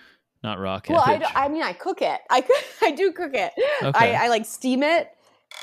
not 0.44 0.60
raw 0.60 0.80
cabbage. 0.80 1.02
Well, 1.08 1.32
I, 1.36 1.46
I, 1.46 1.48
mean, 1.48 1.64
I 1.64 1.74
cook 1.74 2.02
it. 2.02 2.20
I 2.30 2.48
I 2.82 2.92
do 2.92 3.12
cook 3.12 3.34
it. 3.34 3.52
Okay. 3.82 4.16
I, 4.16 4.26
I 4.26 4.28
like 4.28 4.46
steam 4.46 4.84
it 4.84 5.10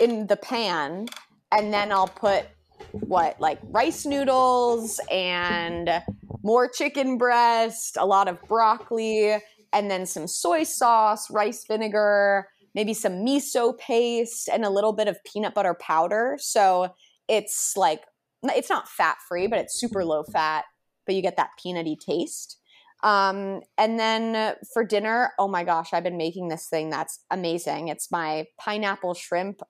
in 0.01 0.27
the 0.27 0.37
pan, 0.37 1.07
and 1.53 1.73
then 1.73 1.93
I'll 1.93 2.09
put 2.09 2.47
what 2.91 3.41
like 3.41 3.59
rice 3.63 4.07
noodles 4.07 5.01
and 5.11 6.03
more 6.43 6.69
chicken 6.69 7.17
breast, 7.17 7.97
a 7.99 8.05
lot 8.05 8.29
of 8.29 8.41
broccoli, 8.49 9.37
and 9.73 9.91
then 9.91 10.07
some 10.07 10.27
soy 10.27 10.63
sauce, 10.63 11.31
rice 11.31 11.65
vinegar, 11.67 12.49
maybe 12.75 12.95
some 12.95 13.25
miso 13.25 13.77
paste, 13.79 14.49
and 14.53 14.65
a 14.65 14.71
little 14.71 14.93
bit 14.93 15.09
of 15.09 15.23
peanut 15.25 15.55
butter 15.55 15.75
powder. 15.75 16.37
So 16.41 16.95
it's 17.29 17.75
like 17.77 18.03
it's 18.45 18.71
not 18.71 18.89
fat 18.89 19.17
free, 19.29 19.47
but 19.47 19.59
it's 19.59 19.79
super 19.79 20.05
low 20.05 20.23
fat, 20.23 20.65
but 21.07 21.15
you 21.15 21.23
get 21.23 21.37
that 21.37 21.51
peanutty 21.65 21.97
taste. 21.99 22.59
Um, 23.03 23.61
and 23.77 23.99
then 23.99 24.55
for 24.73 24.85
dinner, 24.85 25.33
oh 25.39 25.49
my 25.49 25.63
gosh, 25.65 25.93
I've 25.93 26.05
been 26.05 26.17
making 26.17 26.49
this 26.49 26.69
thing 26.69 26.91
that's 26.91 27.21
amazing. 27.31 27.89
It's 27.89 28.11
my 28.11 28.47
pineapple 28.59 29.15
shrimp 29.15 29.61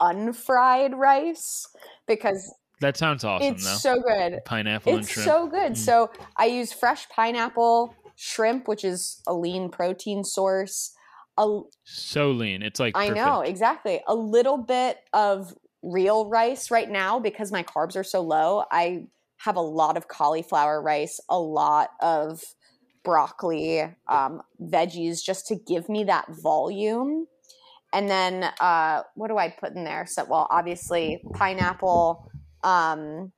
unfried 0.00 0.94
rice 0.94 1.66
because 2.06 2.52
that 2.80 2.96
sounds 2.96 3.24
awesome. 3.24 3.54
It's 3.54 3.64
though. 3.64 3.94
so 3.94 4.00
good. 4.00 4.40
Pineapple 4.44 4.98
it's 4.98 5.10
shrimp. 5.10 5.28
so 5.28 5.46
good. 5.46 5.72
Mm. 5.72 5.76
So 5.76 6.10
I 6.36 6.46
use 6.46 6.72
fresh 6.72 7.08
pineapple, 7.10 7.94
shrimp, 8.16 8.66
which 8.66 8.84
is 8.84 9.22
a 9.26 9.34
lean 9.34 9.70
protein 9.70 10.24
source. 10.24 10.92
A, 11.38 11.60
so 11.84 12.30
lean. 12.30 12.62
It's 12.62 12.80
like 12.80 12.94
perfect. 12.94 13.18
I 13.18 13.24
know 13.24 13.40
exactly. 13.42 14.00
A 14.08 14.14
little 14.14 14.58
bit 14.58 14.98
of 15.12 15.54
real 15.82 16.28
rice 16.28 16.70
right 16.70 16.88
now 16.88 17.18
because 17.18 17.50
my 17.50 17.62
carbs 17.62 17.96
are 17.96 18.04
so 18.04 18.20
low. 18.20 18.64
I 18.70 19.06
have 19.38 19.56
a 19.56 19.60
lot 19.60 19.96
of 19.96 20.08
cauliflower 20.08 20.82
rice, 20.82 21.20
a 21.28 21.38
lot 21.38 21.90
of 22.00 22.42
broccoli, 23.02 23.82
um, 24.08 24.42
veggies, 24.60 25.24
just 25.24 25.46
to 25.46 25.56
give 25.56 25.88
me 25.88 26.04
that 26.04 26.26
volume. 26.28 27.26
And 27.92 28.08
then 28.08 28.44
uh, 28.60 29.02
what 29.14 29.28
do 29.28 29.38
I 29.38 29.48
put 29.48 29.74
in 29.74 29.84
there? 29.84 30.06
So, 30.06 30.24
well, 30.28 30.46
obviously 30.50 31.22
pineapple. 31.34 32.30
Um, 32.62 33.32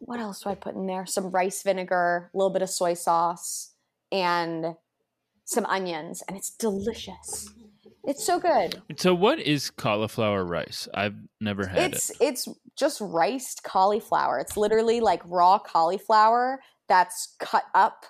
what 0.00 0.20
else 0.20 0.42
do 0.42 0.50
I 0.50 0.54
put 0.54 0.74
in 0.74 0.86
there? 0.86 1.06
Some 1.06 1.30
rice 1.30 1.62
vinegar, 1.62 2.30
a 2.32 2.36
little 2.36 2.52
bit 2.52 2.62
of 2.62 2.68
soy 2.68 2.94
sauce, 2.94 3.72
and 4.12 4.74
some 5.44 5.64
onions, 5.66 6.22
and 6.28 6.36
it's 6.36 6.50
delicious. 6.50 7.48
It's 8.06 8.24
so 8.24 8.38
good. 8.38 8.82
So, 8.96 9.14
what 9.14 9.38
is 9.38 9.70
cauliflower 9.70 10.44
rice? 10.44 10.88
I've 10.92 11.16
never 11.40 11.66
had 11.66 11.94
it's 11.94 12.10
it. 12.10 12.16
it's 12.20 12.48
just 12.76 13.00
riced 13.00 13.62
cauliflower. 13.64 14.38
It's 14.38 14.56
literally 14.56 15.00
like 15.00 15.22
raw 15.24 15.58
cauliflower 15.58 16.60
that's 16.88 17.34
cut 17.38 17.64
up 17.74 18.04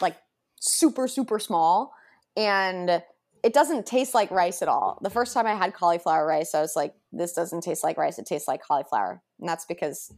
like 0.00 0.16
super 0.60 1.06
super 1.06 1.38
small 1.38 1.92
and 2.36 3.02
it 3.44 3.52
doesn't 3.52 3.86
taste 3.86 4.14
like 4.14 4.30
rice 4.30 4.62
at 4.62 4.68
all. 4.68 4.98
The 5.02 5.10
first 5.10 5.34
time 5.34 5.46
I 5.46 5.54
had 5.54 5.74
cauliflower 5.74 6.26
rice, 6.26 6.54
I 6.54 6.60
was 6.60 6.74
like 6.74 6.94
this 7.12 7.32
doesn't 7.32 7.62
taste 7.62 7.84
like 7.84 7.98
rice, 7.98 8.18
it 8.18 8.26
tastes 8.26 8.48
like 8.48 8.62
cauliflower. 8.62 9.22
And 9.40 9.48
that's 9.48 9.66
because 9.66 10.12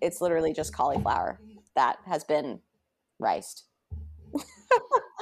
it's 0.00 0.20
literally 0.20 0.52
just 0.52 0.74
cauliflower 0.74 1.40
that 1.74 1.98
has 2.06 2.22
been 2.24 2.60
riced. 3.18 3.64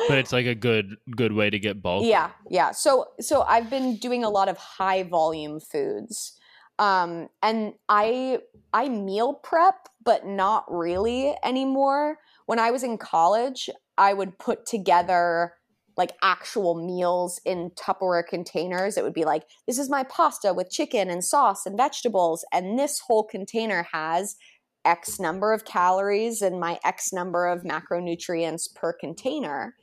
but 0.09 0.19
it's 0.19 0.33
like 0.33 0.47
a 0.47 0.55
good 0.55 0.97
good 1.15 1.33
way 1.33 1.51
to 1.51 1.59
get 1.59 1.83
bulk. 1.83 2.05
Yeah, 2.05 2.31
yeah. 2.49 2.73
So 2.73 3.07
so 3.21 3.43
I've 3.43 3.71
been 3.71 3.97
doing 3.97 4.25
a 4.25 4.31
lot 4.31 4.49
of 4.49 4.57
high 4.57 5.03
volume 5.03 5.61
foods. 5.61 6.39
Um 6.79 7.29
and 7.43 7.75
I 7.89 8.41
I 8.73 8.89
meal 8.89 9.35
prep 9.35 9.89
but 10.05 10.27
not 10.27 10.65
really 10.69 11.35
anymore. 11.45 12.19
When 12.47 12.59
I 12.59 12.71
was 12.71 12.83
in 12.83 12.99
college, 12.99 13.71
I 13.97 14.15
would 14.15 14.39
put 14.39 14.67
together 14.67 15.55
like 15.97 16.13
actual 16.23 16.75
meals 16.75 17.41
in 17.45 17.71
Tupperware 17.71 18.27
containers. 18.27 18.97
It 18.97 19.05
would 19.05 19.13
be 19.13 19.25
like, 19.25 19.45
this 19.67 19.79
is 19.79 19.91
my 19.91 20.05
pasta 20.05 20.55
with 20.55 20.71
chicken 20.71 21.11
and 21.11 21.23
sauce 21.23 21.67
and 21.67 21.77
vegetables. 21.77 22.45
And 22.53 22.79
this 22.79 23.01
whole 23.01 23.25
container 23.25 23.87
has 23.93 24.37
X 24.85 25.21
number 25.21 25.53
of 25.53 25.65
calories 25.65 26.43
and 26.43 26.59
my 26.59 26.79
X 26.85 27.13
number 27.13 27.47
of 27.47 27.63
macronutrients 27.63 28.75
per 28.75 28.93
container. 28.93 29.77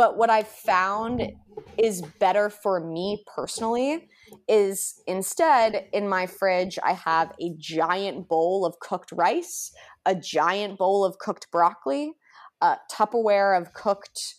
But 0.00 0.16
what 0.16 0.30
I've 0.30 0.48
found 0.48 1.30
is 1.76 2.00
better 2.00 2.48
for 2.48 2.80
me 2.80 3.22
personally 3.36 4.08
is 4.48 5.02
instead 5.06 5.88
in 5.92 6.08
my 6.08 6.24
fridge, 6.24 6.78
I 6.82 6.94
have 6.94 7.34
a 7.38 7.50
giant 7.58 8.26
bowl 8.26 8.64
of 8.64 8.78
cooked 8.80 9.12
rice, 9.12 9.70
a 10.06 10.14
giant 10.14 10.78
bowl 10.78 11.04
of 11.04 11.18
cooked 11.18 11.48
broccoli, 11.52 12.14
a 12.62 12.78
Tupperware 12.90 13.60
of 13.60 13.74
cooked 13.74 14.36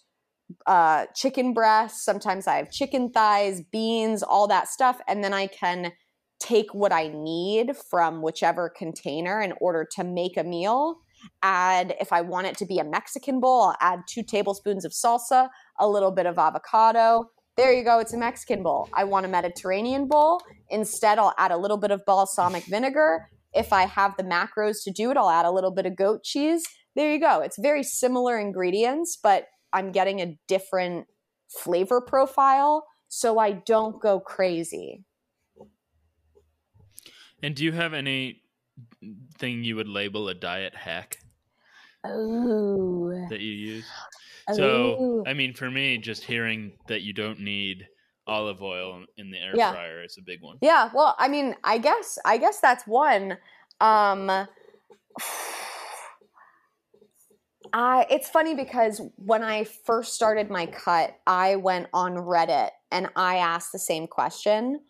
uh, 0.65 1.05
chicken 1.13 1.53
breasts. 1.53 2.03
Sometimes 2.03 2.47
I 2.47 2.55
have 2.55 2.71
chicken 2.71 3.11
thighs, 3.11 3.61
beans, 3.71 4.23
all 4.23 4.47
that 4.47 4.67
stuff. 4.67 4.99
And 5.07 5.23
then 5.23 5.35
I 5.35 5.45
can 5.45 5.91
take 6.39 6.73
what 6.73 6.91
I 6.91 7.09
need 7.09 7.77
from 7.77 8.23
whichever 8.23 8.67
container 8.67 9.39
in 9.39 9.53
order 9.61 9.87
to 9.97 10.03
make 10.03 10.37
a 10.37 10.43
meal. 10.43 11.01
Add, 11.43 11.95
if 11.99 12.13
I 12.13 12.21
want 12.21 12.47
it 12.47 12.57
to 12.57 12.65
be 12.65 12.79
a 12.79 12.83
Mexican 12.83 13.39
bowl, 13.39 13.63
I'll 13.63 13.77
add 13.79 14.01
two 14.07 14.23
tablespoons 14.23 14.85
of 14.85 14.91
salsa, 14.91 15.49
a 15.79 15.87
little 15.87 16.11
bit 16.11 16.25
of 16.25 16.37
avocado. 16.37 17.29
There 17.57 17.73
you 17.73 17.83
go, 17.83 17.99
it's 17.99 18.13
a 18.13 18.17
Mexican 18.17 18.63
bowl. 18.63 18.89
I 18.93 19.03
want 19.03 19.25
a 19.25 19.29
Mediterranean 19.29 20.07
bowl. 20.07 20.41
Instead, 20.69 21.19
I'll 21.19 21.33
add 21.37 21.51
a 21.51 21.57
little 21.57 21.77
bit 21.77 21.91
of 21.91 22.01
balsamic 22.05 22.63
vinegar. 22.65 23.27
If 23.53 23.73
I 23.73 23.83
have 23.83 24.15
the 24.17 24.23
macros 24.23 24.83
to 24.85 24.91
do 24.91 25.11
it, 25.11 25.17
I'll 25.17 25.29
add 25.29 25.45
a 25.45 25.51
little 25.51 25.71
bit 25.71 25.85
of 25.85 25.95
goat 25.95 26.23
cheese. 26.23 26.63
There 26.95 27.11
you 27.11 27.19
go. 27.19 27.41
It's 27.41 27.57
very 27.59 27.83
similar 27.83 28.39
ingredients, 28.39 29.17
but 29.21 29.45
I'm 29.73 29.91
getting 29.91 30.21
a 30.21 30.37
different 30.47 31.07
flavor 31.49 32.01
profile 32.01 32.85
so 33.07 33.39
I 33.39 33.51
don't 33.51 34.01
go 34.01 34.21
crazy. 34.21 35.03
And 37.43 37.55
do 37.55 37.65
you 37.65 37.71
have 37.73 37.93
any 37.93 38.40
thing 39.37 39.63
you 39.63 39.75
would 39.75 39.87
label 39.87 40.29
a 40.29 40.33
diet 40.33 40.75
hack 40.75 41.17
that 42.03 43.39
you 43.39 43.51
use? 43.51 43.85
So, 44.53 45.23
I 45.25 45.33
mean, 45.33 45.53
for 45.53 45.69
me, 45.69 45.97
just 45.97 46.23
hearing 46.23 46.73
that 46.87 47.01
you 47.01 47.13
don't 47.13 47.39
need 47.39 47.87
olive 48.27 48.61
oil 48.61 49.05
in 49.17 49.31
the 49.31 49.37
air 49.37 49.55
Yeah. 49.55 49.71
fryer 49.71 50.03
is 50.03 50.17
a 50.17 50.21
big 50.21 50.41
one. 50.41 50.57
Yeah, 50.61 50.89
well, 50.93 51.15
I 51.17 51.27
mean, 51.27 51.55
I 51.63 51.77
guess 51.77 52.17
I 52.25 52.37
guess 52.37 52.59
that's 52.59 52.85
one. 52.85 53.37
Um 53.79 54.29
I 57.73 58.05
it's 58.09 58.29
funny 58.29 58.55
because 58.55 59.01
when 59.15 59.43
I 59.43 59.63
first 59.63 60.13
started 60.13 60.49
my 60.49 60.65
cut, 60.65 61.17
I 61.25 61.55
went 61.55 61.87
on 61.93 62.13
Reddit 62.15 62.69
and 62.91 63.09
I 63.15 63.37
asked 63.37 63.71
the 63.71 63.79
same 63.79 64.07
question 64.07 64.81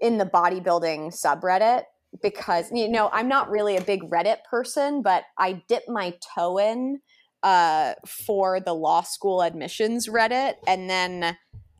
in 0.00 0.18
the 0.18 0.26
bodybuilding 0.26 1.14
subreddit 1.14 1.84
because 2.22 2.70
you 2.72 2.88
know, 2.88 3.08
I'm 3.12 3.28
not 3.28 3.50
really 3.50 3.76
a 3.76 3.82
big 3.82 4.02
Reddit 4.10 4.44
person, 4.48 5.02
but 5.02 5.24
I 5.38 5.62
dipped 5.68 5.88
my 5.88 6.14
toe 6.34 6.58
in 6.58 7.00
uh 7.42 7.94
for 8.06 8.60
the 8.60 8.72
law 8.72 9.02
school 9.02 9.42
admissions 9.42 10.06
Reddit 10.08 10.54
and 10.68 10.88
then 10.88 11.36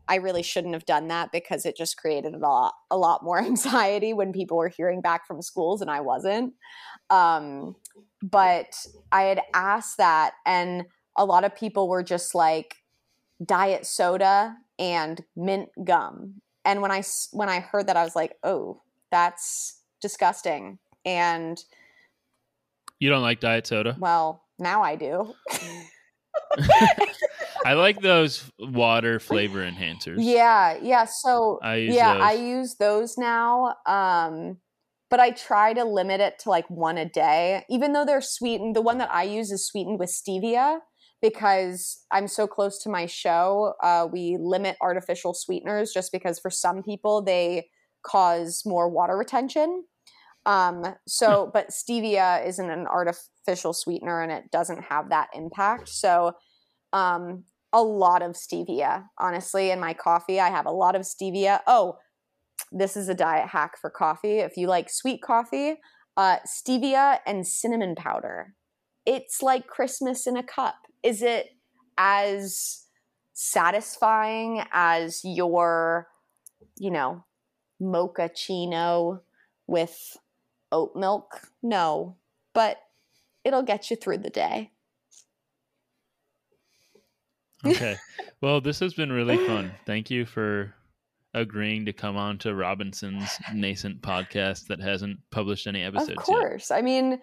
I 0.09 0.17
really 0.17 0.43
shouldn't 0.43 0.75
have 0.75 0.85
done 0.85 1.09
that 1.09 1.31
because 1.33 1.65
it 1.65 1.77
just 1.77 1.97
created 1.97 2.35
a 2.35 2.39
lot 2.39 2.75
a 2.91 2.97
lot 2.97 3.23
more 3.23 3.39
anxiety 3.43 4.13
when 4.13 4.33
people 4.33 4.57
were 4.57 4.69
hearing 4.69 5.01
back 5.01 5.27
from 5.27 5.43
schools 5.43 5.81
and 5.81 5.91
I 5.91 6.01
wasn't. 6.01 6.55
Um, 7.11 7.77
but 8.23 8.75
I 9.11 9.23
had 9.23 9.43
asked 9.53 9.99
that, 9.99 10.35
and 10.47 10.85
a 11.17 11.25
lot 11.25 11.45
of 11.45 11.55
people 11.55 11.89
were 11.89 12.03
just 12.03 12.35
like 12.35 12.77
diet 13.45 13.87
soda 13.87 14.57
and 14.79 15.23
mint 15.37 15.69
gum. 15.85 16.41
And 16.65 16.81
when 16.81 16.91
I 16.91 17.03
when 17.33 17.49
I 17.49 17.61
heard 17.61 17.87
that, 17.89 17.97
I 17.97 18.05
was 18.05 18.17
like, 18.17 18.37
oh, 18.43 18.83
that's 19.11 19.82
disgusting. 20.03 20.79
And 21.05 21.63
You 23.01 23.09
don't 23.09 23.23
like 23.23 23.41
diet 23.41 23.67
soda? 23.67 23.97
well, 23.99 24.45
now 24.59 24.83
I 24.83 24.97
do. 24.97 25.35
I 27.65 27.75
like 27.75 28.01
those 28.01 28.51
water 28.59 29.19
flavor 29.21 29.61
enhancers. 29.61 30.17
Yeah, 30.19 30.79
yeah. 30.81 31.05
So 31.05 31.59
I 31.63 31.77
use 31.77 31.95
yeah, 31.95 32.15
those. 32.15 32.23
I 32.23 32.33
use 32.33 32.75
those 32.77 33.19
now. 33.19 33.77
Um, 33.87 34.59
but 35.11 35.21
I 35.21 35.31
try 35.31 35.75
to 35.75 35.85
limit 35.85 36.21
it 36.21 36.39
to 36.41 36.51
like 36.51 36.69
one 36.71 36.97
a 36.97 37.05
day, 37.05 37.65
even 37.69 37.93
though 37.93 38.05
they're 38.05 38.23
sweetened. 38.23 38.75
The 38.75 38.81
one 38.81 38.99
that 38.99 39.13
I 39.13 39.25
use 39.25 39.51
is 39.51 39.67
sweetened 39.67 39.99
with 39.99 40.11
stevia 40.11 40.79
because 41.21 42.05
I'm 42.11 42.27
so 42.29 42.47
close 42.47 42.83
to 42.83 42.89
my 42.89 43.07
show. 43.07 43.75
Uh, 43.83 44.09
we 44.11 44.37
limit 44.41 44.77
artificial 44.81 45.35
sweeteners 45.35 45.93
just 45.93 46.13
because 46.13 46.39
for 46.39 46.51
some 46.51 46.83
people 46.83 47.23
they 47.23 47.69
cause 48.03 48.63
more 48.65 48.89
water 48.89 49.17
retention. 49.17 49.85
Um, 50.45 50.95
so, 51.07 51.51
but 51.53 51.71
stevia 51.71 52.47
isn't 52.47 52.71
an 52.71 52.87
artificial 52.87 53.73
sweetener 53.73 54.23
and 54.23 54.33
it 54.33 54.51
doesn't 54.51 54.83
have 54.83 55.11
that 55.11 55.29
impact. 55.35 55.89
So, 55.89 56.33
um, 56.93 57.45
a 57.73 57.83
lot 57.83 58.23
of 58.23 58.33
stevia, 58.33 59.05
honestly, 59.19 59.71
in 59.71 59.81
my 59.81 59.95
coffee. 59.95 60.41
I 60.41 60.51
have 60.51 60.67
a 60.67 60.71
lot 60.71 60.95
of 60.95 61.03
stevia. 61.03 61.61
Oh, 61.67 61.97
this 62.71 62.97
is 62.97 63.09
a 63.09 63.15
diet 63.15 63.49
hack 63.49 63.79
for 63.81 63.89
coffee. 63.89 64.39
If 64.39 64.57
you 64.57 64.67
like 64.67 64.91
sweet 64.91 65.23
coffee, 65.23 65.77
uh, 66.17 66.37
stevia 66.47 67.19
and 67.27 67.47
cinnamon 67.47 67.95
powder. 67.95 68.55
It's 69.07 69.43
like 69.43 69.67
Christmas 69.67 70.27
in 70.27 70.37
a 70.37 70.43
cup. 70.43 70.77
Is 71.03 71.23
it 71.23 71.49
as 71.97 72.87
satisfying 73.33 74.63
as 74.73 75.23
your, 75.25 76.09
you 76.79 76.91
know, 76.91 77.25
mochaccino 77.81 79.21
with 79.67 80.17
oat 80.73 80.97
milk? 80.97 81.49
No, 81.63 82.17
but 82.55 82.79
it'll 83.45 83.63
get 83.63 83.91
you 83.91 83.97
through 83.97 84.19
the 84.19 84.31
day. 84.31 84.73
Okay. 87.65 87.97
Well, 88.41 88.61
this 88.61 88.81
has 88.81 88.93
been 88.93 89.13
really 89.13 89.37
fun. 89.47 89.71
Thank 89.87 90.11
you 90.11 90.27
for 90.27 90.75
agreeing 91.33 91.87
to 91.87 91.93
come 91.93 92.17
on 92.17 92.39
to 92.39 92.53
Robinson's 92.57 93.39
nascent 93.55 94.03
podcast 94.03 94.67
that 94.67 94.81
hasn't 94.81 95.21
published 95.31 95.69
any 95.69 95.85
episodes 95.85 96.19
Of 96.19 96.25
course. 96.25 96.73
I 96.73 96.83
mean, 96.83 97.21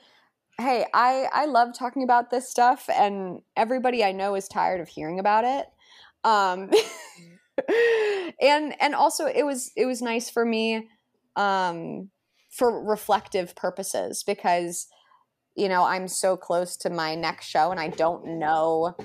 hey, 0.57 0.85
I 0.93 1.27
I 1.33 1.45
love 1.45 1.77
talking 1.77 2.03
about 2.03 2.29
this 2.31 2.49
stuff 2.49 2.89
and 2.89 3.41
everybody 3.57 4.01
I 4.01 4.13
know 4.13 4.35
is 4.35 4.47
tired 4.47 4.79
of 4.79 4.87
hearing 4.87 5.19
about 5.19 5.43
it. 5.43 5.65
Um 6.23 6.71
and 8.41 8.81
and 8.81 8.95
also 8.95 9.25
it 9.25 9.45
was 9.45 9.73
it 9.75 9.85
was 9.85 10.01
nice 10.01 10.29
for 10.29 10.45
me 10.45 10.87
um 11.35 12.09
for 12.59 12.83
reflective 12.83 13.55
purposes 13.55 14.21
because 14.21 14.87
you 15.55 15.67
know, 15.67 15.83
I'm 15.83 16.07
so 16.07 16.37
close 16.37 16.77
to 16.77 16.89
my 16.89 17.15
next 17.15 17.47
show 17.47 17.71
and 17.71 17.79
I 17.79 17.89
don't 17.89 18.39
know 18.39 18.95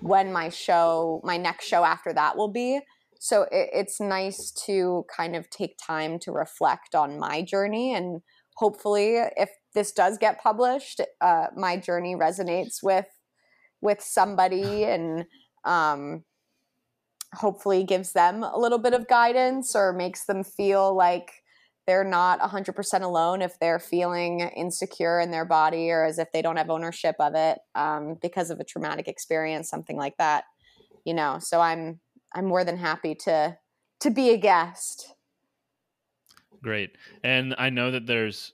when 0.00 0.32
my 0.32 0.48
show 0.48 1.20
my 1.22 1.36
next 1.36 1.66
show 1.66 1.84
after 1.84 2.12
that 2.14 2.36
will 2.36 2.48
be. 2.48 2.80
So 3.18 3.42
it, 3.42 3.68
it's 3.74 4.00
nice 4.00 4.50
to 4.66 5.04
kind 5.14 5.36
of 5.36 5.50
take 5.50 5.76
time 5.76 6.18
to 6.20 6.32
reflect 6.32 6.94
on 6.94 7.18
my 7.18 7.42
journey 7.42 7.94
and 7.94 8.22
hopefully 8.56 9.16
if 9.36 9.50
this 9.74 9.92
does 9.92 10.18
get 10.18 10.42
published 10.42 11.00
uh, 11.20 11.46
my 11.56 11.76
journey 11.76 12.14
resonates 12.14 12.82
with 12.82 13.06
with 13.80 14.00
somebody 14.00 14.84
and 14.84 15.24
um, 15.64 16.24
hopefully 17.34 17.82
gives 17.82 18.12
them 18.12 18.44
a 18.44 18.58
little 18.58 18.78
bit 18.78 18.94
of 18.94 19.08
guidance 19.08 19.74
or 19.74 19.92
makes 19.92 20.24
them 20.24 20.44
feel 20.44 20.94
like 20.94 21.41
they're 21.86 22.04
not 22.04 22.40
100% 22.40 23.02
alone 23.02 23.42
if 23.42 23.58
they're 23.58 23.78
feeling 23.78 24.40
insecure 24.40 25.20
in 25.20 25.30
their 25.30 25.44
body 25.44 25.90
or 25.90 26.04
as 26.04 26.18
if 26.18 26.30
they 26.32 26.42
don't 26.42 26.56
have 26.56 26.70
ownership 26.70 27.16
of 27.18 27.34
it 27.34 27.58
um, 27.74 28.16
because 28.20 28.50
of 28.50 28.60
a 28.60 28.64
traumatic 28.64 29.08
experience 29.08 29.68
something 29.68 29.96
like 29.96 30.16
that 30.18 30.44
you 31.04 31.14
know 31.14 31.38
so 31.40 31.60
i'm 31.60 32.00
i'm 32.34 32.44
more 32.44 32.64
than 32.64 32.76
happy 32.76 33.14
to 33.14 33.56
to 34.00 34.10
be 34.10 34.30
a 34.30 34.36
guest 34.36 35.14
great 36.62 36.96
and 37.24 37.54
i 37.58 37.68
know 37.70 37.90
that 37.90 38.06
there's 38.06 38.52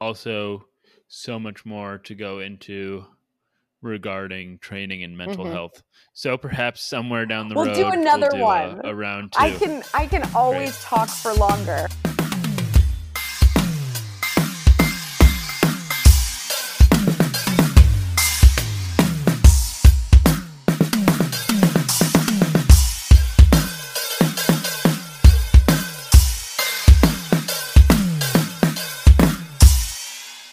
also 0.00 0.64
so 1.08 1.38
much 1.38 1.64
more 1.64 1.98
to 1.98 2.14
go 2.14 2.38
into 2.38 3.04
regarding 3.82 4.58
training 4.58 5.02
and 5.04 5.16
mental 5.16 5.44
mm-hmm. 5.44 5.54
health. 5.54 5.82
So 6.12 6.36
perhaps 6.36 6.82
somewhere 6.82 7.26
down 7.26 7.48
the 7.48 7.54
road, 7.54 7.68
we'll 7.68 7.84
road 7.84 7.92
do 7.92 8.00
another 8.00 8.28
we'll 8.32 8.38
do 8.38 8.42
one 8.42 8.80
around 8.84 9.32
two. 9.32 9.40
I 9.40 9.50
can 9.52 9.82
I 9.94 10.06
can 10.06 10.28
always 10.34 10.70
Great. 10.70 10.80
talk 10.80 11.08
for 11.08 11.32
longer. 11.34 11.86